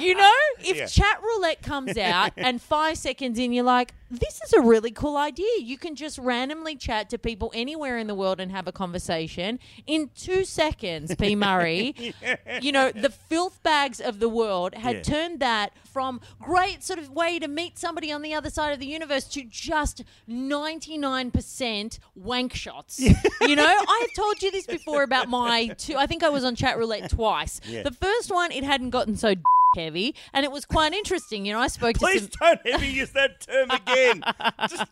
you 0.00 0.14
know, 0.14 0.30
if 0.60 0.76
Yeah. 0.76 0.86
chat 0.86 1.20
roulette 1.22 1.62
comes 1.62 1.96
out 1.96 2.32
and 2.36 2.60
five 2.60 2.98
seconds 2.98 3.38
in, 3.38 3.52
you're 3.52 3.62
like, 3.64 3.94
this 4.10 4.40
is 4.44 4.52
a 4.52 4.60
really 4.60 4.90
cool 4.90 5.16
idea. 5.16 5.48
You 5.60 5.78
can 5.78 5.94
just 5.96 6.18
randomly 6.18 6.76
chat 6.76 7.08
to 7.10 7.18
people 7.18 7.50
anywhere 7.54 7.96
in 7.96 8.08
the 8.08 8.14
world 8.14 8.40
and 8.40 8.50
have 8.52 8.68
a 8.68 8.72
conversation 8.72 9.58
in 9.86 10.10
two 10.14 10.44
seconds, 10.44 11.14
P. 11.14 11.34
Murray. 11.42 12.14
You 12.60 12.72
know, 12.72 12.90
the 12.92 13.08
filth 13.08 13.62
bags 13.62 14.00
of 14.02 14.18
the 14.20 14.28
world 14.28 14.74
had 14.74 14.96
Yeah. 14.96 15.02
turned 15.02 15.40
that 15.40 15.72
from 15.90 16.20
great 16.40 16.82
sort 16.82 16.98
of 16.98 17.08
way 17.10 17.38
to 17.38 17.48
meet 17.48 17.78
somebody 17.78 18.12
on 18.12 18.20
the 18.20 18.34
other 18.34 18.50
side 18.50 18.72
of 18.74 18.80
the 18.80 18.86
universe 18.86 19.24
to 19.28 19.42
just 19.44 20.04
99% 20.28 21.98
wank 22.14 22.52
shots. 22.54 23.00
you 23.40 23.56
know, 23.56 23.64
I 23.66 23.98
have 24.02 24.12
told 24.12 24.42
you 24.42 24.50
this 24.50 24.66
before 24.66 25.02
about 25.04 25.28
my 25.28 25.68
two, 25.78 25.96
I 25.96 26.04
think 26.06 26.22
I 26.22 26.28
was 26.28 26.44
on 26.44 26.54
chat 26.54 26.76
roulette 26.76 27.08
twice. 27.10 27.60
Yeah. 27.66 27.82
The 27.82 27.92
first 27.92 28.30
one, 28.30 28.52
it 28.52 28.64
hadn't 28.64 28.90
gotten 28.90 29.16
so 29.16 29.34
heavy, 29.74 30.14
and 30.32 30.44
it 30.44 30.52
was 30.52 30.64
quite 30.64 30.92
interesting. 30.92 31.46
You 31.46 31.54
know, 31.54 31.60
I 31.60 31.68
spoke 31.68 31.94
to 31.94 31.98
Please 32.00 32.22
some. 32.22 32.30
don't 32.40 32.60
ever 32.66 32.84
use 32.84 33.10
that 33.10 33.40
term 33.40 33.70
again. 33.70 34.22
Just 34.68 34.84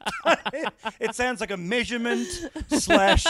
it 1.01 1.15
sounds 1.15 1.41
like 1.41 1.51
a 1.51 1.57
measurement 1.57 2.29
slash 2.69 3.25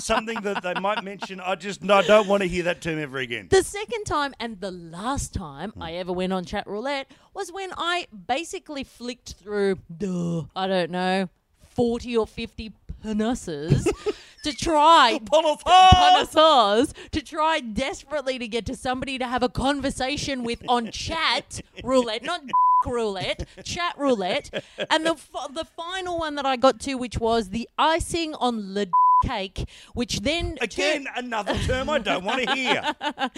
something 0.00 0.40
that 0.42 0.62
they 0.62 0.74
might 0.74 1.04
mention. 1.04 1.40
I 1.40 1.54
just 1.54 1.82
no, 1.82 1.94
I 1.94 2.02
don't 2.02 2.26
want 2.26 2.42
to 2.42 2.48
hear 2.48 2.64
that 2.64 2.80
term 2.80 2.98
ever 2.98 3.18
again. 3.18 3.48
The 3.50 3.62
second 3.62 4.04
time 4.04 4.34
and 4.40 4.60
the 4.60 4.70
last 4.70 5.34
time 5.34 5.70
hmm. 5.70 5.82
I 5.82 5.94
ever 5.94 6.12
went 6.12 6.32
on 6.32 6.44
chat 6.44 6.66
roulette 6.66 7.10
was 7.34 7.52
when 7.52 7.70
I 7.76 8.08
basically 8.26 8.84
flicked 8.84 9.34
through, 9.34 9.78
duh, 9.96 10.44
I 10.56 10.66
don't 10.66 10.90
know, 10.90 11.28
40 11.70 12.16
or 12.16 12.26
50 12.26 12.72
penises 13.02 13.84
to 14.42 14.52
try 14.56 15.20
Panasars 15.24 16.92
to 17.12 17.22
try 17.22 17.60
desperately 17.60 18.38
to 18.38 18.48
get 18.48 18.66
to 18.66 18.76
somebody 18.76 19.18
to 19.18 19.26
have 19.26 19.42
a 19.42 19.48
conversation 19.48 20.44
with 20.44 20.62
on 20.68 20.90
chat 20.92 21.60
roulette, 21.82 22.22
not 22.22 22.42
roulette, 22.86 23.46
chat 23.64 23.94
roulette. 23.98 24.64
And 24.90 25.04
the 25.04 25.12
f- 25.12 25.54
the 25.54 25.64
final 25.64 26.18
one 26.18 26.34
that 26.36 26.46
I 26.46 26.56
got 26.56 26.80
to, 26.80 26.94
which 26.94 27.18
was 27.18 27.50
the 27.50 27.68
icing 27.78 28.34
on 28.34 28.74
the 28.74 28.88
cake, 29.22 29.68
which 29.94 30.20
then 30.20 30.56
Again, 30.60 31.06
another 31.16 31.54
term 31.66 31.90
I 31.90 31.98
don't 31.98 32.24
want 32.24 32.42
to 32.42 32.54
hear. 32.54 32.94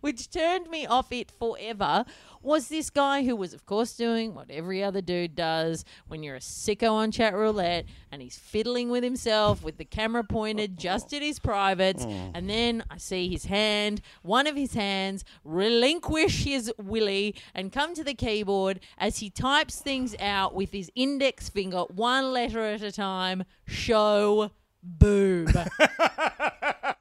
which 0.00 0.30
turned 0.30 0.68
me 0.68 0.86
off 0.86 1.12
it 1.12 1.32
forever 1.38 2.04
was 2.42 2.68
this 2.68 2.88
guy 2.88 3.22
who 3.24 3.36
was, 3.36 3.52
of 3.52 3.66
course, 3.66 3.94
doing 3.94 4.34
what 4.34 4.50
every 4.50 4.82
other 4.82 5.02
dude 5.02 5.36
does 5.36 5.84
when 6.08 6.22
you're 6.22 6.36
a 6.36 6.40
sicko 6.40 6.92
on 6.92 7.10
chat 7.10 7.34
roulette 7.34 7.84
and 8.10 8.22
he's 8.22 8.38
fiddling 8.38 8.90
with 8.90 9.04
himself 9.04 9.62
with 9.62 9.76
the 9.76 9.84
camera 9.84 10.24
pointed 10.24 10.78
just 10.78 11.12
at 11.12 11.20
his 11.20 11.38
privates. 11.38 12.06
Mm. 12.06 12.30
And 12.34 12.50
then 12.50 12.84
I 12.90 12.96
see 12.96 13.28
his 13.28 13.44
hand, 13.44 14.00
one 14.22 14.46
of 14.46 14.56
his 14.56 14.74
hands, 14.74 15.24
relinquish 15.44 16.44
his 16.44 16.72
willy 16.78 17.34
and 17.54 17.70
come 17.72 17.94
to 17.94 18.04
the 18.04 18.14
keyboard 18.14 18.80
as 18.96 19.18
he 19.18 19.28
types 19.28 19.80
things 19.80 20.16
out 20.18 20.54
with 20.54 20.72
his 20.72 20.90
index 20.94 21.48
finger, 21.48 21.80
one 21.88 22.32
letter 22.32 22.64
at 22.64 22.82
a 22.82 22.92
time. 22.92 23.44
Show 23.66 24.50
boob. 24.82 25.48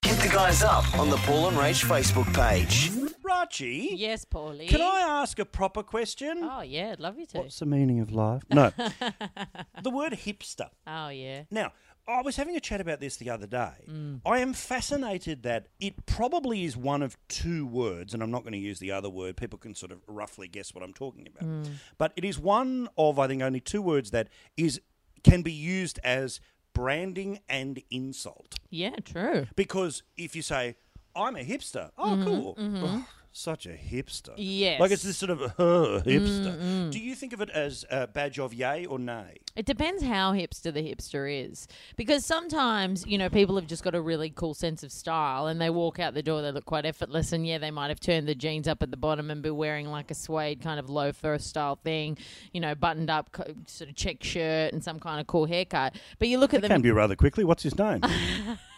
Hit 0.06 0.18
the 0.22 0.30
guys 0.32 0.64
up 0.64 0.98
on 0.98 1.10
the 1.10 1.18
Paul 1.18 1.50
and 1.50 1.58
Rach 1.58 1.86
Facebook 1.86 2.34
page. 2.34 2.92
Rachi, 3.24 3.90
yes, 3.94 4.26
Paulie. 4.26 4.68
can 4.68 4.82
I 4.82 5.02
ask 5.02 5.38
a 5.40 5.46
proper 5.46 5.84
question? 5.84 6.40
Oh, 6.44 6.62
yeah, 6.62 6.92
I'd 6.94 7.00
love 7.00 7.20
you 7.20 7.26
to. 7.28 7.40
What's 7.40 7.60
the 7.60 7.66
meaning 7.66 8.00
of 8.00 8.12
life? 8.12 8.42
No. 8.50 8.72
the 9.84 9.90
word 9.92 10.14
hipster. 10.14 10.70
Oh, 10.88 11.10
yeah. 11.10 11.44
Now, 11.52 11.74
I 12.08 12.24
was 12.24 12.38
having 12.38 12.56
a 12.56 12.60
chat 12.60 12.82
about 12.82 13.00
this 13.00 13.18
the 13.18 13.30
other 13.30 13.46
day. 13.46 13.86
Mm. 13.88 14.22
I 14.26 14.40
am 14.40 14.54
fascinated 14.54 15.44
that 15.44 15.68
it 15.80 16.08
probably 16.08 16.64
is 16.64 16.76
one 16.76 17.04
of 17.04 17.18
two 17.28 17.68
words, 17.68 18.14
and 18.16 18.24
I'm 18.24 18.32
not 18.32 18.42
going 18.42 18.54
to 18.54 18.60
use 18.60 18.80
the 18.80 18.92
other 18.92 19.10
word. 19.10 19.38
People 19.38 19.60
can 19.60 19.76
sort 19.76 19.92
of 19.92 20.00
roughly 20.08 20.48
guess 20.48 20.74
what 20.74 20.84
I'm 20.84 20.94
talking 20.94 21.28
about. 21.28 21.48
Mm. 21.48 21.74
But 22.00 22.14
it 22.16 22.26
is 22.26 22.40
one 22.40 22.90
of, 22.98 23.20
I 23.20 23.28
think, 23.28 23.44
only 23.44 23.60
two 23.60 23.82
words 23.82 24.10
that 24.12 24.30
is 24.58 24.82
can 25.24 25.42
be 25.42 25.52
used 25.52 26.00
as 26.04 26.40
branding 26.80 27.40
and 27.50 27.82
insult. 27.92 28.56
Yeah, 28.70 28.96
true. 29.04 29.48
Because 29.58 30.02
if 30.16 30.34
you 30.34 30.42
say, 30.42 30.78
I'm 31.14 31.36
a 31.36 31.44
hipster, 31.44 31.92
oh, 31.98 32.12
mm-hmm, 32.12 32.24
cool. 32.24 32.56
Mm-hmm. 32.56 33.00
Such 33.32 33.68
a 33.68 33.70
hipster. 33.70 34.34
Yes. 34.38 34.80
Like 34.80 34.92
it's 34.92 35.04
this 35.04 35.18
sort 35.18 35.30
of 35.30 35.42
uh, 35.42 36.02
hipster. 36.04 36.92
Do 36.92 37.00
you 37.00 37.14
think 37.14 37.32
of 37.32 37.42
it 37.42 37.50
as 37.52 37.86
a 37.92 38.08
badge 38.08 38.40
of 38.40 38.54
yay 38.54 38.86
or 38.86 38.98
nay? 38.98 39.38
It 39.56 39.66
depends 39.66 40.04
how 40.04 40.34
hipster 40.34 40.74
the 40.74 40.82
hipster 40.82 41.30
is. 41.50 41.68
Because 41.96 42.26
sometimes, 42.26 43.06
you 43.06 43.18
know, 43.20 43.30
people 43.30 43.56
have 43.56 43.68
just 43.68 43.84
got 43.84 43.94
a 43.94 44.02
really 44.02 44.32
cool 44.32 44.56
sense 44.56 44.82
of 44.82 44.92
style 44.92 45.46
and 45.46 45.62
they 45.62 45.70
walk 45.70 46.00
out 46.00 46.16
the 46.16 46.24
door, 46.24 46.42
they 46.42 46.52
look 46.52 46.66
quite 46.66 46.86
effortless. 46.86 47.32
And 47.32 47.46
yeah, 47.46 47.60
they 47.60 47.72
might 47.72 47.90
have 47.90 48.00
turned 48.00 48.28
the 48.28 48.36
jeans 48.36 48.68
up 48.68 48.82
at 48.82 48.90
the 48.90 48.98
bottom 48.98 49.30
and 49.30 49.44
be 49.44 49.52
wearing 49.52 49.88
like 49.88 50.10
a 50.10 50.16
suede 50.16 50.62
kind 50.62 50.80
of 50.80 50.90
loafer 50.90 51.38
style 51.38 51.76
thing, 51.76 52.18
you 52.52 52.60
know, 52.60 52.74
buttoned 52.74 53.12
up 53.12 53.32
co- 53.32 53.54
sort 53.68 53.92
of 53.92 53.96
check 53.96 54.24
shirt 54.24 54.74
and 54.74 54.84
some 54.84 55.00
kind 55.00 55.22
of 55.22 55.28
cool 55.28 55.46
haircut. 55.46 55.96
But 56.18 56.30
you 56.30 56.40
look 56.40 56.54
at 56.56 56.62
them. 56.62 56.70
Can 56.70 56.82
be 56.82 56.92
rather 56.92 57.16
quickly. 57.16 57.44
What's 57.44 57.64
his 57.64 57.78
name? 57.78 58.02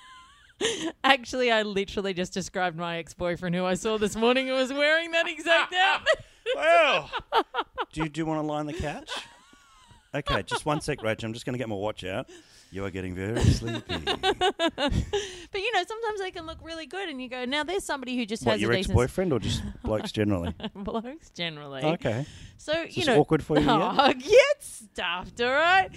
Actually, 1.04 1.52
I 1.52 1.64
literally 1.64 2.14
just 2.14 2.34
described 2.34 2.78
my 2.78 2.98
ex 2.98 3.14
boyfriend 3.14 3.56
who 3.56 3.66
I 3.66 3.74
saw 3.76 3.98
this 3.98 4.16
morning 4.16 4.48
who 4.48 4.54
was 4.54 4.72
wearing 4.72 5.12
that 5.12 5.28
exact 5.28 5.74
outfit. 5.82 6.26
well, 6.56 7.10
do 7.94 8.04
you, 8.04 8.10
do 8.10 8.22
you 8.22 8.26
want 8.26 8.40
to 8.40 8.46
lie 8.46 8.60
on 8.60 8.66
the 8.66 8.74
couch? 8.74 9.10
Okay, 10.14 10.44
just 10.44 10.66
one 10.66 10.82
sec, 10.82 11.00
Rach. 11.00 11.24
I'm 11.24 11.34
just 11.34 11.46
going 11.46 11.54
to 11.54 11.60
get 11.60 11.70
my 11.70 11.76
watch 11.76 12.04
out. 12.04 12.30
You 12.72 12.86
are 12.86 12.90
getting 12.90 13.14
very 13.14 13.42
sleepy. 13.42 13.96
But 15.52 15.60
you 15.60 15.74
know, 15.74 15.84
sometimes 15.86 16.22
they 16.22 16.32
can 16.32 16.46
look 16.46 16.60
really 16.64 16.86
good, 16.86 17.10
and 17.10 17.22
you 17.22 17.28
go, 17.28 17.44
now 17.44 17.66
there's 17.66 17.84
somebody 17.84 18.16
who 18.16 18.26
just 18.26 18.46
what, 18.46 18.54
has 18.54 18.62
your 18.62 18.72
a 18.72 18.78
ex 18.78 18.88
boyfriend 18.88 19.34
or 19.34 19.40
just 19.40 19.62
blokes 19.84 20.14
generally? 20.14 20.56
blokes 20.76 21.30
generally. 21.32 21.84
Okay. 21.84 22.26
So 22.56 22.86
you 22.90 23.06
know, 23.06 23.20
awkward 23.20 23.44
for 23.44 23.60
you 23.60 23.66
yet? 23.66 23.72
Oh, 23.72 24.14
get 24.14 24.64
stuffed, 24.64 25.42
all 25.42 25.52
right. 25.52 25.90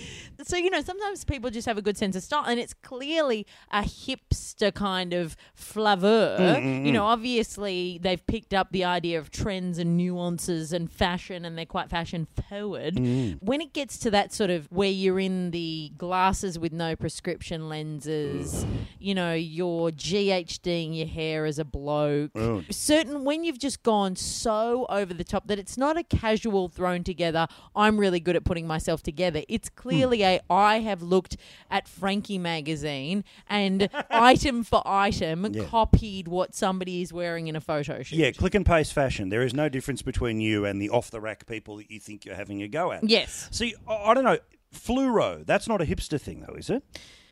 So 0.42 0.56
you 0.56 0.70
know, 0.70 0.80
sometimes 0.82 1.24
people 1.24 1.50
just 1.50 1.66
have 1.66 1.78
a 1.78 1.82
good 1.82 1.96
sense 1.96 2.16
of 2.16 2.24
style, 2.24 2.44
and 2.46 2.58
it's 2.58 2.74
clearly 2.74 3.46
a 3.70 3.82
hipster 3.82 4.74
kind 4.74 5.12
of 5.12 5.36
flavor. 5.54 6.36
Mm, 6.40 6.86
You 6.86 6.92
know, 6.92 7.04
obviously 7.04 8.00
they've 8.02 8.26
picked 8.26 8.54
up 8.54 8.72
the 8.72 8.84
idea 8.84 9.18
of 9.20 9.30
trends 9.30 9.78
and 9.78 9.96
nuances 9.96 10.72
and 10.72 10.90
fashion, 10.90 11.44
and 11.44 11.56
they're 11.56 11.64
quite 11.66 11.90
fashion 11.90 12.26
forward. 12.48 12.94
Mm. 12.96 13.38
When 13.40 13.60
it 13.60 13.72
gets 13.72 13.98
to 13.98 14.10
that 14.10 14.32
sort 14.32 14.50
of 14.50 14.66
where 14.72 14.90
you're 14.90 15.20
in 15.20 15.52
the 15.52 15.92
glasses 15.96 16.58
with 16.64 16.72
no 16.72 16.96
prescription 16.96 17.68
lenses, 17.68 18.64
mm. 18.64 18.86
you 18.98 19.14
know, 19.14 19.34
you're 19.34 19.90
GHDing 19.90 20.96
your 20.96 21.06
hair 21.06 21.44
as 21.44 21.58
a 21.58 21.64
bloke. 21.64 22.30
Oh. 22.34 22.64
Certain 22.70 23.22
when 23.22 23.44
you've 23.44 23.58
just 23.58 23.82
gone 23.82 24.16
so 24.16 24.86
over 24.88 25.12
the 25.12 25.24
top 25.24 25.46
that 25.48 25.58
it's 25.58 25.76
not 25.76 25.98
a 25.98 26.02
casual 26.02 26.68
thrown 26.68 27.04
together. 27.04 27.46
I'm 27.76 28.00
really 28.00 28.18
good 28.18 28.34
at 28.34 28.44
putting 28.44 28.66
myself 28.66 29.02
together. 29.02 29.42
It's 29.46 29.68
hmm. 29.68 29.74
clearly 29.74 30.22
a 30.22 30.40
I 30.48 30.78
have 30.78 31.02
looked 31.02 31.36
at 31.70 31.86
Frankie 31.86 32.38
magazine 32.38 33.24
and 33.46 33.90
item 34.10 34.64
for 34.64 34.82
item 34.86 35.52
Yeah. 35.52 35.64
copied 35.64 36.28
what 36.28 36.54
somebody 36.54 37.02
is 37.02 37.12
wearing 37.12 37.46
in 37.48 37.56
a 37.56 37.60
photo 37.60 38.02
shoot. 38.02 38.16
Yeah, 38.16 38.30
click 38.30 38.54
and 38.54 38.64
paste 38.64 38.94
fashion. 38.94 39.28
There 39.28 39.42
is 39.42 39.52
no 39.52 39.68
difference 39.68 40.00
between 40.00 40.40
you 40.40 40.64
and 40.64 40.80
the 40.80 40.88
off 40.88 41.10
the 41.10 41.20
rack 41.20 41.44
people 41.44 41.76
that 41.76 41.90
you 41.90 42.00
think 42.00 42.24
you're 42.24 42.34
having 42.34 42.62
a 42.62 42.68
go 42.68 42.90
at. 42.90 43.04
Yes. 43.06 43.50
See, 43.52 43.74
I, 43.86 43.96
I 43.96 44.14
don't 44.14 44.24
know. 44.24 44.38
Fluoro, 44.74 45.44
that's 45.46 45.68
not 45.68 45.80
a 45.80 45.86
hipster 45.86 46.20
thing, 46.20 46.44
though, 46.46 46.54
is 46.54 46.70
it? 46.70 46.82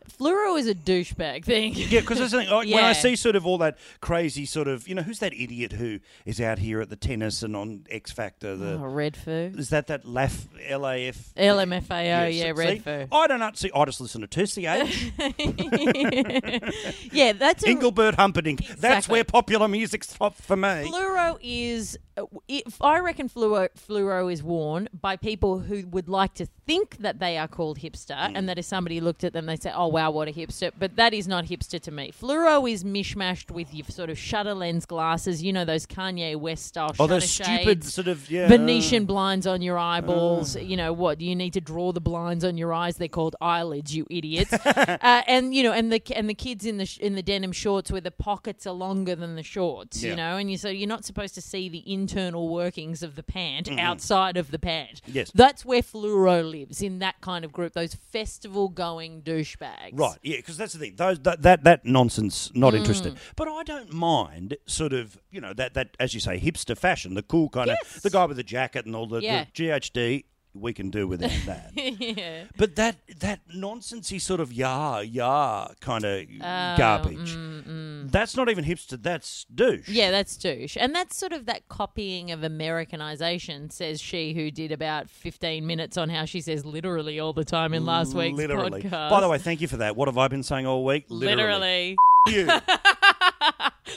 Fluoro 0.09 0.59
is 0.59 0.67
a 0.67 0.75
douchebag 0.75 1.45
thing. 1.45 1.73
Yeah, 1.75 2.01
because 2.01 2.33
like, 2.33 2.49
when 2.51 2.85
I 2.85 2.93
see 2.93 3.17
sort 3.17 3.37
of 3.37 3.47
all 3.47 3.59
that 3.59 3.79
crazy 4.01 4.45
sort 4.47 4.69
of, 4.69 4.87
you 4.89 4.95
know, 4.95 5.03
who's 5.03 5.19
that 5.21 5.33
idiot 5.35 5.73
who 5.73 6.01
is 6.25 6.41
out 6.41 6.59
here 6.59 6.81
at 6.81 6.89
the 6.91 6.97
tennis 6.97 7.43
and 7.43 7.55
on 7.57 7.87
X 7.91 8.13
Factor? 8.13 8.57
The 8.57 8.75
Oh, 8.75 8.81
Redfoo. 8.83 9.59
is 9.59 9.69
that 9.71 9.87
that 9.89 10.05
LAF 10.05 10.47
LAF? 10.71 11.33
LMFAO, 11.37 11.91
yeah, 11.91 12.29
see? 12.29 12.43
Redfoo. 12.53 13.09
I 13.13 13.27
don't 13.27 13.41
know. 13.41 13.51
See, 13.55 13.71
I 13.75 13.85
just 13.85 14.01
listen 14.01 14.21
to 14.23 14.27
Tuesday 14.27 14.67
Age, 14.67 15.13
yeah, 17.13 17.33
that's 17.33 17.65
a, 17.65 17.69
Engelbert 17.69 18.15
Humperdinck. 18.17 18.61
That's 18.67 18.75
Exactly. 19.07 19.13
where 19.13 19.25
popular 19.25 19.69
music's 19.69 20.07
top 20.09 20.37
for 20.37 20.57
me. 20.57 20.89
Fluoro 20.91 21.39
is, 21.43 21.99
uh, 22.17 22.25
if 22.49 22.81
I 22.81 22.99
reckon 23.01 23.29
fluoro, 23.29 23.69
fluoro 23.77 24.33
is 24.33 24.43
worn 24.43 24.89
by 24.99 25.17
people 25.17 25.59
who 25.61 25.87
would 25.89 26.09
like 26.09 26.35
to 26.35 26.47
think 26.67 26.99
that 26.99 27.19
they 27.19 27.37
are 27.39 27.49
called 27.49 27.79
hipster, 27.81 28.13
Mm. 28.17 28.33
and 28.37 28.49
that 28.49 28.59
if 28.59 28.65
somebody 28.65 29.01
looked 29.01 29.25
at 29.25 29.33
them, 29.33 29.47
they 29.47 29.57
say, 29.57 29.73
"Oh 29.75 29.89
wow, 29.93 30.11
what 30.11 30.29
a 30.29 30.33
hipster!" 30.33 30.73
But 30.79 30.97
that 30.97 31.15
is 31.15 31.29
not 31.29 31.47
hipster 31.47 31.81
to 31.81 31.91
me. 31.91 32.13
Fluoro 32.19 32.71
is 32.71 32.85
mishmashed 32.85 33.51
with 33.51 33.73
your 33.75 33.87
sort 33.89 34.11
of 34.11 34.19
shutter 34.19 34.55
lens 34.55 34.87
glasses, 34.87 35.43
you 35.43 35.53
know 35.53 35.65
those 35.65 35.87
Kanye 35.87 36.37
West 36.37 36.67
style 36.67 36.95
Oh, 36.99 37.07
those 37.07 37.31
stupid 37.31 37.65
shades. 37.65 37.95
sort 37.95 38.09
of 38.09 38.31
yeah. 38.31 38.49
Venetian 38.49 39.05
blinds 39.05 39.47
on 39.47 39.63
your 39.63 39.79
eyeballs. 39.79 40.57
You 40.57 40.77
know 40.77 40.93
what? 40.93 41.21
You 41.21 41.35
need 41.37 41.53
to 41.55 41.61
draw 41.61 41.93
the 41.93 42.01
blinds 42.01 42.45
on 42.45 42.57
your 42.59 42.73
eyes. 42.73 42.97
They're 42.97 43.09
called 43.09 43.37
eyelids, 43.41 43.95
you 43.95 44.07
idiots. 44.11 44.53
uh, 44.67 45.23
and 45.27 45.55
you 45.55 45.63
know, 45.63 45.73
and 45.73 45.93
the 45.93 46.03
and 46.15 46.29
the 46.29 46.35
kids 46.35 46.65
in 46.67 46.79
the 46.79 46.87
sh- 46.87 46.99
in 46.99 47.15
the 47.15 47.23
denim 47.23 47.53
shorts 47.53 47.91
where 47.91 48.01
the 48.01 48.11
pockets 48.11 48.67
are 48.67 48.75
longer 48.75 49.15
than 49.15 49.37
the 49.37 49.43
shorts. 49.43 50.03
Yeah. 50.03 50.11
You 50.11 50.17
know, 50.17 50.37
and 50.37 50.51
you 50.51 50.57
so 50.59 50.69
you're 50.69 50.89
not 50.89 51.05
supposed 51.05 51.35
to 51.35 51.43
see 51.43 51.69
the 51.69 51.83
internal 51.93 52.49
workings 52.49 53.03
of 53.03 53.15
the 53.17 53.23
pant 53.23 53.71
outside 53.79 54.37
of 54.37 54.51
the 54.51 54.59
pant. 54.59 55.01
Yes. 55.07 55.31
that's 55.35 55.65
where 55.65 55.83
fluoro 55.83 56.49
lives 56.49 56.83
in 56.83 56.99
that 57.01 57.21
kind 57.21 57.45
of 57.45 57.53
group. 57.53 57.73
Those 57.73 57.95
festival 57.95 58.69
going 58.69 59.23
douchebags. 59.23 59.82
Right, 59.93 60.19
yeah, 60.23 60.37
because 60.37 60.57
that's 60.57 60.73
the 60.73 60.79
thing. 60.79 60.95
Those 60.97 61.19
that 61.21 61.43
that, 61.43 61.65
that 61.65 61.85
nonsense, 61.85 62.49
Mm. 62.49 62.57
not 62.57 62.75
interested. 62.75 63.17
But 63.37 63.49
I 63.49 63.63
don't 63.63 63.93
mind 63.93 64.57
sort 64.67 64.93
of, 64.93 65.19
you 65.31 65.41
know, 65.41 65.53
that 65.55 65.75
that 65.75 65.97
as 65.99 66.15
you 66.15 66.21
say, 66.21 66.39
hipster 66.41 66.77
fashion, 66.77 67.15
the 67.15 67.23
cool 67.23 67.49
kind 67.49 67.69
Yes. 67.69 67.97
of 67.97 68.03
the 68.03 68.11
guy 68.11 68.25
with 68.27 68.37
the 68.37 68.43
jacket 68.43 68.87
and 68.87 68.95
all 68.95 69.07
the, 69.07 69.21
Yeah. 69.23 69.45
the 69.45 69.51
GHD. 69.53 70.25
We 70.55 70.73
can 70.73 70.91
do 70.91 71.07
without 71.09 71.31
that. 71.47 71.71
yeah. 71.77 72.45
But 72.57 72.77
that 72.77 72.97
that 73.21 73.41
nonsensey 73.55 74.21
sort 74.21 74.41
of 74.41 74.53
yah 74.53 75.01
yah 75.01 75.69
kind 75.81 76.05
of 76.05 76.27
Oh, 76.35 76.75
garbage. 76.77 77.35
Mm, 77.35 77.63
mm. 77.67 78.11
That's 78.11 78.37
not 78.37 78.49
even 78.51 78.65
hipster. 78.65 79.03
That's 79.03 79.47
douche. 79.55 79.89
Yeah, 79.89 80.11
that's 80.11 80.37
douche. 80.37 80.77
And 80.79 80.95
that's 80.95 81.17
sort 81.17 81.33
of 81.33 81.47
that 81.47 81.69
copying 81.69 82.31
of 82.31 82.43
Americanization, 82.43 83.71
says 83.71 84.01
she 84.01 84.35
who 84.35 84.51
did 84.51 84.73
about 84.73 85.09
15 85.09 85.67
minutes 85.67 85.97
on 85.97 86.11
how 86.11 86.25
she 86.27 86.41
says 86.41 86.65
literally 86.67 87.19
all 87.19 87.33
the 87.33 87.45
time 87.45 87.73
in 87.75 87.87
last 87.87 88.15
week's 88.15 88.37
literally. 88.37 88.83
podcast. 88.83 89.11
By 89.11 89.21
the 89.21 89.29
way, 89.29 89.39
thank 89.39 89.61
you 89.61 89.69
for 89.69 89.79
that. 89.79 89.97
What 89.97 90.09
have 90.09 90.19
I 90.19 90.29
been 90.29 90.43
saying 90.43 90.67
all 90.67 90.85
week? 90.85 91.07
literally. 91.09 91.97
You. 92.29 92.49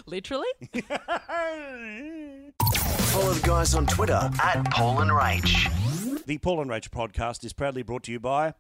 Literally? 0.08 0.48
Follow 3.12 3.34
the 3.34 3.42
guys 3.44 3.74
on 3.76 3.86
Twitter 3.86 4.30
at 4.44 4.70
Paul 4.72 5.02
and 5.02 5.12
Rach. 5.12 5.72
The 6.26 6.38
Paul 6.40 6.62
and 6.62 6.70
Rach 6.70 6.90
podcast 6.90 7.44
is 7.46 7.54
proudly 7.54 7.84
brought 7.84 8.04
to 8.04 8.12
you 8.12 8.20
by. 8.20 8.54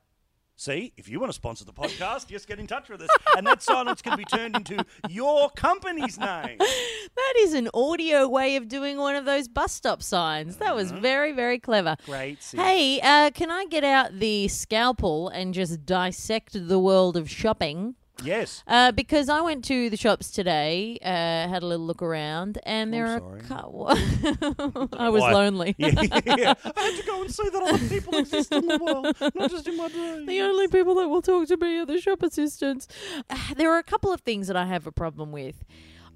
See, 0.57 0.93
if 0.95 1.09
you 1.09 1.19
want 1.19 1.31
to 1.31 1.35
sponsor 1.35 1.65
the 1.65 1.73
podcast, 1.73 2.27
just 2.27 2.47
get 2.47 2.59
in 2.59 2.67
touch 2.67 2.87
with 2.89 3.01
us. 3.01 3.09
And 3.35 3.45
that 3.45 3.61
silence 3.61 4.01
can 4.01 4.15
be 4.15 4.23
turned 4.23 4.55
into 4.55 4.85
your 5.09 5.49
company's 5.49 6.17
name. 6.17 6.57
That 6.59 7.33
is 7.39 7.53
an 7.53 7.69
audio 7.73 8.27
way 8.27 8.55
of 8.55 8.69
doing 8.69 8.97
one 8.97 9.15
of 9.17 9.25
those 9.25 9.49
bus 9.49 9.73
stop 9.73 10.01
signs. 10.01 10.57
That 10.57 10.73
was 10.73 10.91
very, 10.91 11.33
very 11.33 11.59
clever. 11.59 11.97
Great. 12.05 12.39
Hey, 12.55 13.01
uh, 13.01 13.31
can 13.31 13.51
I 13.51 13.65
get 13.65 13.83
out 13.83 14.17
the 14.19 14.47
scalpel 14.47 15.27
and 15.27 15.53
just 15.53 15.85
dissect 15.85 16.51
the 16.53 16.79
world 16.79 17.17
of 17.17 17.29
shopping? 17.29 17.95
Yes. 18.23 18.63
Uh, 18.67 18.91
because 18.91 19.27
I 19.29 19.41
went 19.41 19.65
to 19.65 19.89
the 19.89 19.97
shops 19.97 20.31
today, 20.31 20.97
uh, 21.03 21.07
had 21.49 21.63
a 21.63 21.65
little 21.65 21.85
look 21.85 22.01
around, 22.01 22.59
and 22.63 22.93
there 22.93 23.07
I'm 23.07 23.23
are. 23.23 23.39
cou- 23.39 23.87
I 24.97 25.09
was 25.09 25.21
Why? 25.21 25.33
lonely. 25.33 25.75
Yeah, 25.77 26.01
yeah. 26.01 26.53
I 26.75 26.81
had 26.81 26.99
to 26.99 27.03
go 27.05 27.21
and 27.21 27.33
see 27.33 27.49
that 27.49 27.61
other 27.61 27.89
people 27.89 28.17
exist 28.17 28.51
in 28.51 28.67
the 28.67 28.77
world, 28.77 29.15
not 29.35 29.51
just 29.51 29.67
in 29.67 29.77
my 29.77 29.89
dreams. 29.89 30.27
The 30.27 30.41
only 30.41 30.67
people 30.69 30.95
that 30.95 31.07
will 31.09 31.21
talk 31.21 31.47
to 31.49 31.57
me 31.57 31.77
are 31.79 31.85
the 31.85 31.99
shop 31.99 32.23
assistants. 32.23 32.87
Uh, 33.29 33.37
There 33.55 33.71
are 33.71 33.77
a 33.79 33.83
couple 33.83 34.11
of 34.13 34.21
things 34.21 34.47
that 34.47 34.55
I 34.57 34.65
have 34.65 34.87
a 34.87 34.91
problem 34.91 35.31
with. 35.31 35.63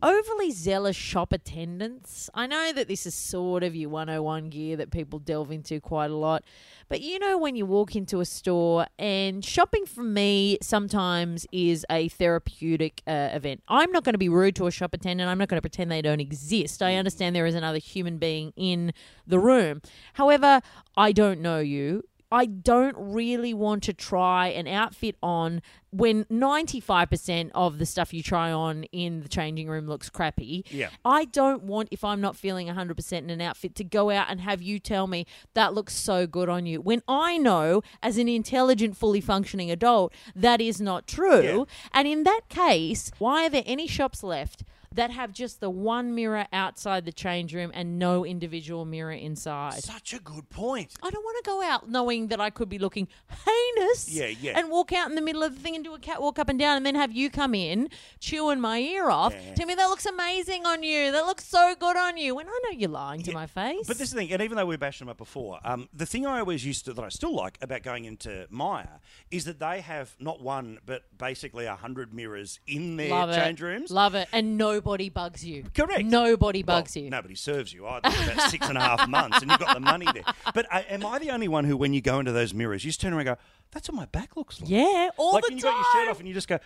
Overly 0.01 0.51
zealous 0.51 0.95
shop 0.95 1.33
attendants. 1.33 2.29
I 2.33 2.47
know 2.47 2.71
that 2.71 2.87
this 2.87 3.05
is 3.05 3.13
sort 3.13 3.63
of 3.63 3.75
your 3.75 3.89
101 3.89 4.49
gear 4.49 4.77
that 4.77 4.91
people 4.91 5.19
delve 5.19 5.51
into 5.51 5.81
quite 5.81 6.09
a 6.09 6.15
lot. 6.15 6.45
But 6.87 7.01
you 7.01 7.19
know, 7.19 7.37
when 7.37 7.57
you 7.57 7.65
walk 7.65 7.97
into 7.97 8.21
a 8.21 8.25
store 8.25 8.87
and 8.97 9.43
shopping 9.43 9.85
for 9.85 10.03
me 10.03 10.57
sometimes 10.61 11.45
is 11.51 11.85
a 11.89 12.07
therapeutic 12.07 13.01
uh, 13.07 13.29
event. 13.33 13.61
I'm 13.67 13.91
not 13.91 14.05
going 14.05 14.13
to 14.13 14.19
be 14.19 14.29
rude 14.29 14.55
to 14.55 14.67
a 14.67 14.71
shop 14.71 14.93
attendant. 14.93 15.29
I'm 15.29 15.37
not 15.37 15.49
going 15.49 15.57
to 15.57 15.61
pretend 15.61 15.91
they 15.91 16.01
don't 16.01 16.21
exist. 16.21 16.81
I 16.81 16.95
understand 16.95 17.35
there 17.35 17.45
is 17.45 17.55
another 17.55 17.79
human 17.79 18.19
being 18.19 18.53
in 18.55 18.93
the 19.27 19.37
room. 19.37 19.81
However, 20.13 20.61
I 20.95 21.11
don't 21.11 21.41
know 21.41 21.59
you. 21.59 22.03
I 22.31 22.45
don't 22.45 22.95
really 22.97 23.53
want 23.53 23.83
to 23.83 23.93
try 23.93 24.47
an 24.47 24.67
outfit 24.67 25.15
on 25.23 25.61
when 25.91 26.25
95% 26.25 27.49
of 27.55 27.79
the 27.79 27.85
stuff 27.85 28.13
you 28.13 28.21
try 28.21 28.51
on 28.51 28.83
in 28.85 29.21
the 29.21 29.27
changing 29.27 29.67
room 29.67 29.87
looks 29.87 30.09
crappy. 30.09 30.63
Yeah. 30.69 30.89
I 31.03 31.25
don't 31.25 31.63
want, 31.63 31.89
if 31.91 32.03
I'm 32.03 32.21
not 32.21 32.35
feeling 32.35 32.67
100% 32.67 33.11
in 33.17 33.29
an 33.31 33.41
outfit, 33.41 33.73
to 33.75 33.83
go 33.83 34.11
out 34.11 34.27
and 34.29 34.41
have 34.41 34.61
you 34.61 34.79
tell 34.79 35.07
me 35.07 35.25
that 35.55 35.73
looks 35.73 35.95
so 35.95 36.27
good 36.27 36.49
on 36.49 36.67
you. 36.67 36.79
When 36.81 37.01
I 37.07 37.37
know, 37.37 37.81
as 38.03 38.17
an 38.17 38.27
intelligent, 38.27 38.95
fully 38.95 39.21
functioning 39.21 39.71
adult, 39.71 40.13
that 40.35 40.61
is 40.61 40.79
not 40.79 41.07
true. 41.07 41.41
Yeah. 41.41 41.63
And 41.93 42.07
in 42.07 42.23
that 42.23 42.41
case, 42.49 43.11
why 43.17 43.47
are 43.47 43.49
there 43.49 43.63
any 43.65 43.87
shops 43.87 44.21
left? 44.21 44.63
That 44.95 45.11
have 45.11 45.31
just 45.33 45.59
the 45.59 45.69
one 45.69 46.15
mirror 46.15 46.47
outside 46.51 47.05
the 47.05 47.11
change 47.11 47.53
room 47.53 47.71
and 47.73 47.99
no 47.99 48.25
individual 48.25 48.85
mirror 48.85 49.11
inside. 49.11 49.83
Such 49.83 50.13
a 50.13 50.19
good 50.19 50.49
point. 50.49 50.93
I 51.03 51.09
don't 51.09 51.23
want 51.23 51.43
to 51.43 51.49
go 51.49 51.61
out 51.61 51.89
knowing 51.89 52.27
that 52.27 52.41
I 52.41 52.49
could 52.49 52.69
be 52.69 52.79
looking 52.79 53.07
heinous. 53.45 54.09
Yeah, 54.09 54.27
yeah. 54.27 54.57
And 54.57 54.69
walk 54.69 54.91
out 54.91 55.09
in 55.09 55.15
the 55.15 55.21
middle 55.21 55.43
of 55.43 55.55
the 55.55 55.61
thing 55.61 55.75
and 55.75 55.83
do 55.83 55.93
a 55.93 55.99
catwalk 55.99 56.39
up 56.39 56.49
and 56.49 56.57
down 56.57 56.77
and 56.77 56.85
then 56.85 56.95
have 56.95 57.11
you 57.11 57.29
come 57.29 57.53
in 57.53 57.89
chewing 58.19 58.59
my 58.59 58.79
ear 58.79 59.09
off. 59.09 59.33
Yeah. 59.33 59.53
Tell 59.53 59.67
me 59.67 59.75
that 59.75 59.87
looks 59.87 60.05
amazing 60.05 60.65
on 60.65 60.83
you. 60.83 61.11
That 61.11 61.25
looks 61.25 61.45
so 61.45 61.75
good 61.79 61.95
on 61.95 62.17
you. 62.17 62.35
When 62.35 62.47
I 62.47 62.59
know 62.63 62.77
you're 62.77 62.89
lying 62.89 63.21
to 63.23 63.31
my 63.31 63.45
face. 63.45 63.87
But 63.87 63.97
this 63.97 64.07
is 64.07 64.13
the 64.13 64.19
thing, 64.19 64.31
and 64.31 64.41
even 64.41 64.57
though 64.57 64.65
we 64.65 64.77
bashed 64.77 64.99
them 64.99 65.09
up 65.09 65.17
before, 65.17 65.59
um, 65.63 65.87
the 65.93 66.05
thing 66.05 66.25
I 66.25 66.39
always 66.39 66.65
used 66.65 66.85
to, 66.85 66.93
that 66.93 67.03
I 67.03 67.09
still 67.09 67.35
like 67.35 67.57
about 67.61 67.83
going 67.83 68.05
into 68.05 68.47
Myer 68.49 68.99
is 69.31 69.45
that 69.45 69.59
they 69.59 69.81
have 69.81 70.15
not 70.19 70.41
one, 70.41 70.79
but 70.85 71.03
basically 71.17 71.65
a 71.65 71.75
hundred 71.75 72.13
mirrors 72.13 72.59
in 72.67 72.97
their 72.97 73.09
Love 73.09 73.35
change 73.35 73.61
it. 73.61 73.65
rooms. 73.65 73.91
Love 73.91 74.15
it. 74.15 74.27
And 74.31 74.57
nobody 74.79 75.09
bugs 75.09 75.43
you. 75.45 75.65
Correct. 75.73 76.05
Nobody 76.05 76.63
Well, 76.65 76.77
bugs 76.77 76.95
you. 76.95 77.09
Nobody 77.09 77.35
serves 77.35 77.73
you 77.73 77.85
either 77.87 78.07
about 78.07 78.49
six 78.49 78.67
and 78.67 78.77
a 78.77 78.81
half 78.81 79.07
months, 79.07 79.41
and 79.41 79.51
you've 79.51 79.59
got 79.59 79.73
the 79.73 79.79
money 79.79 80.07
there. 80.13 80.23
But 80.53 80.67
uh, 80.71 80.81
am 80.89 81.05
I 81.05 81.19
the 81.19 81.31
only 81.31 81.47
one 81.47 81.65
who, 81.65 81.75
when 81.77 81.93
you 81.93 82.01
go 82.01 82.19
into 82.19 82.31
those 82.31 82.53
mirrors, 82.53 82.83
you 82.83 82.89
just 82.89 83.01
turn 83.01 83.13
around 83.13 83.27
and 83.27 83.37
go, 83.37 83.41
"That's 83.71 83.89
what 83.89 83.95
my 83.95 84.05
back 84.05 84.35
looks 84.37 84.61
like." 84.61 84.69
Yeah, 84.69 85.09
all 85.17 85.33
like 85.33 85.43
the 85.43 85.49
when 85.51 85.57
you 85.57 85.63
time. 85.63 85.73
got 85.73 85.77
your 85.77 86.03
shirt 86.05 86.11
off 86.11 86.19
and 86.19 86.27
you 86.27 86.33
just 86.33 86.47
go, 86.47 86.59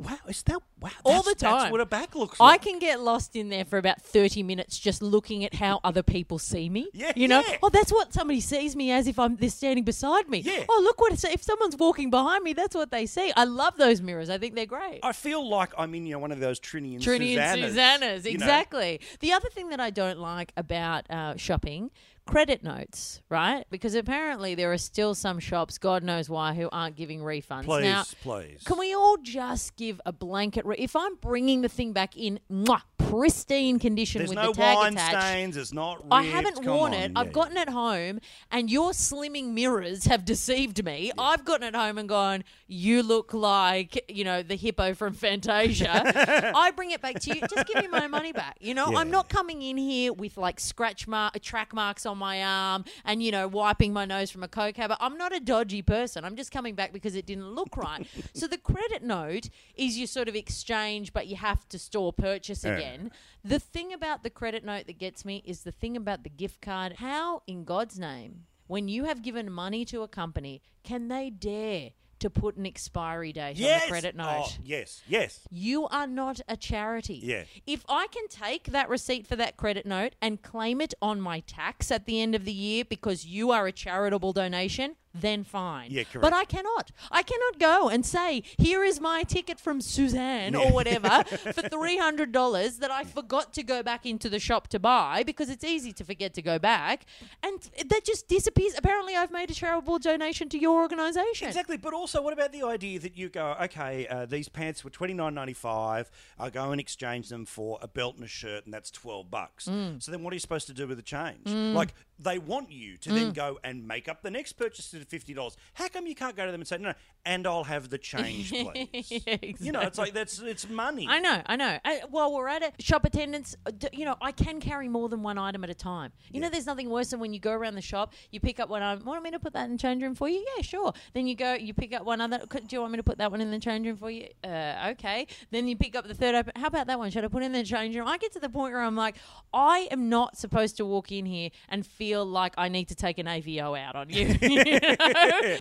"Wow, 0.00 0.16
is 0.28 0.42
that 0.44 0.58
wow?" 0.80 0.90
All 1.04 1.22
the 1.22 1.34
time. 1.34 1.58
That's 1.58 1.72
what 1.72 1.80
a 1.80 1.86
back 1.86 2.14
looks 2.14 2.38
I 2.40 2.44
like. 2.52 2.62
can 2.62 2.78
get 2.78 3.00
lost 3.00 3.36
in 3.36 3.48
there 3.50 3.64
for 3.64 3.78
about 3.78 4.00
30 4.00 4.42
minutes 4.42 4.78
just 4.78 5.02
looking 5.02 5.44
at 5.44 5.54
how 5.54 5.80
other 5.84 6.02
people 6.02 6.38
see 6.38 6.68
me. 6.68 6.88
Yeah, 6.92 7.12
You 7.14 7.28
know, 7.28 7.42
yeah. 7.46 7.58
oh, 7.62 7.68
that's 7.68 7.92
what 7.92 8.12
somebody 8.12 8.40
sees 8.40 8.74
me 8.74 8.90
as 8.90 9.06
if 9.06 9.18
I'm 9.18 9.36
they're 9.36 9.48
standing 9.50 9.84
beside 9.84 10.28
me. 10.28 10.38
Yeah. 10.38 10.64
Oh, 10.68 10.80
look 10.82 11.00
what 11.00 11.12
it's, 11.12 11.24
if 11.24 11.42
someone's 11.42 11.76
walking 11.76 12.10
behind 12.10 12.42
me, 12.44 12.52
that's 12.52 12.74
what 12.74 12.90
they 12.90 13.06
see. 13.06 13.32
I 13.36 13.44
love 13.44 13.76
those 13.76 14.00
mirrors. 14.00 14.30
I 14.30 14.38
think 14.38 14.54
they're 14.54 14.66
great. 14.66 15.00
I 15.02 15.12
feel 15.12 15.48
like 15.48 15.72
I'm 15.78 15.94
in 15.94 16.06
you 16.06 16.12
know, 16.14 16.18
one 16.18 16.32
of 16.32 16.40
those 16.40 16.58
Trinny 16.58 16.94
and 16.94 17.02
Trinny 17.02 17.34
Susannahs. 17.36 17.52
and 17.54 17.62
Susannah's, 17.62 18.24
you 18.26 18.38
know. 18.38 18.44
exactly. 18.44 19.00
The 19.20 19.32
other 19.32 19.48
thing 19.50 19.68
that 19.70 19.80
I 19.80 19.90
don't 19.90 20.18
like 20.18 20.52
about 20.56 21.08
uh, 21.10 21.36
shopping, 21.36 21.90
credit 22.30 22.62
notes, 22.62 23.20
right? 23.28 23.64
Because 23.70 23.94
apparently 23.94 24.54
there 24.54 24.72
are 24.72 24.78
still 24.78 25.14
some 25.14 25.38
shops, 25.40 25.78
God 25.78 26.02
knows 26.04 26.30
why, 26.30 26.54
who 26.54 26.68
aren't 26.70 26.94
giving 26.96 27.20
refunds. 27.20 27.64
Please, 27.64 27.82
now, 27.84 28.04
please. 28.22 28.62
can 28.64 28.78
we 28.78 28.94
all 28.94 29.16
just 29.16 29.76
give 29.76 30.00
a 30.06 30.12
blanket? 30.12 30.64
Re- 30.64 30.76
if 30.78 30.94
I'm 30.94 31.16
bringing 31.16 31.62
the 31.62 31.68
thing 31.68 31.92
back 31.92 32.16
in 32.16 32.38
mwah, 32.50 32.82
pristine 32.98 33.80
condition 33.80 34.20
There's 34.20 34.28
with 34.28 34.36
no 34.38 34.52
the 34.52 34.58
tag 34.58 34.76
wine 34.76 34.92
attached. 34.92 35.26
stains. 35.26 35.56
It's 35.56 35.72
not. 35.72 35.96
Ripped. 35.98 36.12
I 36.12 36.22
haven't 36.22 36.54
Come 36.62 36.66
worn 36.66 36.94
on. 36.94 37.00
it. 37.00 37.10
Yeah, 37.12 37.18
I've 37.20 37.32
gotten 37.32 37.56
it 37.56 37.68
home, 37.68 38.20
and 38.52 38.70
your 38.70 38.90
slimming 38.92 39.48
mirrors 39.52 40.04
have 40.04 40.24
deceived 40.24 40.84
me. 40.84 41.10
I've 41.18 41.44
gotten 41.44 41.66
it 41.66 41.74
home 41.74 41.98
and 41.98 42.08
gone, 42.08 42.44
You 42.68 43.02
look 43.02 43.34
like, 43.34 44.04
you 44.08 44.22
know, 44.22 44.44
the 44.44 44.54
hippo 44.56 44.94
from 44.94 45.14
Fantasia. 45.14 46.52
I 46.54 46.70
bring 46.70 46.92
it 46.92 47.00
back 47.00 47.18
to 47.20 47.34
you. 47.34 47.40
Just 47.40 47.66
give 47.66 47.82
me 47.82 47.88
my 47.88 48.06
money 48.06 48.30
back. 48.32 48.56
You 48.60 48.74
know, 48.74 48.92
Yeah. 48.92 48.98
I'm 48.98 49.10
not 49.10 49.28
coming 49.28 49.60
in 49.62 49.76
here 49.76 50.12
with 50.12 50.36
like 50.36 50.60
scratch 50.60 51.08
mark, 51.08 51.40
track 51.40 51.74
marks 51.74 52.06
on 52.06 52.19
my 52.20 52.44
arm 52.44 52.84
and, 53.04 53.20
you 53.20 53.32
know, 53.32 53.48
wiping 53.48 53.92
my 53.92 54.04
nose 54.04 54.30
from 54.30 54.44
a 54.44 54.48
Coke 54.48 54.76
habit. 54.76 54.98
I'm 55.00 55.18
not 55.18 55.34
a 55.34 55.40
dodgy 55.40 55.82
person. 55.82 56.24
I'm 56.24 56.36
just 56.36 56.52
coming 56.52 56.76
back 56.76 56.92
because 56.92 57.16
it 57.16 57.26
didn't 57.26 57.50
look 57.50 57.76
right. 57.76 58.06
so 58.34 58.46
the 58.46 58.58
credit 58.58 59.02
note 59.02 59.48
is 59.74 59.98
your 59.98 60.06
sort 60.06 60.28
of 60.28 60.36
exchange, 60.36 61.12
but 61.12 61.26
you 61.26 61.34
have 61.34 61.68
to 61.70 61.78
store 61.80 62.12
purchase 62.12 62.62
Yeah. 62.64 62.76
again. 62.76 63.10
The 63.42 63.58
thing 63.58 63.92
about 63.92 64.22
the 64.22 64.30
credit 64.30 64.64
note 64.64 64.86
that 64.86 64.98
gets 64.98 65.24
me 65.24 65.42
is 65.44 65.62
the 65.62 65.72
thing 65.72 65.96
about 65.96 66.22
the 66.22 66.30
gift 66.30 66.60
card. 66.60 66.92
How, 66.98 67.42
in 67.48 67.64
God's 67.64 67.98
name, 67.98 68.44
when 68.66 68.86
you 68.86 69.04
have 69.04 69.22
given 69.22 69.50
money 69.50 69.84
to 69.86 70.02
a 70.02 70.08
company, 70.08 70.62
can 70.84 71.08
they 71.08 71.28
dare 71.30 71.90
to 72.20 72.30
put 72.30 72.56
an 72.56 72.66
expiry 72.66 73.32
date 73.32 73.56
Yes. 73.56 73.82
on 73.82 73.88
the 73.88 73.92
credit 73.92 74.14
oh, 74.18 74.22
note? 74.22 74.46
Oh, 74.46 74.52
yes. 74.64 75.02
Yes. 75.08 75.40
You 75.50 75.86
are 75.88 76.06
not 76.06 76.40
a 76.48 76.56
charity. 76.56 77.20
Yeah. 77.22 77.44
If 77.66 77.84
I 77.88 78.06
can 78.08 78.28
take 78.28 78.64
that 78.64 78.88
receipt 78.88 79.26
for 79.26 79.36
that 79.36 79.56
credit 79.56 79.86
note 79.86 80.14
and 80.20 80.40
claim 80.42 80.80
it 80.80 80.94
on 81.02 81.20
my 81.20 81.40
tax 81.40 81.90
at 81.90 82.06
the 82.06 82.20
end 82.20 82.34
of 82.34 82.44
the 82.44 82.52
year 82.52 82.84
because 82.84 83.26
you 83.26 83.50
are 83.50 83.66
a 83.66 83.72
charitable 83.72 84.32
donation, 84.32 84.96
then 85.14 85.44
fine. 85.44 85.90
Yeah, 85.90 86.04
correct. 86.04 86.22
But 86.22 86.32
I 86.32 86.44
cannot. 86.44 86.92
I 87.10 87.22
cannot 87.22 87.58
go 87.58 87.88
and 87.88 88.06
say, 88.06 88.42
here 88.58 88.84
is 88.84 89.00
my 89.00 89.22
ticket 89.24 89.58
from 89.58 89.80
Suzanne 89.80 90.54
or 90.54 90.70
whatever 90.70 91.08
for 91.24 91.62
$300 91.62 92.78
that 92.78 92.90
I 92.90 93.04
forgot 93.04 93.52
to 93.54 93.62
go 93.62 93.82
back 93.82 94.06
into 94.06 94.28
the 94.28 94.38
shop 94.38 94.68
to 94.68 94.78
buy 94.78 95.22
because 95.24 95.50
it's 95.50 95.64
easy 95.64 95.92
to 95.94 96.04
forget 96.04 96.34
to 96.34 96.42
go 96.42 96.58
back. 96.58 97.06
And 97.42 97.60
that 97.88 98.04
just 98.04 98.28
disappears. 98.28 98.74
Apparently, 98.76 99.16
I've 99.16 99.32
made 99.32 99.50
a 99.50 99.54
charitable 99.54 99.98
donation 99.98 100.48
to 100.50 100.58
your 100.58 100.80
organisation. 100.80 101.48
Exactly, 101.48 101.76
but 101.76 101.92
also, 101.92 102.22
what 102.22 102.32
about 102.32 102.52
the 102.52 102.62
idea 102.62 103.00
that 103.00 103.16
you 103.16 103.28
go, 103.28 103.56
okay, 103.62 104.06
uh, 104.06 104.26
these 104.26 104.48
pants 104.48 104.84
were 104.84 104.90
twenty 104.90 105.14
nine 105.14 105.34
ninety 105.34 105.52
five. 105.52 106.10
I 106.38 106.50
go 106.50 106.70
and 106.70 106.80
exchange 106.80 107.28
them 107.28 107.46
for 107.46 107.78
a 107.82 107.88
belt 107.88 108.16
and 108.16 108.24
a 108.24 108.28
shirt, 108.28 108.64
and 108.64 108.72
that's 108.72 108.90
twelve 108.90 109.30
bucks. 109.30 109.66
Mm. 109.66 110.02
So 110.02 110.12
then, 110.12 110.22
what 110.22 110.32
are 110.32 110.36
you 110.36 110.40
supposed 110.40 110.66
to 110.68 110.74
do 110.74 110.86
with 110.86 110.96
the 110.96 111.02
change? 111.02 111.46
Like 111.46 111.94
they 112.22 112.38
want 112.38 112.70
you 112.70 112.96
to 112.98 113.08
Mm. 113.10 113.14
then 113.14 113.32
go 113.32 113.58
and 113.64 113.86
make 113.88 114.08
up 114.08 114.22
the 114.22 114.30
next 114.30 114.52
purchase 114.54 114.90
to 114.90 115.00
fifty 115.04 115.32
dollars. 115.34 115.56
How 115.74 115.88
come 115.88 116.06
you 116.06 116.14
can't 116.14 116.36
go 116.36 116.44
to 116.46 116.52
them 116.52 116.60
and 116.60 116.68
say, 116.68 116.76
no, 116.78 116.88
no 116.90 116.94
and 117.26 117.46
I'll 117.46 117.64
have 117.64 117.90
the 117.90 117.98
change, 117.98 118.50
please? 118.50 119.10
Yeah, 119.26 119.36
You 119.58 119.72
know, 119.72 119.80
it's 119.80 119.98
like 119.98 120.12
that's 120.14 120.38
it's 120.40 120.68
money. 120.68 121.06
I 121.08 121.18
know, 121.20 121.42
I 121.46 121.56
know. 121.56 121.78
Uh, 121.84 121.94
while 122.10 122.32
we're 122.32 122.48
at 122.48 122.62
it, 122.62 122.74
shop 122.80 123.04
attendants, 123.04 123.56
uh, 123.66 123.70
d- 123.76 123.88
you 123.92 124.04
know, 124.04 124.16
I 124.22 124.32
can 124.32 124.60
carry 124.60 124.88
more 124.88 125.08
than 125.08 125.22
one 125.22 125.38
item 125.38 125.62
at 125.64 125.70
a 125.70 125.74
time. 125.74 126.12
You 126.32 126.40
know, 126.40 126.48
there's 126.48 126.66
nothing 126.66 126.88
worse 126.90 127.10
than 127.10 127.20
when 127.20 127.32
you 127.32 127.40
go 127.40 127.52
around 127.52 127.74
the 127.74 127.82
shop, 127.82 128.14
you 128.30 128.40
pick 128.40 128.58
up 128.60 128.68
one 128.68 128.82
item. 128.82 129.04
Want 129.04 129.22
me 129.22 129.30
to 129.32 129.38
put 129.38 129.52
that 129.52 129.64
in 129.66 129.72
the 129.72 129.78
change 129.78 130.02
room 130.02 130.14
for 130.14 130.28
you? 130.28 130.44
Yeah, 130.56 130.62
sure. 130.62 130.92
Then 131.12 131.26
you 131.26 131.34
go, 131.34 131.54
you 131.54 131.74
pick 131.74 131.92
up 131.92 132.04
one 132.04 132.20
other. 132.20 132.38
"Could- 132.48 132.68
Do 132.68 132.76
you 132.76 132.80
want 132.80 132.92
me 132.92 132.96
to 132.96 133.02
put 133.02 133.18
that 133.18 133.30
one 133.30 133.40
in 133.40 133.50
the 133.50 133.58
change 133.58 133.86
room 133.86 133.96
for 133.96 134.10
you? 134.10 134.28
Uh, 134.44 134.88
okay. 134.92 135.26
Then 135.50 135.68
you 135.68 135.76
pick 135.76 135.94
up 135.96 136.06
the 136.08 136.14
third 136.14 136.34
item. 136.34 136.52
How 136.56 136.68
about 136.68 136.86
that 136.86 136.98
one? 136.98 137.10
Should 137.10 137.24
I 137.24 137.28
put 137.28 137.42
it 137.42 137.46
in 137.46 137.52
the 137.52 137.64
change 137.64 137.96
room? 137.96 138.08
I 138.08 138.18
get 138.18 138.32
to 138.32 138.40
the 138.40 138.48
point 138.48 138.72
where 138.72 138.82
I'm 138.82 138.96
like, 138.96 139.16
I 139.52 139.88
am 139.90 140.08
not 140.08 140.36
supposed 140.38 140.76
to 140.78 140.86
walk 140.86 141.12
in 141.12 141.26
here 141.26 141.50
and 141.68 141.84
feel 141.86 142.24
like 142.24 142.54
I 142.56 142.68
need 142.68 142.88
to 142.88 142.94
take 142.94 143.18
an 143.18 143.26
AVO 143.26 143.78
out 143.78 143.96
on 143.96 144.08
you. 144.10 144.36
you 144.40 144.64
know? 144.64 145.56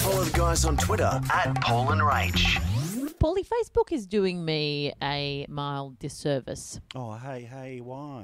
Follow 0.00 0.24
the 0.24 0.32
guys 0.36 0.64
on 0.64 0.76
Twitter 0.76 0.99
at 1.04 1.60
Paul 1.62 1.90
and 1.92 2.00
Rach. 2.00 2.60
Paulie, 3.18 3.46
Facebook 3.46 3.92
is 3.92 4.06
doing 4.06 4.44
me 4.44 4.92
a 5.02 5.46
mild 5.48 5.98
disservice 5.98 6.80
Oh, 6.94 7.12
hey, 7.14 7.42
hey, 7.42 7.80
why? 7.80 8.22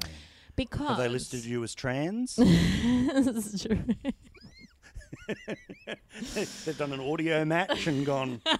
because 0.55 0.87
Have 0.87 0.97
they 0.97 1.07
listed 1.07 1.45
you 1.45 1.63
as 1.63 1.75
trans? 1.75 2.35
this 2.35 3.45
is 3.53 3.63
true. 3.63 3.83
They've 6.33 6.77
done 6.77 6.93
an 6.93 6.99
audio 6.99 7.45
match 7.45 7.87
and 7.87 8.05
gone. 8.05 8.41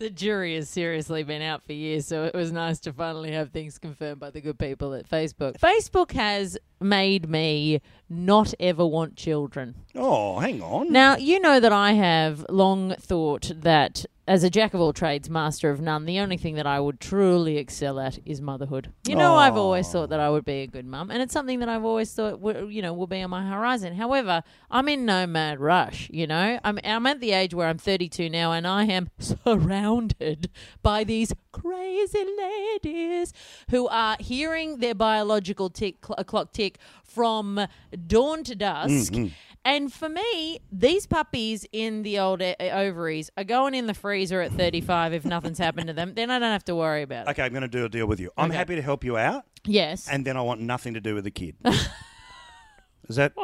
The 0.00 0.08
jury 0.08 0.54
has 0.54 0.70
seriously 0.70 1.24
been 1.24 1.42
out 1.42 1.62
for 1.62 1.74
years, 1.74 2.06
so 2.06 2.24
it 2.24 2.34
was 2.34 2.50
nice 2.50 2.80
to 2.80 2.92
finally 2.92 3.32
have 3.32 3.50
things 3.50 3.76
confirmed 3.76 4.18
by 4.18 4.30
the 4.30 4.40
good 4.40 4.58
people 4.58 4.94
at 4.94 5.06
Facebook. 5.06 5.58
Facebook 5.60 6.12
has 6.12 6.56
made 6.80 7.28
me 7.28 7.82
not 8.08 8.54
ever 8.58 8.86
want 8.86 9.16
children. 9.16 9.74
Oh, 9.94 10.38
hang 10.38 10.62
on. 10.62 10.90
Now, 10.90 11.16
you 11.16 11.38
know 11.38 11.60
that 11.60 11.74
I 11.74 11.92
have 11.92 12.46
long 12.48 12.94
thought 12.94 13.52
that 13.54 14.06
as 14.30 14.44
a 14.44 14.48
jack 14.48 14.74
of 14.74 14.80
all 14.80 14.92
trades, 14.92 15.28
master 15.28 15.70
of 15.70 15.80
none, 15.80 16.04
the 16.04 16.20
only 16.20 16.36
thing 16.36 16.54
that 16.54 16.64
I 16.64 16.78
would 16.78 17.00
truly 17.00 17.56
excel 17.56 17.98
at 17.98 18.20
is 18.24 18.40
motherhood. 18.40 18.92
You 19.08 19.16
know, 19.16 19.34
I've 19.34 19.56
always 19.56 19.90
thought 19.90 20.10
that 20.10 20.20
I 20.20 20.30
would 20.30 20.44
be 20.44 20.60
a 20.62 20.68
good 20.68 20.86
mum, 20.86 21.10
and 21.10 21.20
it's 21.20 21.32
something 21.32 21.58
that 21.58 21.68
I've 21.68 21.84
always 21.84 22.12
thought, 22.12 22.40
w- 22.40 22.68
you 22.68 22.80
know, 22.80 22.94
will 22.94 23.08
be 23.08 23.20
on 23.22 23.30
my 23.30 23.44
horizon. 23.44 23.96
However, 23.96 24.44
I'm 24.70 24.88
in 24.88 25.04
no 25.04 25.26
mad 25.26 25.58
rush. 25.58 26.08
You 26.12 26.28
know, 26.28 26.60
I'm 26.62 26.78
I'm 26.84 27.06
at 27.08 27.18
the 27.18 27.32
age 27.32 27.54
where 27.54 27.66
I'm 27.66 27.78
32 27.78 28.30
now, 28.30 28.52
and 28.52 28.68
I 28.68 28.84
am 28.84 29.10
surrounded 29.18 30.48
by 30.80 31.02
these 31.02 31.32
crazy 31.50 32.24
ladies 32.38 33.32
who 33.70 33.88
are 33.88 34.16
hearing 34.20 34.78
their 34.78 34.94
biological 34.94 35.70
tick 35.70 35.96
cl- 36.06 36.22
clock 36.24 36.52
tick 36.52 36.78
from 37.02 37.66
dawn 38.06 38.44
to 38.44 38.54
dusk. 38.54 39.12
Mm-hmm. 39.12 39.26
And 39.64 39.92
for 39.92 40.08
me, 40.08 40.60
these 40.72 41.06
puppies 41.06 41.66
in 41.70 42.02
the 42.02 42.18
old 42.18 42.40
o- 42.40 42.54
ovaries 42.58 43.30
are 43.36 43.44
going 43.44 43.74
in 43.74 43.86
the 43.86 43.92
freezer 43.94 44.40
at 44.40 44.52
35 44.52 45.12
if 45.12 45.24
nothing's 45.26 45.58
happened 45.58 45.88
to 45.88 45.92
them. 45.92 46.14
Then 46.14 46.30
I 46.30 46.38
don't 46.38 46.50
have 46.50 46.64
to 46.64 46.74
worry 46.74 47.02
about 47.02 47.26
it. 47.26 47.30
Okay, 47.32 47.42
I'm 47.42 47.52
going 47.52 47.60
to 47.62 47.68
do 47.68 47.84
a 47.84 47.88
deal 47.88 48.06
with 48.06 48.20
you. 48.20 48.30
I'm 48.38 48.48
Okay. 48.50 48.56
happy 48.56 48.76
to 48.76 48.82
help 48.82 49.04
you 49.04 49.18
out, 49.18 49.44
Yes. 49.66 50.08
and 50.08 50.24
then 50.26 50.36
I 50.38 50.40
want 50.42 50.60
nothing 50.62 50.94
to 50.94 51.00
do 51.00 51.14
with 51.14 51.24
the 51.24 51.30
kid. 51.30 51.56
Is 53.08 53.16
that 53.16 53.34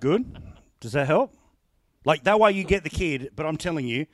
good? 0.00 0.24
Does 0.80 0.92
that 0.92 1.06
help? 1.06 1.34
Like 2.04 2.24
that 2.24 2.38
way 2.38 2.52
you 2.52 2.64
get 2.64 2.84
the 2.84 2.90
kid, 2.90 3.30
but 3.34 3.44
I'm 3.46 3.56
telling 3.56 3.86
you, 3.86 4.06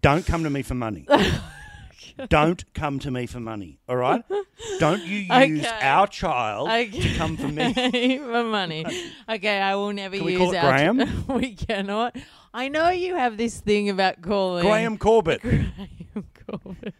don't 0.00 0.24
come 0.26 0.44
to 0.44 0.50
me 0.50 0.62
for 0.62 0.74
money. 0.74 1.06
don't 2.28 2.64
come 2.74 2.98
to 3.00 3.10
me 3.10 3.26
for 3.26 3.40
money. 3.40 3.78
All 3.88 3.96
right? 3.96 4.24
Don't 4.78 5.02
you 5.02 5.18
use 5.46 5.64
Okay. 5.66 5.86
our 5.86 6.06
child 6.06 6.68
Okay. 6.68 6.90
to 7.00 7.14
come 7.16 7.36
for 7.36 7.48
me. 7.48 8.18
for 8.18 8.44
money. 8.44 8.84
Okay, 9.28 9.58
I 9.60 9.74
will 9.74 9.92
never 9.92 10.16
Can 10.16 10.24
we 10.24 10.32
use 10.32 10.38
call 10.40 10.52
it 10.52 10.56
our- 10.56 10.70
Graham? 10.72 11.24
we 11.28 11.54
cannot. 11.54 12.16
I 12.52 12.68
know 12.68 12.90
you 12.90 13.14
have 13.16 13.36
this 13.36 13.60
thing 13.60 13.88
about 13.90 14.22
calling 14.22 14.64
Graham 14.66 14.98
Corbett. 14.98 15.40
Graham 15.42 15.72
Corbett. 16.48 16.94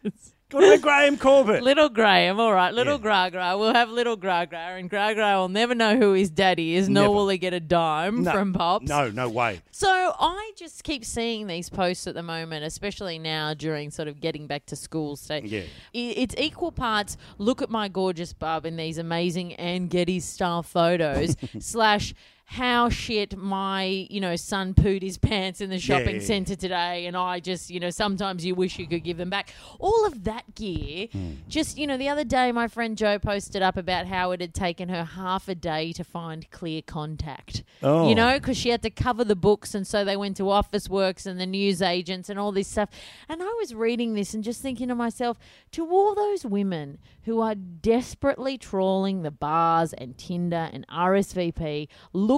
Good 0.51 0.63
old 0.63 0.81
Graham 0.81 1.17
Corbett. 1.17 1.63
Little 1.63 1.89
Graham, 1.89 2.39
all 2.39 2.53
right. 2.53 2.73
Little 2.73 2.95
Yeah. 2.95 2.99
Gra 3.01 3.29
Gra. 3.31 3.57
We'll 3.57 3.73
have 3.73 3.89
little 3.89 4.15
Gra 4.15 4.45
Gra, 4.47 4.75
and 4.77 4.89
Gra 4.89 5.13
Gra 5.15 5.37
will 5.39 5.49
never 5.49 5.73
know 5.73 5.97
who 5.97 6.13
his 6.13 6.29
daddy 6.29 6.75
is, 6.75 6.89
nor 6.89 7.03
Never. 7.03 7.13
will 7.13 7.29
he 7.29 7.37
get 7.37 7.53
a 7.53 7.59
dime 7.59 8.23
No, 8.23 8.31
from 8.31 8.53
Pops. 8.53 8.87
No, 8.89 9.09
no 9.09 9.29
way. 9.29 9.61
So 9.71 9.87
I 9.89 10.51
just 10.57 10.83
keep 10.83 11.03
seeing 11.05 11.47
these 11.47 11.69
posts 11.69 12.05
at 12.07 12.13
the 12.15 12.23
moment, 12.23 12.65
especially 12.65 13.17
now 13.17 13.53
during 13.53 13.89
sort 13.91 14.07
of 14.07 14.19
getting 14.19 14.45
back 14.47 14.65
to 14.67 14.75
school 14.75 15.15
state. 15.15 15.45
Yeah. 15.45 15.63
It's 15.93 16.35
equal 16.37 16.71
parts 16.71 17.17
look 17.37 17.61
at 17.61 17.69
my 17.69 17.87
gorgeous 17.87 18.33
bub 18.33 18.65
in 18.65 18.75
these 18.75 18.97
amazing 18.97 19.53
Anne 19.53 19.87
Geddes 19.87 20.25
style 20.25 20.63
photos 20.63 21.35
slash 21.59 22.13
how 22.51 22.89
shit 22.89 23.37
my, 23.37 24.05
you 24.09 24.19
know, 24.19 24.35
son 24.35 24.73
pooed 24.73 25.01
his 25.01 25.17
pants 25.17 25.61
in 25.61 25.69
the 25.69 25.79
shopping 25.79 26.15
yeah, 26.15 26.21
centre 26.21 26.53
today 26.53 27.05
and 27.05 27.15
I 27.15 27.39
just, 27.39 27.69
you 27.69 27.79
know, 27.79 27.91
sometimes 27.91 28.45
you 28.45 28.55
wish 28.55 28.77
you 28.77 28.85
could 28.87 29.05
give 29.05 29.15
them 29.15 29.29
back. 29.29 29.53
All 29.79 30.05
of 30.05 30.25
that 30.25 30.53
gear. 30.53 31.07
Hmm. 31.13 31.31
Just, 31.47 31.77
you 31.77 31.87
know, 31.87 31.95
the 31.95 32.09
other 32.09 32.25
day 32.25 32.51
my 32.51 32.67
friend 32.67 32.97
Joe 32.97 33.19
posted 33.19 33.61
up 33.61 33.77
about 33.77 34.05
how 34.07 34.31
it 34.31 34.41
had 34.41 34.53
taken 34.53 34.89
her 34.89 35.05
half 35.05 35.47
a 35.47 35.55
day 35.55 35.93
to 35.93 36.03
find 36.03 36.51
clear 36.51 36.81
contact. 36.81 37.63
Oh. 37.81 38.09
You 38.09 38.15
know, 38.15 38.37
because 38.37 38.57
she 38.57 38.67
had 38.67 38.81
to 38.81 38.89
cover 38.89 39.23
the 39.23 39.35
books, 39.35 39.73
and 39.73 39.87
so 39.87 40.03
they 40.03 40.17
went 40.17 40.35
to 40.37 40.43
Officeworks 40.43 41.25
and 41.25 41.39
the 41.39 41.45
news 41.45 41.81
agents 41.81 42.29
and 42.29 42.37
all 42.37 42.51
this 42.51 42.67
stuff. 42.67 42.89
And 43.29 43.41
I 43.41 43.55
was 43.61 43.73
reading 43.73 44.13
this 44.13 44.33
and 44.33 44.43
just 44.43 44.61
thinking 44.61 44.89
to 44.89 44.95
myself, 44.95 45.39
to 45.71 45.89
all 45.89 46.13
those 46.15 46.45
women 46.45 46.97
who 47.23 47.39
are 47.39 47.55
desperately 47.55 48.57
trawling 48.57 49.21
the 49.21 49.31
bars 49.31 49.93
and 49.93 50.17
Tinder 50.17 50.69
and 50.73 50.85
RSVP, 50.87 51.87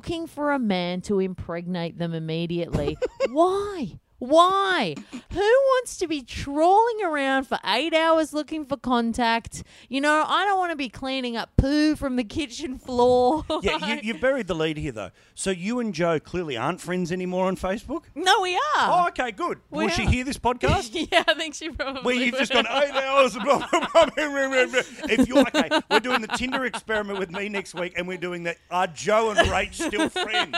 looking 0.03 0.27
for 0.27 0.51
a 0.51 0.59
man 0.59 0.99
to 0.99 1.21
impregnate 1.21 1.97
them 1.97 2.13
immediately, 2.13 2.97
why? 3.29 3.97
Why? 4.23 4.95
Who 5.33 5.39
wants 5.41 5.97
to 5.97 6.07
be 6.07 6.21
trawling 6.21 7.03
around 7.03 7.43
for 7.43 7.59
eight 7.65 7.93
hours 7.93 8.31
looking 8.31 8.63
for 8.63 8.77
contact? 8.77 9.63
You 9.89 9.99
know, 9.99 10.23
I 10.25 10.45
don't 10.45 10.57
want 10.57 10.71
to 10.71 10.77
be 10.77 10.87
cleaning 10.87 11.35
up 11.35 11.49
poo 11.57 11.97
from 11.97 12.15
the 12.15 12.23
kitchen 12.23 12.77
floor. 12.77 13.43
Yeah, 13.61 13.85
you, 13.85 13.99
you've 14.03 14.21
buried 14.21 14.47
the 14.47 14.55
lead 14.55 14.77
here, 14.77 14.93
though. 14.93 15.11
So 15.35 15.51
you 15.51 15.81
and 15.81 15.93
Joe 15.93 16.21
clearly 16.21 16.55
aren't 16.55 16.79
friends 16.79 17.11
anymore 17.11 17.47
on 17.47 17.57
Facebook? 17.57 18.03
no, 18.15 18.39
we 18.39 18.55
are. 18.55 18.61
Oh, 18.77 19.05
okay, 19.09 19.31
good. 19.31 19.59
We 19.69 19.85
Will 19.85 19.89
she 19.91 20.05
are. 20.05 20.09
hear 20.09 20.23
this 20.23 20.37
podcast? 20.37 20.91
yeah, 21.11 21.25
I 21.27 21.33
think 21.33 21.53
she 21.55 21.69
probably. 21.69 22.03
Where 22.03 22.15
you've 22.15 22.37
just 22.37 22.53
will. 22.53 22.63
gone 22.63 22.81
eight 22.81 22.95
hours. 22.95 23.33
Blah, 23.33 23.67
blah, 23.69 23.87
blah. 23.93 24.09
if 24.15 25.27
you're 25.27 25.39
okay, 25.39 25.69
we're 25.91 25.99
doing 25.99 26.21
the 26.21 26.27
Tinder 26.27 26.63
experiment 26.63 27.19
with 27.19 27.31
me 27.31 27.49
next 27.49 27.75
week, 27.75 27.95
and 27.97 28.07
we're 28.07 28.17
doing 28.17 28.43
that. 28.43 28.55
Are 28.71 28.87
Joe 28.87 29.31
and 29.31 29.39
Rach 29.49 29.73
still 29.73 30.07
friends? 30.07 30.55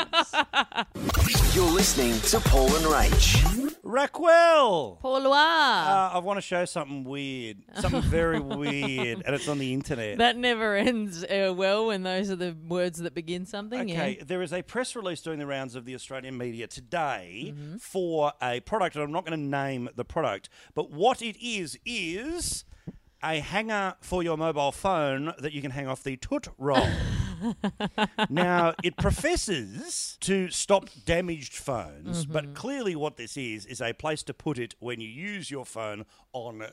You're 1.55 1.71
listening 1.71 2.19
to 2.21 2.39
Paul 2.41 2.67
and 2.75 2.85
Rach. 2.85 3.54
Raquel. 3.83 4.97
Paul 5.01 5.27
Uh, 5.33 6.09
I 6.13 6.19
want 6.19 6.37
to 6.37 6.41
show 6.41 6.65
something 6.65 7.03
weird, 7.03 7.57
something 7.79 8.01
very 8.03 8.39
weird, 8.61 9.23
and 9.25 9.35
it's 9.35 9.47
on 9.47 9.57
the 9.59 9.73
internet. 9.73 10.17
that 10.17 10.37
never 10.37 10.75
ends 10.75 11.23
uh, 11.23 11.53
well 11.55 11.87
when 11.87 12.03
those 12.03 12.29
are 12.29 12.35
the 12.35 12.55
words 12.67 12.99
that 12.99 13.13
begin 13.13 13.45
something. 13.45 13.91
Okay, 13.91 14.17
Yeah. 14.19 14.23
there 14.25 14.41
is 14.41 14.53
a 14.53 14.61
press 14.61 14.95
release 14.95 15.21
doing 15.21 15.39
the 15.39 15.47
rounds 15.47 15.75
of 15.75 15.85
the 15.85 15.95
Australian 15.95 16.37
media 16.37 16.67
today 16.67 17.53
Mm-hmm. 17.55 17.77
for 17.77 18.33
a 18.41 18.59
product, 18.61 18.95
and 18.95 19.03
I'm 19.03 19.11
not 19.11 19.25
going 19.25 19.39
to 19.39 19.45
name 19.45 19.89
the 19.95 20.05
product, 20.05 20.49
but 20.73 20.91
what 20.91 21.21
it 21.21 21.37
is 21.43 21.77
is 21.85 22.65
a 23.23 23.39
hanger 23.39 23.95
for 24.01 24.21
your 24.23 24.37
mobile 24.37 24.71
phone 24.71 25.33
that 25.39 25.51
you 25.53 25.61
can 25.61 25.71
hang 25.71 25.87
off 25.87 26.03
the 26.03 26.15
toot 26.17 26.47
roll. 26.57 26.87
now, 28.29 28.73
it 28.83 28.97
professes 28.97 30.17
to 30.21 30.49
stop 30.49 30.89
damaged 31.05 31.53
phones, 31.53 32.23
Mm-hmm. 32.25 32.33
but 32.33 32.53
clearly 32.53 32.95
what 32.95 33.17
this 33.17 33.35
is 33.37 33.65
is 33.65 33.81
a 33.81 33.93
place 33.93 34.23
to 34.23 34.33
put 34.33 34.57
it 34.59 34.75
when 34.79 34.99
you 35.01 35.07
use 35.07 35.49
your 35.51 35.65
phone 35.65 36.05
on 36.33 36.63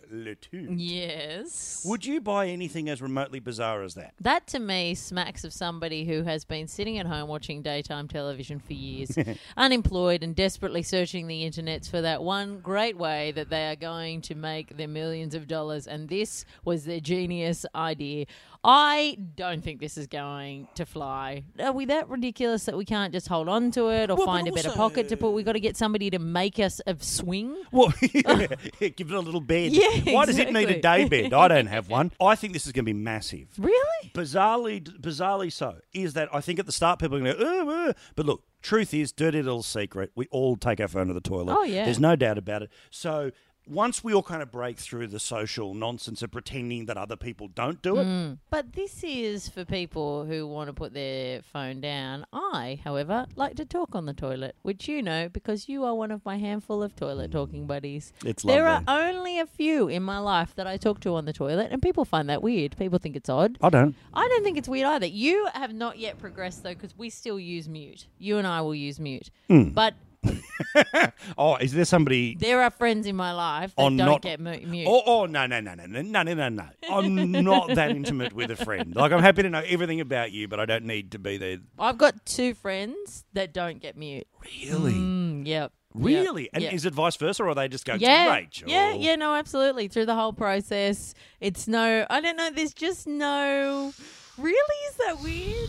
toot. 0.41 0.71
Yes. 0.79 1.85
Would 1.87 2.05
you 2.05 2.21
buy 2.21 2.49
anything 2.49 2.89
as 2.89 3.01
remotely 3.01 3.39
bizarre 3.41 3.83
as 3.83 3.95
that? 3.95 4.15
That 4.21 4.47
to 4.49 4.59
me 4.59 4.95
smacks 4.95 5.45
of 5.45 5.53
somebody 5.53 6.05
who 6.05 6.23
has 6.25 6.45
been 6.45 6.67
sitting 6.69 6.99
at 6.99 7.07
home 7.07 7.29
watching 7.29 7.63
daytime 7.63 8.09
television 8.09 8.59
for 8.59 8.73
years, 8.73 9.17
unemployed 9.57 10.23
and 10.23 10.35
desperately 10.35 10.83
searching 10.83 11.27
the 11.29 11.43
internets 11.49 11.89
for 11.89 12.01
that 12.01 12.23
one 12.23 12.59
great 12.61 12.97
way 12.99 13.33
that 13.33 13.51
they 13.51 13.69
are 13.71 13.77
going 13.77 14.21
to 14.23 14.35
make 14.35 14.77
their 14.77 14.89
millions 14.89 15.35
of 15.35 15.47
dollars. 15.47 15.87
And 15.87 16.09
this 16.09 16.45
was 16.65 16.85
their 16.85 17.01
genius 17.01 17.65
idea. 17.75 18.27
I 18.65 19.17
don't 19.35 19.63
think 19.63 19.81
this 19.81 19.99
is 19.99 20.07
going 20.07 20.69
to 20.77 20.87
fly. 20.87 21.43
Are 21.59 21.73
we 21.73 21.85
that 21.87 22.09
ridiculous 22.09 22.65
that 22.67 22.77
we 22.77 22.85
can't 22.85 23.13
just 23.13 23.27
hold 23.27 23.49
on 23.49 23.73
to 23.73 23.89
it 23.89 24.09
or 24.09 24.15
Well, 24.15 24.27
find 24.27 24.47
a 24.47 24.53
better 24.53 24.71
pocket 24.71 25.09
to 25.09 25.17
put? 25.17 25.31
We've 25.31 25.45
got 25.45 25.55
to 25.55 25.61
get 25.61 25.77
somebody 25.77 26.11
to 26.11 26.21
make 26.21 26.61
us 26.61 26.81
a 26.87 26.97
swing. 27.01 27.57
Well, 27.73 27.93
yeah, 28.15 28.89
give 28.89 29.11
it 29.11 29.17
a 29.17 29.21
little 29.21 29.41
bed. 29.41 29.73
Yeah, 29.73 30.15
Why 30.15 30.27
does 30.27 30.39
it 30.39 30.53
need 30.53 30.71
a 30.71 30.81
day 30.81 31.09
bed? 31.09 31.33
I 31.33 31.49
don't 31.49 31.67
have 31.67 31.89
one. 31.91 32.13
I 32.21 32.37
think 32.37 32.53
this 32.53 32.67
is 32.67 32.73
going 32.73 32.85
to 32.85 32.93
be 32.93 32.99
massive. 32.99 33.49
Really? 33.59 34.13
Bizarrely, 34.15 34.81
bizarrely 35.01 35.51
so. 35.53 35.79
Is 35.93 36.15
that 36.15 36.29
I 36.33 36.41
think 36.41 36.61
at 36.61 36.67
the 36.67 36.73
start 36.73 37.01
people 37.01 37.17
are 37.17 37.21
going 37.21 37.37
to 37.37 37.39
go, 37.43 37.93
but 38.15 38.27
look, 38.27 38.45
truth 38.63 38.95
is, 38.95 39.11
dirty 39.11 39.43
little 39.43 39.65
secret. 39.65 40.13
We 40.15 40.27
all 40.31 40.57
take 40.57 40.81
our 40.81 40.89
phone 40.89 41.09
to 41.09 41.15
the 41.15 41.21
toilet. 41.21 41.57
Oh, 41.59 41.65
yeah. 41.65 41.85
There's 41.85 41.99
no 42.01 42.15
doubt 42.15 42.39
about 42.39 42.63
it. 42.63 42.71
So 42.91 43.33
once 43.69 44.03
we 44.03 44.13
all 44.13 44.23
kind 44.23 44.43
of 44.43 44.51
break 44.51 44.77
through 44.79 45.07
the 45.07 45.21
social 45.21 45.73
nonsense 45.75 46.21
of 46.23 46.31
pretending 46.31 46.87
that 46.87 46.97
other 46.97 47.17
people 47.17 47.49
don't 47.49 47.81
do 47.83 47.99
it, 47.99 48.07
Mm. 48.07 48.39
But 48.51 48.73
this 48.73 49.03
is 49.05 49.49
for 49.49 49.65
people 49.65 50.25
who 50.25 50.47
want 50.47 50.69
to 50.69 50.73
put 50.73 50.93
their 50.95 51.43
phone 51.43 51.81
down. 51.81 52.27
I, 52.33 52.81
however, 52.85 53.27
like 53.37 53.55
to 53.57 53.65
talk 53.65 53.95
on 53.95 54.07
the 54.07 54.13
toilet, 54.13 54.57
which 54.63 54.89
you 54.89 55.03
know 55.03 55.29
because 55.29 55.69
you 55.69 55.85
are 55.85 55.95
one 55.95 56.11
of 56.11 56.25
my 56.25 56.39
handful 56.39 56.83
of 56.83 56.97
toilet 56.97 57.31
talking 57.31 57.67
buddies. 57.67 58.13
It's 58.25 58.43
there 58.43 58.67
are 58.67 58.83
only 58.89 59.39
a 59.39 59.47
few 59.47 59.89
in 59.89 60.03
my 60.03 60.19
life 60.19 60.55
that 60.57 60.67
I 60.67 60.77
talk 60.77 61.01
to 61.01 61.15
on 61.15 61.25
the 61.25 61.33
toilet, 61.33 61.69
and 61.71 61.81
people 61.81 62.05
find 62.05 62.29
that 62.29 62.43
weird. 62.43 62.77
People 62.77 62.99
think 62.99 63.17
it's 63.17 63.29
odd. 63.29 63.59
I 63.63 63.71
don't. 63.71 63.95
I 64.13 64.27
don't 64.29 64.43
think 64.43 64.59
it's 64.59 64.69
weird 64.69 64.87
either. 64.87 65.07
You 65.07 65.49
have 65.55 65.73
not 65.73 65.99
yet 65.99 66.19
progressed 66.19 66.63
though, 66.65 66.75
because 66.75 66.97
we 66.99 67.11
still 67.11 67.39
use 67.39 67.69
mute. 67.69 68.07
You 68.19 68.39
and 68.39 68.47
I 68.47 68.61
will 68.63 68.75
use 68.75 68.99
mute, 68.99 69.31
Hmm. 69.49 69.71
but 69.71 69.95
Oh, 71.39 71.57
is 71.57 71.73
there 71.73 71.85
somebody? 71.85 72.35
there 72.37 72.63
are 72.63 72.71
friends 72.71 73.07
in 73.07 73.17
my 73.17 73.33
life 73.33 73.75
that 73.77 73.83
On 73.83 73.97
don't 73.97 74.07
not- 74.07 74.23
get 74.23 74.41
mute. 74.41 74.87
Oh, 74.89 75.03
oh, 75.07 75.27
no, 75.27 75.47
no, 75.47 75.61
no, 75.61 75.75
no, 75.75 75.87
no, 75.87 76.03
no, 76.03 76.23
no, 76.23 76.35
no, 76.35 76.49
no. 76.49 76.65
I'm 76.91 77.33
not 77.33 77.69
that 77.75 77.91
intimate 77.91 78.33
with 78.33 78.51
a 78.51 78.57
friend. 78.57 78.95
Like, 78.95 79.13
I'm 79.13 79.21
happy 79.23 79.43
to 79.43 79.51
know 79.51 79.63
everything 79.67 80.01
about 80.01 80.33
you, 80.33 80.49
but 80.49 80.61
I 80.61 80.67
don't 80.67 80.85
need 80.85 81.13
to 81.13 81.19
be 81.19 81.37
there. 81.37 81.59
I've 81.79 81.99
got 81.99 82.25
two 82.27 82.55
friends 82.55 83.25
that 83.33 83.53
don't 83.53 83.81
get 83.81 83.97
mute. 83.97 84.27
Really? 84.43 84.93
Mm, 84.93 85.47
yep. 85.47 85.73
Really? 85.95 86.43
Yep. 86.45 86.51
And 86.55 86.63
Yep. 86.65 86.73
is 86.73 86.87
it 86.87 86.95
vice 86.95 87.17
versa, 87.17 87.45
or 87.45 87.55
they 87.55 87.69
just 87.69 87.85
go, 87.85 87.95
yeah, 87.95 88.33
Rachel? 88.33 88.69
yeah, 88.69 88.93
yeah, 88.95 89.17
no, 89.17 89.35
absolutely. 89.35 89.89
Through 89.89 90.07
the 90.07 90.15
whole 90.15 90.33
process, 90.33 91.15
it's 91.41 91.69
no, 91.69 92.07
I 92.09 92.21
don't 92.21 92.37
know. 92.37 92.51
There's 92.51 92.73
just 92.75 93.07
no. 93.07 93.93
Really, 94.39 94.77
is 94.89 94.97
that 95.07 95.21
weird? 95.23 95.69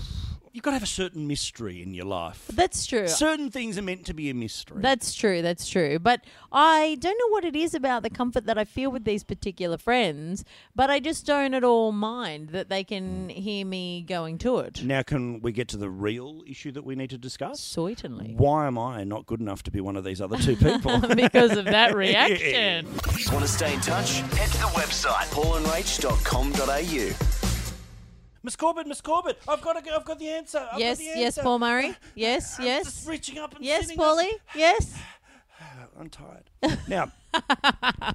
You've 0.54 0.64
got 0.64 0.72
to 0.72 0.76
have 0.76 0.84
a 0.84 0.86
certain 0.86 1.28
mystery 1.28 1.82
in 1.82 1.94
your 1.96 2.06
life. 2.06 2.48
That's 2.54 2.86
true. 2.86 3.08
Certain 3.08 3.50
things 3.50 3.78
are 3.78 3.82
meant 3.82 4.06
to 4.06 4.14
be 4.14 4.30
a 4.30 4.34
mystery. 4.34 4.82
That's 4.82 5.14
true. 5.16 5.42
That's 5.42 5.68
true. 5.68 5.98
But 6.00 6.22
I 6.52 6.96
don't 7.00 7.18
know 7.18 7.34
what 7.34 7.44
it 7.44 7.56
is 7.56 7.74
about 7.74 8.04
the 8.04 8.10
comfort 8.12 8.46
that 8.46 8.58
I 8.58 8.64
feel 8.64 8.92
with 8.92 9.04
these 9.04 9.24
particular 9.24 9.78
friends, 9.78 10.46
but 10.76 10.90
I 10.92 11.00
just 11.00 11.26
don't 11.26 11.54
at 11.56 11.64
all 11.64 11.92
mind 11.92 12.50
that 12.50 12.70
they 12.70 12.84
can 12.84 13.30
hear 13.30 13.66
me 13.66 14.04
going 14.08 14.38
to 14.40 14.60
it. 14.60 14.84
now, 14.84 15.02
can 15.02 15.42
we 15.42 15.52
get 15.52 15.68
to 15.70 15.78
the 15.78 15.90
real 15.90 16.44
issue 16.48 16.72
that 16.72 16.86
we 16.86 16.96
need 16.96 17.10
to 17.10 17.18
discuss? 17.18 17.60
Certainly. 17.60 18.36
Why 18.38 18.68
am 18.68 18.78
I 18.78 19.04
not 19.04 19.26
good 19.26 19.40
enough 19.42 19.64
to 19.64 19.72
be 19.72 19.82
one 19.82 19.96
of 19.96 20.04
these 20.04 20.22
other 20.22 20.38
two 20.38 20.56
people? 20.56 21.00
because 21.16 21.58
of 21.58 21.66
that 21.66 21.96
reaction. 21.96 22.86
Want 23.32 23.44
to 23.44 23.48
stay 23.48 23.74
in 23.74 23.80
touch? 23.82 24.20
Head 24.20 24.52
to 24.52 24.58
the 24.60 24.72
website 24.76 25.26
paulandrach.com.au. 25.34 27.33
Miss 28.44 28.58
Corbett, 28.58 28.88
Miss 28.88 29.00
Corbett, 29.00 29.40
I've 29.48 29.62
got, 29.62 29.82
to, 29.84 29.96
I've 29.96 30.04
got 30.04 30.20
the 30.20 30.28
answer. 30.30 30.68
I've 30.70 30.78
yes, 30.80 30.98
the 30.98 31.06
yes. 31.06 31.38
Paul 31.38 31.60
Murray. 31.60 31.96
Yes, 32.14 32.56
I'm 32.60 32.66
yes. 32.66 32.84
Just 32.84 33.08
reaching 33.08 33.38
up 33.38 33.56
and 33.56 33.64
Yes. 33.64 33.90
Paulie. 33.94 34.32
Yes. 34.54 34.94
I'm 36.00 36.10
tired. 36.10 36.50
Now, 36.88 37.12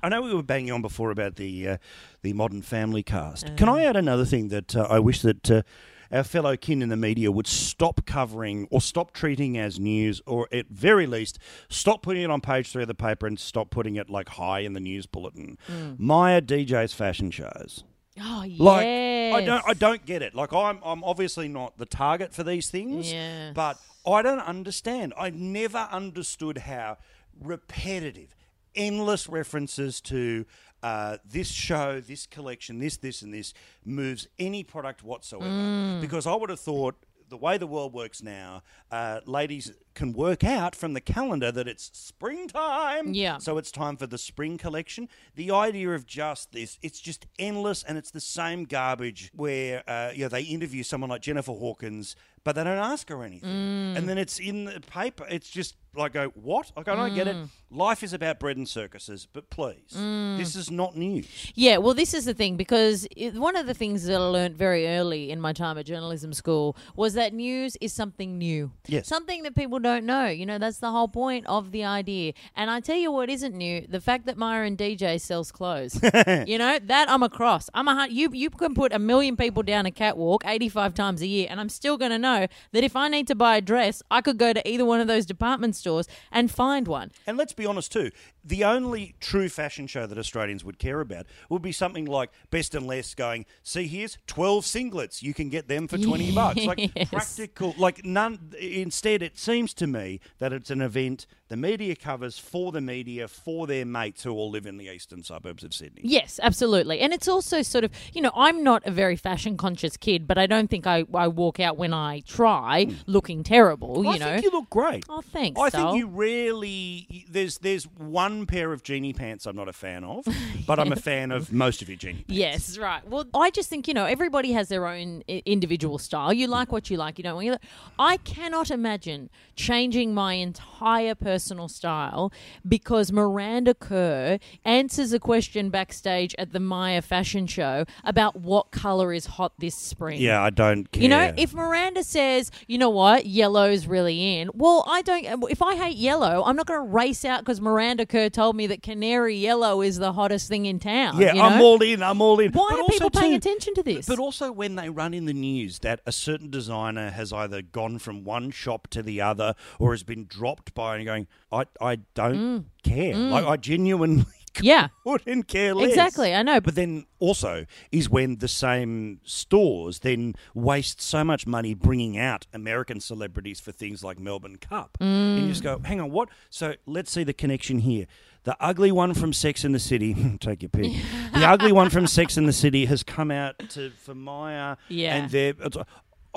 I 0.03 0.09
know 0.11 0.21
we 0.21 0.35
were 0.35 0.43
banging 0.43 0.73
on 0.73 0.83
before 0.83 1.11
about 1.11 1.37
the 1.37 1.69
uh, 1.69 1.77
the 2.23 2.33
modern 2.35 2.61
family 2.63 3.03
cast. 3.03 3.57
Can 3.57 3.69
I 3.69 3.85
add 3.85 3.97
another 3.97 4.25
thing 4.25 4.49
that 4.49 4.77
uh, 4.77 4.87
I 4.91 4.99
wish 4.99 5.23
that 5.23 5.51
uh, 5.51 5.63
our 6.11 6.25
fellow 6.25 6.57
kin 6.57 6.83
in 6.83 6.89
the 6.89 6.97
media 6.97 7.31
would 7.33 7.47
stop 7.47 8.05
covering 8.07 8.69
or 8.71 8.81
stop 8.81 9.13
treating 9.13 9.57
as 9.59 9.79
news, 9.81 10.21
or 10.27 10.49
at 10.53 10.69
very 10.69 11.07
least 11.07 11.39
stop 11.69 12.03
putting 12.03 12.23
it 12.23 12.31
on 12.31 12.41
page 12.41 12.71
three 12.71 12.83
of 12.83 12.89
the 12.89 12.95
paper 12.95 13.27
and 13.27 13.39
stop 13.39 13.71
putting 13.71 13.97
it 13.97 14.09
like 14.11 14.29
high 14.31 14.61
in 14.61 14.73
the 14.75 14.81
news 14.81 15.07
bulletin. 15.07 15.57
Myer 15.99 16.41
DJ's 16.41 16.93
fashion 16.93 17.31
shows. 17.31 17.85
Oh, 18.21 18.43
yes. 18.43 18.61
Like 18.61 18.87
I 18.87 19.43
don't 19.45 19.65
I 19.67 19.75
don't 19.75 20.05
get 20.05 20.23
it. 20.23 20.35
Like 20.35 20.53
I'm 20.53 20.79
I'm 20.85 21.05
obviously 21.05 21.49
not 21.49 21.79
the 21.79 21.87
target 21.87 22.35
for 22.35 22.43
these 22.43 22.71
things. 22.71 23.13
Yes. 23.13 23.53
But 23.55 23.79
I 24.07 24.23
don't 24.23 24.41
understand. 24.41 25.13
I 25.19 25.31
never 25.31 25.89
understood 25.91 26.59
how 26.59 26.99
repetitive, 27.41 28.35
endless 28.75 29.29
references 29.29 30.01
to 30.03 30.45
uh, 30.83 31.19
this 31.29 31.49
show, 31.49 32.01
this 32.01 32.27
collection, 32.27 32.79
this, 32.79 32.97
this, 32.97 33.23
and 33.23 33.35
this 33.35 33.53
moves 33.85 34.29
any 34.39 34.63
product 34.63 35.03
whatsoever. 35.03 35.51
Mm. 35.51 36.01
Because 36.01 36.27
I 36.27 36.35
would 36.35 36.51
have 36.51 36.61
thought 36.61 36.97
the 37.29 37.37
way 37.37 37.59
the 37.59 37.67
world 37.67 37.93
works 37.93 38.23
now, 38.23 38.63
uh, 38.91 39.21
ladies 39.27 39.73
can 39.95 40.13
work 40.13 40.45
out 40.45 40.75
from 40.77 40.93
the 40.95 41.01
calendar 41.01 41.51
that 41.51 41.67
it's 41.67 41.91
springtime. 41.93 43.15
Yeah. 43.15 43.39
So 43.39 43.59
it's 43.59 43.71
time 43.73 43.97
for 43.97 44.07
the 44.07 44.19
spring 44.19 44.59
collection. 44.59 45.09
The 45.35 45.51
idea 45.51 45.91
of 45.91 46.07
just 46.07 46.53
this, 46.53 46.79
it's 46.83 47.01
just 47.01 47.27
endless 47.39 47.83
and 47.83 47.99
it's 47.99 48.11
the 48.11 48.21
same 48.21 48.65
garbage 48.65 49.31
where, 49.35 49.83
uh, 49.89 50.13
you 50.15 50.23
know, 50.23 50.29
they 50.29 50.43
interview 50.43 50.83
someone 50.83 51.11
like 51.11 51.23
Jennifer 51.23 51.53
Hawkins, 51.53 52.15
but 52.49 52.55
they 52.55 52.65
don't 52.65 52.79
ask 52.79 53.11
her 53.11 53.23
anything. 53.23 53.95
And 53.95 54.09
then 54.09 54.17
it's 54.17 54.39
in 54.39 54.65
the 54.65 54.81
paper. 54.81 55.27
It's 55.29 55.51
just 55.51 55.77
like, 55.95 56.13
go, 56.13 56.29
what? 56.35 56.73
Like, 56.77 56.89
I 56.89 56.95
don't 56.95 57.15
get 57.15 57.29
it. 57.29 57.37
Mm. 57.37 57.49
Life 57.71 58.03
is 58.03 58.15
about 58.15 58.39
bread 58.39 58.57
and 58.57 58.67
circuses, 58.67 59.29
but 59.31 59.51
please, 59.51 59.93
mm. 59.95 60.39
this 60.39 60.57
is 60.57 60.71
not 60.71 60.97
news. 60.97 61.53
Yeah, 61.55 61.77
well, 61.79 61.93
this 61.93 62.15
is 62.15 62.25
the 62.25 62.33
thing 62.33 62.57
because 62.57 63.07
it, 63.15 63.35
one 63.35 63.57
of 63.57 63.67
the 63.67 63.75
things 63.75 64.05
that 64.05 64.15
I 64.15 64.25
learned 64.25 64.57
very 64.57 64.89
early 64.89 65.31
in 65.31 65.39
my 65.39 65.53
time 65.53 65.77
at 65.77 65.85
journalism 65.85 66.33
school 66.33 66.77
was 66.97 67.13
that 67.15 67.35
news 67.35 67.77
is 67.83 67.93
something 67.93 68.39
new. 68.39 68.73
Yes. 68.87 69.07
Something 69.07 69.43
that 69.43 69.55
people 69.55 69.81
don't 69.81 70.07
know. 70.07 70.29
You 70.29 70.47
know, 70.47 70.57
that's 70.57 70.79
the 70.79 70.91
whole 70.91 71.09
point 71.09 71.47
of 71.47 71.73
the 71.73 71.85
idea. 71.85 72.33
And 72.57 72.71
I 72.71 72.81
tell 72.81 72.97
you 72.97 73.13
what 73.13 73.29
isn't 73.29 73.55
new 73.55 73.87
the 73.87 74.01
fact 74.01 74.25
that 74.27 74.39
Myron 74.39 74.77
DJ 74.77 75.21
sells 75.21 75.53
clothes. 75.53 76.01
you 76.47 76.57
know, 76.57 76.79
that 76.85 77.11
I'm 77.11 77.23
across. 77.23 77.69
I'm 77.75 77.89
a 77.89 78.07
you, 78.09 78.31
you 78.33 78.49
can 78.49 78.75
put 78.75 78.95
a 78.95 78.99
million 78.99 79.37
people 79.37 79.63
down 79.63 79.85
a 79.85 79.91
catwalk 79.91 80.43
85 80.47 80.95
times 80.95 81.21
a 81.21 81.27
year, 81.27 81.49
and 81.51 81.61
I'm 81.61 81.69
still 81.69 81.99
going 81.99 82.13
to 82.13 82.19
know 82.19 82.38
that 82.47 82.85
if 82.85 82.95
I 82.95 83.09
need 83.09 83.27
to 83.29 83.35
buy 83.35 83.57
a 83.57 83.61
dress, 83.61 84.03
I 84.11 84.21
could 84.21 84.39
go 84.39 84.53
to 84.53 84.69
either 84.69 84.85
one 84.85 85.01
of 85.01 85.09
those 85.09 85.27
department 85.27 85.75
stores 85.77 86.07
and 86.31 86.51
find 86.51 86.87
one. 86.87 87.11
And 87.27 87.37
let's 87.37 87.53
be 87.53 87.67
honest 87.67 87.93
too, 87.93 88.11
the 88.49 88.65
only 88.65 89.15
true 89.21 89.49
fashion 89.49 89.87
show 89.87 90.07
that 90.07 90.19
Australians 90.19 90.65
would 90.65 90.79
care 90.79 91.01
about 91.01 91.27
would 91.49 91.63
be 91.63 91.73
something 91.73 92.05
like 92.07 92.31
Best 92.51 92.75
and 92.75 92.87
Less 92.87 93.15
going, 93.15 93.45
see 93.63 93.87
here's 93.87 94.19
12 94.27 94.65
singlets, 94.65 95.23
you 95.23 95.35
can 95.35 95.49
get 95.49 95.69
them 95.69 95.87
for 95.87 95.99
20 95.99 96.31
bucks. 96.35 96.65
Like 96.65 96.91
Yes. 96.97 97.11
practical, 97.11 97.75
like 97.79 98.05
none, 98.05 98.53
instead 98.59 99.23
it 99.23 99.39
seems 99.39 99.75
to 99.75 99.87
me 99.87 100.21
that 100.39 100.53
it's 100.53 100.71
an 100.71 100.81
event 100.81 101.27
the 101.49 101.57
media 101.57 101.97
covers 101.97 102.39
for 102.39 102.73
the 102.73 102.81
media, 102.81 103.27
for 103.27 103.67
their 103.67 103.87
mates 103.87 104.23
who 104.23 104.33
all 104.33 104.51
live 104.51 104.67
in 104.67 104.77
the 104.77 104.85
eastern 104.87 105.23
suburbs 105.23 105.65
of 105.65 105.73
Sydney. 105.73 106.03
Yes, 106.05 106.39
absolutely. 106.43 107.01
And 107.01 107.13
it's 107.15 107.27
also 107.27 107.63
sort 107.63 107.85
of, 107.85 107.91
you 108.13 108.21
know, 108.21 108.31
I'm 108.35 108.63
not 108.63 108.87
a 108.87 108.91
very 108.91 109.17
fashion 109.17 109.57
conscious 109.57 109.97
kid, 109.97 110.27
but 110.29 110.37
I 110.37 110.47
don't 110.47 110.69
think 110.69 110.87
I, 110.87 111.05
I 111.15 111.29
walk 111.29 111.59
out 111.59 111.79
when 111.79 111.95
I 111.95 112.21
try 112.27 112.89
looking 113.07 113.43
terrible, 113.43 113.97
you 113.99 114.03
Hmm. 114.03 114.09
I 114.09 114.19
know. 114.19 114.25
think 114.33 114.45
you 114.45 114.51
look 114.51 114.69
great. 114.71 115.05
Oh, 115.09 115.23
thanks, 115.23 115.59
I 115.61 115.71
think 115.71 115.97
you 115.97 116.07
rarely. 116.09 117.25
There's 117.31 117.59
there's 117.59 117.85
one 117.85 118.38
pair 118.47 118.73
of 118.73 118.83
genie 118.83 119.13
pants 119.13 119.47
I'm 119.47 119.57
not 119.57 119.69
a 119.69 119.73
fan 119.73 120.05
of, 120.05 120.27
but 120.67 120.79
I'm 120.79 120.93
a 120.93 120.97
fan 120.97 121.31
of 121.31 121.53
most 121.65 121.83
of 121.83 121.89
your 121.89 121.97
genie 121.97 122.25
pants. 122.27 122.33
Yes, 122.33 122.79
right. 122.79 123.07
Well, 123.09 123.27
I 123.35 123.51
just 123.51 123.69
think, 123.69 123.89
you 123.89 123.95
know, 123.95 124.05
everybody 124.05 124.53
has 124.53 124.69
their 124.69 124.87
own 124.87 125.23
i- 125.29 125.43
individual 125.47 125.99
style. 125.99 126.33
You 126.33 126.47
like 126.47 126.73
what 126.73 126.91
you 126.91 126.97
like, 126.97 127.19
you 127.19 127.25
don't 127.25 127.35
want 127.35 127.47
you. 127.47 127.57
I 127.99 128.19
cannot 128.19 128.71
imagine 128.71 129.31
changing 129.57 130.15
my 130.15 130.35
entire 130.35 131.15
personal 131.15 131.69
style 131.69 132.33
because 132.67 133.11
Miranda 133.13 133.75
Kerr 133.75 134.39
answers 134.65 135.13
a 135.13 135.19
question 135.19 135.71
backstage 135.71 136.35
at 136.39 136.53
the 136.53 136.61
Myer 136.61 137.01
fashion 137.01 137.47
show 137.47 137.85
about 138.05 138.37
what 138.37 138.71
color 138.71 139.13
is 139.13 139.27
hot 139.27 139.53
this 139.59 139.75
spring. 139.75 140.21
Yeah, 140.21 140.43
I 140.43 140.51
don't 140.51 140.91
care. 140.91 141.03
You 141.03 141.09
know, 141.09 141.33
if 141.37 141.53
Miranda 141.55 142.03
says, 142.05 142.51
you 142.67 142.79
know 142.79 142.91
what, 142.91 143.27
yellow's 143.27 143.87
really 143.87 144.39
in, 144.41 144.51
well, 144.55 144.85
I 144.87 145.03
don't, 145.03 145.25
if 145.51 145.63
I 145.63 145.77
hate 145.77 145.97
yellow, 145.97 146.43
I'm 146.45 146.57
not 146.57 146.67
going 146.67 146.81
to 146.81 146.93
race 146.93 147.25
out 147.25 147.41
because 147.41 147.61
Miranda 147.61 148.07
Kerr 148.07 148.28
told 148.29 148.57
me 148.57 148.67
that 148.69 148.83
canary 148.83 149.37
yellow 149.37 149.81
is 149.83 149.99
the 149.99 150.13
hottest 150.13 150.49
thing 150.49 150.67
in 150.67 150.79
town. 150.79 151.21
Yeah, 151.21 151.35
you 151.35 151.41
I'm 151.43 151.61
all 151.61 151.83
in. 151.83 152.03
I'm 152.03 152.21
all 152.21 152.39
in. 152.41 152.53
Why 152.53 152.69
But 152.71 152.81
are 152.81 152.85
people 152.89 153.11
paying 153.11 153.33
too- 153.33 153.37
attention 153.49 153.75
to 153.75 153.83
this? 153.83 154.07
But 154.07 154.19
also 154.19 154.53
when 154.53 154.77
they 154.77 154.89
run 154.91 155.15
in 155.15 155.25
the 155.27 155.33
news 155.35 155.79
that 155.81 156.01
a 156.07 156.13
certain 156.13 156.51
designer 156.51 157.11
has 157.11 157.33
either 157.33 157.63
gone 157.63 157.99
from 157.99 158.25
one 158.25 158.51
shop 158.51 158.89
to 158.89 159.03
the 159.03 159.21
other 159.21 159.55
or 159.79 159.93
has 159.93 160.03
been 160.03 160.27
dropped 160.27 160.75
by 160.75 160.97
and 160.97 161.05
going, 161.05 161.27
I, 161.53 161.65
I 161.81 161.97
don't 162.15 162.67
care. 162.83 163.15
Like 163.17 163.45
I 163.45 163.57
genuinely 163.57 164.25
Mm. 164.25 164.38
yeah, 164.63 164.89
couldn't 165.05 165.45
care 165.49 165.75
less. 165.75 165.91
exactly. 165.91 166.35
I 166.35 166.43
know. 166.43 166.61
But 166.61 166.75
then 166.75 167.07
also 167.19 167.67
is 167.91 168.09
when 168.09 168.37
the 168.37 168.49
same 168.49 169.21
stores 169.25 170.01
then 170.01 170.35
waste 170.55 171.01
so 171.01 171.25
much 171.25 171.47
money 171.47 171.75
bringing 171.75 172.19
out 172.19 172.47
American 172.53 173.01
celebrities 173.01 173.61
for 173.61 173.73
things 173.73 174.05
like 174.05 174.19
Melbourne 174.19 174.57
Cup. 174.57 174.97
And 175.01 175.43
you 175.43 175.49
just 175.49 175.63
go, 175.63 175.81
hang 175.85 176.01
on, 176.01 176.11
what? 176.11 176.29
So 176.51 176.75
let's 176.87 177.11
see 177.11 177.25
the 177.25 177.33
connection 177.33 177.81
here. 177.81 178.07
The 178.45 178.57
ugly 178.61 178.93
one 178.93 179.15
from 179.15 179.33
Sex 179.33 179.65
in 179.65 179.73
the 179.73 179.79
City, 179.79 180.15
take 180.41 180.63
your 180.63 180.71
pick. 180.71 180.93
the 181.35 181.45
ugly 181.47 181.73
one 181.73 181.91
from 181.91 182.07
Sex 182.07 182.37
in 182.37 182.47
the 182.47 182.53
City 182.53 182.87
has 182.87 183.03
come 183.03 183.31
out 183.31 183.59
to 183.71 183.91
for 183.91 184.15
Myer. 184.15 184.77
Yeah. 184.89 185.17
And 185.17 185.31
they're, 185.31 185.55
it's, 185.61 185.77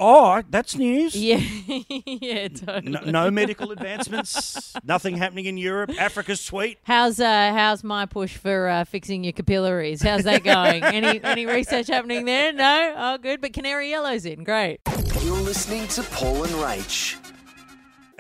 oh, 0.02 0.42
that's 0.50 0.76
news. 0.76 1.16
yeah, 1.16 1.38
yeah, 1.88 2.48
totally. 2.50 2.92
No, 2.92 3.02
no 3.02 3.32
medical 3.32 3.72
advancements. 3.72 4.74
nothing 4.84 5.16
happening 5.18 5.46
in 5.46 5.58
Europe. 5.58 5.92
Africa's 6.00 6.42
sweet. 6.42 6.80
How's 6.84 7.20
uh, 7.20 7.52
how's 7.54 7.84
my 7.84 8.06
push 8.06 8.36
for 8.36 8.68
uh, 8.68 8.84
fixing 8.84 9.24
your 9.24 9.34
capillaries? 9.34 10.02
How's 10.02 10.24
that 10.24 10.44
going? 10.44 10.84
any 10.84 11.24
any 11.24 11.46
research 11.46 11.88
happening 11.88 12.26
there? 12.26 12.52
No. 12.52 12.94
Oh, 12.98 13.18
good. 13.18 13.40
But 13.42 13.54
canary 13.54 13.90
yellow's 13.90 14.26
in. 14.26 14.44
Great. 14.44 14.82
You're 15.22 15.38
listening 15.38 15.88
to 15.90 16.04
Paul 16.04 16.44
and 16.44 16.54
Rach. 16.54 17.16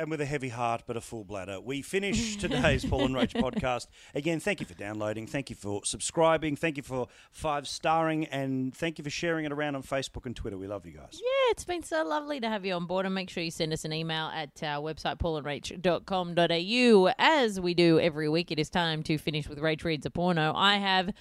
And 0.02 0.10
with 0.10 0.20
a 0.20 0.26
heavy 0.26 0.49
heart 0.49 0.82
but 0.88 0.97
a 0.97 1.02
full 1.02 1.24
bladder, 1.24 1.62
we 1.62 1.84
finish 1.84 2.36
today's 2.38 2.84
Paul 2.84 3.06
and 3.06 3.14
Rach 3.14 3.34
podcast. 3.34 3.86
Again, 4.16 4.39
thank 4.39 4.60
you 4.60 4.66
for 4.66 4.74
downloading, 4.74 5.28
thank 5.28 5.52
you 5.52 5.56
for 5.56 5.86
subscribing, 5.86 6.56
thank 6.56 6.78
you 6.78 6.82
for 6.82 7.08
five 7.32 7.68
starring, 7.68 8.26
and 8.26 8.76
thank 8.76 8.97
you 8.97 9.04
for 9.04 9.12
sharing 9.12 9.45
it 9.45 9.52
around 9.52 9.76
on 9.76 9.84
Facebook 9.84 10.26
and 10.26 10.36
Twitter. 10.36 10.58
We 10.58 10.66
love 10.66 10.88
you 10.88 10.93
guys. 10.93 11.22
Yeah, 11.22 11.52
it's 11.52 11.66
been 11.66 11.84
so 11.84 12.04
lovely 12.04 12.39
to 12.39 12.49
have 12.49 12.66
you 12.66 12.74
on 12.74 12.88
board. 12.88 13.06
And 13.06 13.14
make 13.14 13.30
sure 13.30 13.43
you 13.43 13.52
send 13.52 13.74
us 13.74 13.86
an 13.86 13.93
email 13.93 14.32
at 14.34 14.64
our 14.64 14.82
website, 14.82 15.20
paulandrach.com.au. 15.20 17.14
As 17.20 17.62
we 17.62 17.76
do 17.76 17.99
every 17.99 18.28
week, 18.28 18.52
it 18.52 18.58
is 18.58 18.72
time 18.72 19.04
to 19.04 19.20
finish 19.20 19.47
with 19.47 19.60
Rach 19.60 19.84
Reads 19.84 20.08
a 20.08 20.10
Porno. 20.10 20.52
I 20.56 20.78
have 20.78 21.12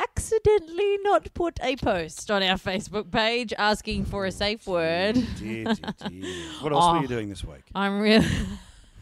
accidentally 0.00 0.98
not 1.02 1.32
put 1.34 1.58
a 1.62 1.76
post 1.76 2.30
on 2.30 2.42
our 2.42 2.56
Facebook 2.56 3.10
page 3.10 3.52
asking 3.58 4.04
for 4.04 4.26
a 4.26 4.32
safe 4.32 4.66
word. 4.66 5.14
Dear, 5.38 5.64
dear, 5.74 5.74
dear. 6.08 6.34
What 6.60 6.72
else 6.72 6.92
were 6.92 6.98
Oh. 6.98 7.00
you 7.02 7.08
doing 7.08 7.28
this 7.28 7.44
week? 7.44 7.62
I'm 7.74 8.00
really. 8.00 8.26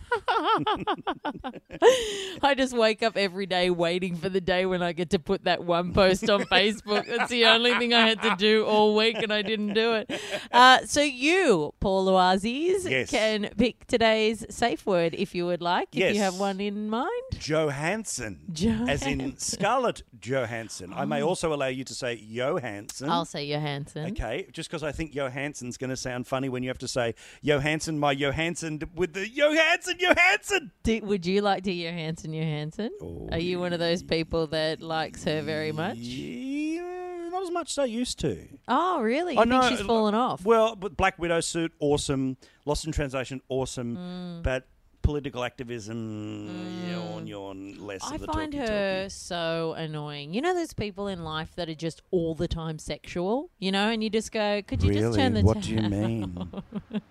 I 2.43 2.55
just 2.57 2.77
wake 2.77 3.03
up 3.03 3.17
every 3.17 3.47
day 3.47 3.71
waiting 3.71 4.17
for 4.17 4.29
the 4.29 4.41
day 4.41 4.67
when 4.67 4.83
I 4.83 4.93
get 4.93 5.11
to 5.11 5.19
put 5.19 5.45
that 5.45 5.65
one 5.65 5.93
post 5.93 6.29
on 6.31 6.43
Facebook. 6.45 7.07
That's 7.07 7.31
the 7.31 7.47
only 7.47 7.75
thing 7.79 7.95
I 7.95 8.07
had 8.07 8.23
to 8.23 8.35
do 8.37 8.65
all 8.65 8.95
week, 8.97 9.17
and 9.17 9.33
I 9.33 9.43
didn't 9.43 9.75
do 9.75 9.95
it. 9.95 10.11
Uh, 10.53 10.85
so 10.85 11.01
you, 11.01 11.75
Paul 11.81 12.07
Loazes, 12.07 12.89
Yes. 12.89 13.11
can 13.11 13.51
pick 13.57 13.87
today's 13.87 14.45
safe 14.51 14.87
word 14.87 15.15
if 15.15 15.35
you 15.35 15.47
would 15.47 15.63
like. 15.63 15.89
If 15.93 15.99
Yes. 16.01 16.15
you 16.15 16.21
have 16.21 16.39
one 16.39 16.61
in 16.61 16.89
mind. 16.89 17.09
Johansson. 17.39 18.41
As 18.89 19.07
in 19.07 19.37
Scarlett 19.39 20.03
Johansson. 20.21 20.93
I 20.95 21.05
may 21.05 21.23
also 21.23 21.53
allow 21.53 21.67
you 21.67 21.85
to 21.85 21.95
say 21.95 22.17
Johansson. 22.17 23.11
I'll 23.11 23.25
say 23.25 23.47
Johansson. 23.47 24.07
Okay, 24.13 24.47
just 24.53 24.69
because 24.71 24.83
I 24.83 24.93
think 24.93 25.13
Johansson's 25.13 25.77
going 25.77 25.91
to 25.91 25.97
sound 25.97 26.27
funny 26.27 26.49
when 26.49 26.63
you 26.63 26.69
have 26.71 26.79
to 26.79 26.89
say 26.89 27.15
Johansson, 27.43 27.99
my 27.99 28.13
Johansson 28.13 28.81
with 28.95 29.15
the 29.15 29.29
Johansson, 29.29 29.97
Johansson. 29.99 30.71
Do, 30.83 31.01
would 31.03 31.27
you 31.27 31.41
like 31.43 31.65
to 31.65 31.73
Johansson 31.73 32.33
Johansson? 32.33 32.91
Are 33.33 33.39
you 33.39 33.59
one 33.59 33.73
of 33.73 33.79
those 33.79 34.03
people 34.03 34.47
that 34.49 34.81
likes 34.81 35.25
her 35.25 35.43
very 35.43 35.73
much? 35.73 35.97
Yeah, 35.97 37.29
not 37.31 37.43
as 37.43 37.51
much 37.51 37.71
as 37.73 37.79
I 37.79 37.85
used 37.87 38.19
to. 38.21 38.47
Oh, 38.67 39.01
really? 39.01 39.35
You 39.35 39.41
I 39.41 39.43
think 39.43 39.51
know, 39.63 39.69
she's 39.69 39.81
fallen 39.81 40.15
off? 40.15 40.45
Well, 40.45 40.77
but 40.77 40.97
Black 40.97 41.19
Widow 41.19 41.41
suit, 41.41 41.73
awesome. 41.81 42.37
Lost 42.65 42.85
in 42.87 42.93
Translation, 42.93 43.41
awesome. 43.49 43.97
Mm. 43.97 44.43
But 44.43 44.67
political 45.03 45.43
activism, 45.43 46.51
yawn, 46.91 47.27
yawn, 47.27 47.79
less 47.79 48.03
I 48.03 48.17
of 48.17 48.21
the 48.21 48.27
find 48.27 48.53
her 48.53 49.09
so 49.09 49.73
annoying. 49.79 50.35
You 50.35 50.43
know 50.43 50.53
those 50.53 50.75
people 50.75 51.07
in 51.07 51.25
life 51.25 51.55
that 51.57 51.69
are 51.71 51.75
just 51.75 52.03
all 52.11 52.35
the 52.35 52.47
time 52.47 52.79
sexual, 52.79 53.51
you 53.59 53.73
know, 53.73 53.89
and 53.89 54.05
you 54.05 54.11
just 54.11 54.33
go, 54.33 54.61
could 54.61 54.83
you 54.83 54.93
just 54.93 55.17
turn 55.19 55.33
the 55.33 55.41
What 55.41 55.63
do 55.63 55.75
you 55.75 55.81
mean? 55.89 56.63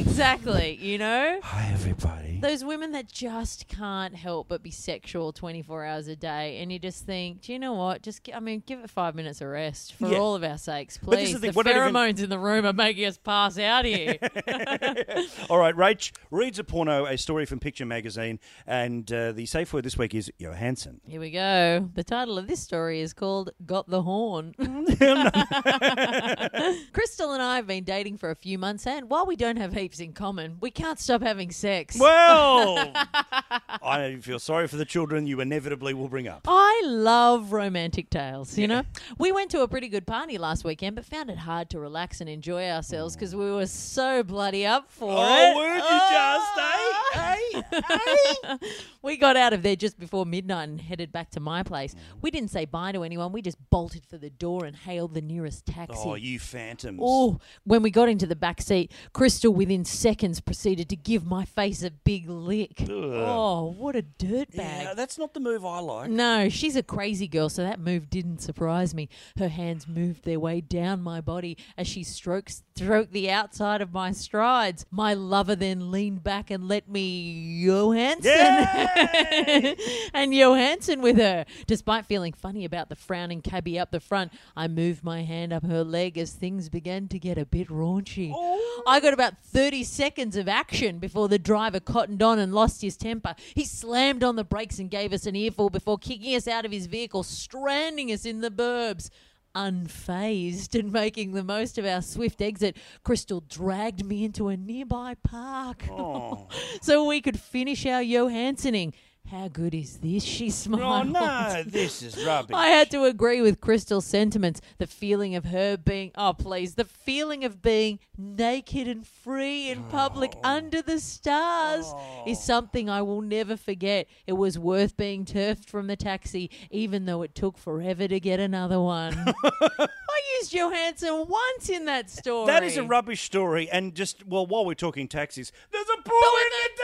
exactly, 0.00 0.76
you 0.80 0.98
know? 0.98 1.40
Hi, 1.42 1.70
everybody. 1.72 2.23
Those 2.44 2.62
women 2.62 2.92
that 2.92 3.10
just 3.10 3.68
can't 3.68 4.14
help 4.14 4.48
but 4.48 4.62
be 4.62 4.70
sexual 4.70 5.32
24 5.32 5.86
hours 5.86 6.08
a 6.08 6.14
day, 6.16 6.58
and 6.58 6.70
you 6.70 6.78
just 6.78 7.06
think, 7.06 7.40
do 7.40 7.54
you 7.54 7.58
know 7.58 7.72
what? 7.72 8.02
Just, 8.02 8.24
gi- 8.24 8.34
I 8.34 8.40
mean, 8.40 8.62
give 8.66 8.80
it 8.80 8.90
five 8.90 9.14
minutes 9.14 9.40
of 9.40 9.48
rest 9.48 9.94
for 9.94 10.08
Yeah. 10.10 10.18
all 10.18 10.34
of 10.34 10.44
our 10.44 10.58
sakes, 10.58 10.98
But 11.02 11.12
this 11.12 11.20
please. 11.30 11.34
is 11.36 11.40
The, 11.40 11.46
the 11.46 11.52
thing, 11.54 11.56
we're 11.56 11.62
not 11.72 11.76
even- 11.88 11.94
pheromones 11.94 12.22
in 12.22 12.28
the 12.28 12.38
room 12.38 12.66
are 12.66 12.74
making 12.74 13.06
us 13.06 13.16
pass 13.16 13.58
out 13.58 13.86
here. 13.86 14.18
All 15.48 15.56
right, 15.58 15.74
Rach 15.74 16.12
reads 16.30 16.58
a 16.58 16.64
porno, 16.64 17.06
a 17.06 17.16
story 17.16 17.46
from 17.46 17.60
Picture 17.60 17.86
Magazine, 17.86 18.38
and 18.66 19.10
uh, 19.10 19.32
the 19.32 19.46
safe 19.46 19.72
word 19.72 19.84
this 19.86 19.96
week 19.96 20.14
is 20.14 20.30
Johansson. 20.38 21.00
Here 21.06 21.20
we 21.20 21.30
go. 21.30 21.88
The 21.94 22.04
title 22.04 22.36
of 22.36 22.46
this 22.46 22.60
story 22.60 23.00
is 23.00 23.14
called 23.14 23.52
Got 23.64 23.88
the 23.88 24.02
Horn. 24.02 24.54
Crystal 26.92 27.32
and 27.32 27.42
I 27.42 27.56
have 27.56 27.66
been 27.66 27.84
dating 27.84 28.18
for 28.18 28.30
a 28.30 28.36
few 28.36 28.58
months, 28.58 28.86
and 28.86 29.08
while 29.08 29.24
we 29.24 29.34
don't 29.36 29.56
have 29.56 29.72
heaps 29.72 29.98
in 29.98 30.12
common, 30.12 30.58
we 30.60 30.70
can't 30.70 30.98
stop 30.98 31.22
having 31.22 31.50
sex. 31.50 31.96
Well, 31.98 32.33
I 33.82 34.18
feel 34.22 34.38
sorry 34.38 34.66
for 34.66 34.76
the 34.76 34.84
children 34.84 35.26
you 35.26 35.40
inevitably 35.40 35.94
will 35.94 36.08
bring 36.08 36.28
up. 36.28 36.42
I 36.48 36.82
love 36.84 37.52
romantic 37.52 38.10
tales, 38.10 38.56
you 38.56 38.68
know? 38.68 38.82
We 39.18 39.32
went 39.32 39.50
to 39.52 39.62
a 39.62 39.68
pretty 39.68 39.88
good 39.88 40.06
party 40.06 40.38
last 40.38 40.64
weekend, 40.64 40.96
but 40.96 41.04
found 41.04 41.30
it 41.30 41.38
hard 41.38 41.70
to 41.70 41.80
relax 41.80 42.20
and 42.20 42.30
enjoy 42.30 42.68
ourselves 42.68 43.14
because 43.14 43.34
we 43.34 43.50
were 43.50 43.66
so 43.66 44.22
bloody 44.22 44.66
up 44.66 44.90
for 44.90 45.10
it. 45.10 45.16
Oh, 45.16 45.56
weren't 45.56 45.84
you 45.84 46.00
just, 46.10 46.58
eh? 46.58 46.92
Ah. 47.16 48.58
we 49.02 49.16
got 49.16 49.36
out 49.36 49.52
of 49.52 49.62
there 49.62 49.76
just 49.76 49.98
before 49.98 50.24
midnight 50.26 50.68
and 50.68 50.80
headed 50.80 51.12
back 51.12 51.30
to 51.30 51.40
my 51.40 51.62
place. 51.62 51.94
We 52.20 52.30
didn't 52.30 52.50
say 52.50 52.64
bye 52.64 52.92
to 52.92 53.02
anyone. 53.02 53.32
We 53.32 53.42
just 53.42 53.58
bolted 53.70 54.04
for 54.06 54.18
the 54.18 54.30
door 54.30 54.64
and 54.64 54.74
hailed 54.76 55.14
the 55.14 55.20
nearest 55.20 55.66
taxi. 55.66 55.98
Oh, 56.04 56.14
you 56.14 56.38
phantoms. 56.38 57.00
Oh, 57.02 57.38
when 57.64 57.82
we 57.82 57.90
got 57.90 58.08
into 58.08 58.26
the 58.26 58.36
back 58.36 58.60
seat, 58.60 58.92
Crystal 59.12 59.52
within 59.52 59.84
seconds 59.84 60.40
proceeded 60.40 60.88
to 60.88 60.96
give 60.96 61.26
my 61.26 61.44
face 61.44 61.82
a 61.82 61.90
big 61.90 62.13
lick. 62.26 62.86
Oh, 62.88 63.74
what 63.76 63.96
a 63.96 64.02
dirtbag. 64.02 64.54
yeah, 64.54 64.94
that's 64.94 65.18
not 65.18 65.34
the 65.34 65.40
move 65.40 65.64
I 65.64 65.80
like. 65.80 66.10
No, 66.10 66.48
she's 66.48 66.76
a 66.76 66.82
crazy 66.82 67.26
girl, 67.26 67.48
so 67.48 67.62
that 67.62 67.80
move 67.80 68.08
didn't 68.08 68.38
surprise 68.38 68.94
me. 68.94 69.08
Her 69.38 69.48
hands 69.48 69.88
moved 69.88 70.24
their 70.24 70.38
way 70.38 70.60
down 70.60 71.02
my 71.02 71.20
body 71.20 71.56
as 71.76 71.86
she 71.86 72.04
strokes 72.04 72.62
stroked 72.76 73.12
the 73.12 73.30
outside 73.30 73.80
of 73.80 73.92
my 73.92 74.10
strides. 74.10 74.84
My 74.90 75.14
lover 75.14 75.54
then 75.54 75.92
leaned 75.92 76.24
back 76.24 76.50
and 76.50 76.66
let 76.66 76.88
me 76.88 77.64
Johansson 77.64 78.32
and 80.14 80.34
Johansson 80.34 81.00
with 81.00 81.16
her. 81.18 81.44
Despite 81.66 82.06
feeling 82.06 82.32
funny 82.32 82.64
about 82.64 82.88
the 82.88 82.96
frowning 82.96 83.42
cabbie 83.42 83.78
up 83.78 83.92
the 83.92 84.00
front, 84.00 84.32
I 84.56 84.66
moved 84.66 85.04
my 85.04 85.22
hand 85.22 85.52
up 85.52 85.64
her 85.64 85.84
leg 85.84 86.18
as 86.18 86.32
things 86.32 86.68
began 86.68 87.06
to 87.08 87.18
get 87.18 87.38
a 87.38 87.46
bit 87.46 87.68
raunchy. 87.68 88.32
Oh. 88.34 88.82
I 88.86 88.98
got 89.00 89.14
about 89.14 89.38
30 89.44 89.84
seconds 89.84 90.36
of 90.36 90.48
action 90.48 90.98
before 90.98 91.28
the 91.28 91.38
driver 91.38 91.80
cottoned 92.04 92.22
on 92.22 92.38
and 92.38 92.52
lost 92.54 92.82
his 92.82 92.96
temper. 92.98 93.34
He 93.54 93.64
slammed 93.64 94.22
on 94.22 94.36
the 94.36 94.44
brakes 94.44 94.78
and 94.78 94.90
gave 94.90 95.12
us 95.14 95.24
an 95.24 95.34
earful 95.34 95.70
before 95.70 95.96
kicking 95.96 96.34
us 96.34 96.46
out 96.46 96.66
of 96.66 96.72
his 96.72 96.86
vehicle, 96.86 97.22
stranding 97.22 98.12
us 98.12 98.26
in 98.26 98.40
the 98.42 98.50
burbs. 98.50 99.08
Unfazed 99.56 100.78
and 100.78 100.92
making 100.92 101.32
the 101.32 101.44
most 101.44 101.78
of 101.78 101.86
our 101.86 102.02
swift 102.02 102.42
exit, 102.42 102.76
Crystal 103.04 103.40
dragged 103.48 104.04
me 104.04 104.24
into 104.24 104.48
a 104.48 104.56
nearby 104.56 105.14
park 105.22 105.84
Oh. 105.88 106.48
so 106.82 107.04
we 107.04 107.20
could 107.20 107.38
finish 107.38 107.86
our 107.86 108.02
Johanssoning. 108.02 108.92
How 109.30 109.48
good 109.48 109.74
is 109.74 109.98
this? 109.98 110.22
She 110.22 110.50
smiled. 110.50 111.08
oh, 111.08 111.10
no, 111.10 111.62
this 111.66 112.02
is 112.02 112.24
rubbish. 112.26 112.54
I 112.54 112.66
had 112.66 112.90
to 112.90 113.04
agree 113.04 113.40
with 113.40 113.58
Crystal's 113.58 114.04
sentiments. 114.04 114.60
The 114.76 114.86
feeling 114.86 115.34
of 115.34 115.46
her 115.46 115.78
being, 115.78 116.10
oh, 116.14 116.34
please, 116.34 116.74
the 116.74 116.84
feeling 116.84 117.42
of 117.42 117.62
being 117.62 118.00
naked 118.18 118.86
and 118.86 119.06
free 119.06 119.70
in 119.70 119.84
public 119.84 120.34
under 120.44 120.82
the 120.82 121.00
stars 121.00 121.86
oh. 121.88 122.24
is 122.26 122.38
something 122.42 122.90
I 122.90 123.00
will 123.00 123.22
never 123.22 123.56
forget. 123.56 124.08
It 124.26 124.34
was 124.34 124.58
worth 124.58 124.94
being 124.96 125.24
turfed 125.24 125.70
from 125.70 125.86
the 125.86 125.96
taxi, 125.96 126.50
even 126.70 127.06
though 127.06 127.22
it 127.22 127.34
took 127.34 127.56
forever 127.56 128.06
to 128.06 128.20
get 128.20 128.40
another 128.40 128.78
one. 128.78 129.14
I 129.44 130.20
used 130.38 130.52
Johansson 130.52 131.24
once 131.28 131.70
in 131.70 131.86
that 131.86 132.10
story. 132.10 132.46
That 132.46 132.62
is 132.62 132.76
a 132.76 132.84
rubbish 132.84 133.22
story. 133.22 133.70
And 133.70 133.94
just, 133.94 134.26
well, 134.26 134.46
while 134.46 134.66
we're 134.66 134.74
talking 134.74 135.08
taxis, 135.08 135.50
there's 135.72 135.86
a 135.88 136.02
Bull 136.02 136.14
in 136.14 136.50
the! 136.50 136.83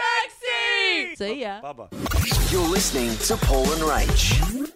See 1.16 1.40
ya. 1.40 1.60
Bye 1.60 1.72
bye. 1.72 1.88
You're 2.50 2.68
listening 2.68 3.16
to 3.28 3.36
Paul 3.46 3.64
and 3.72 3.82
Rach. 3.82 4.60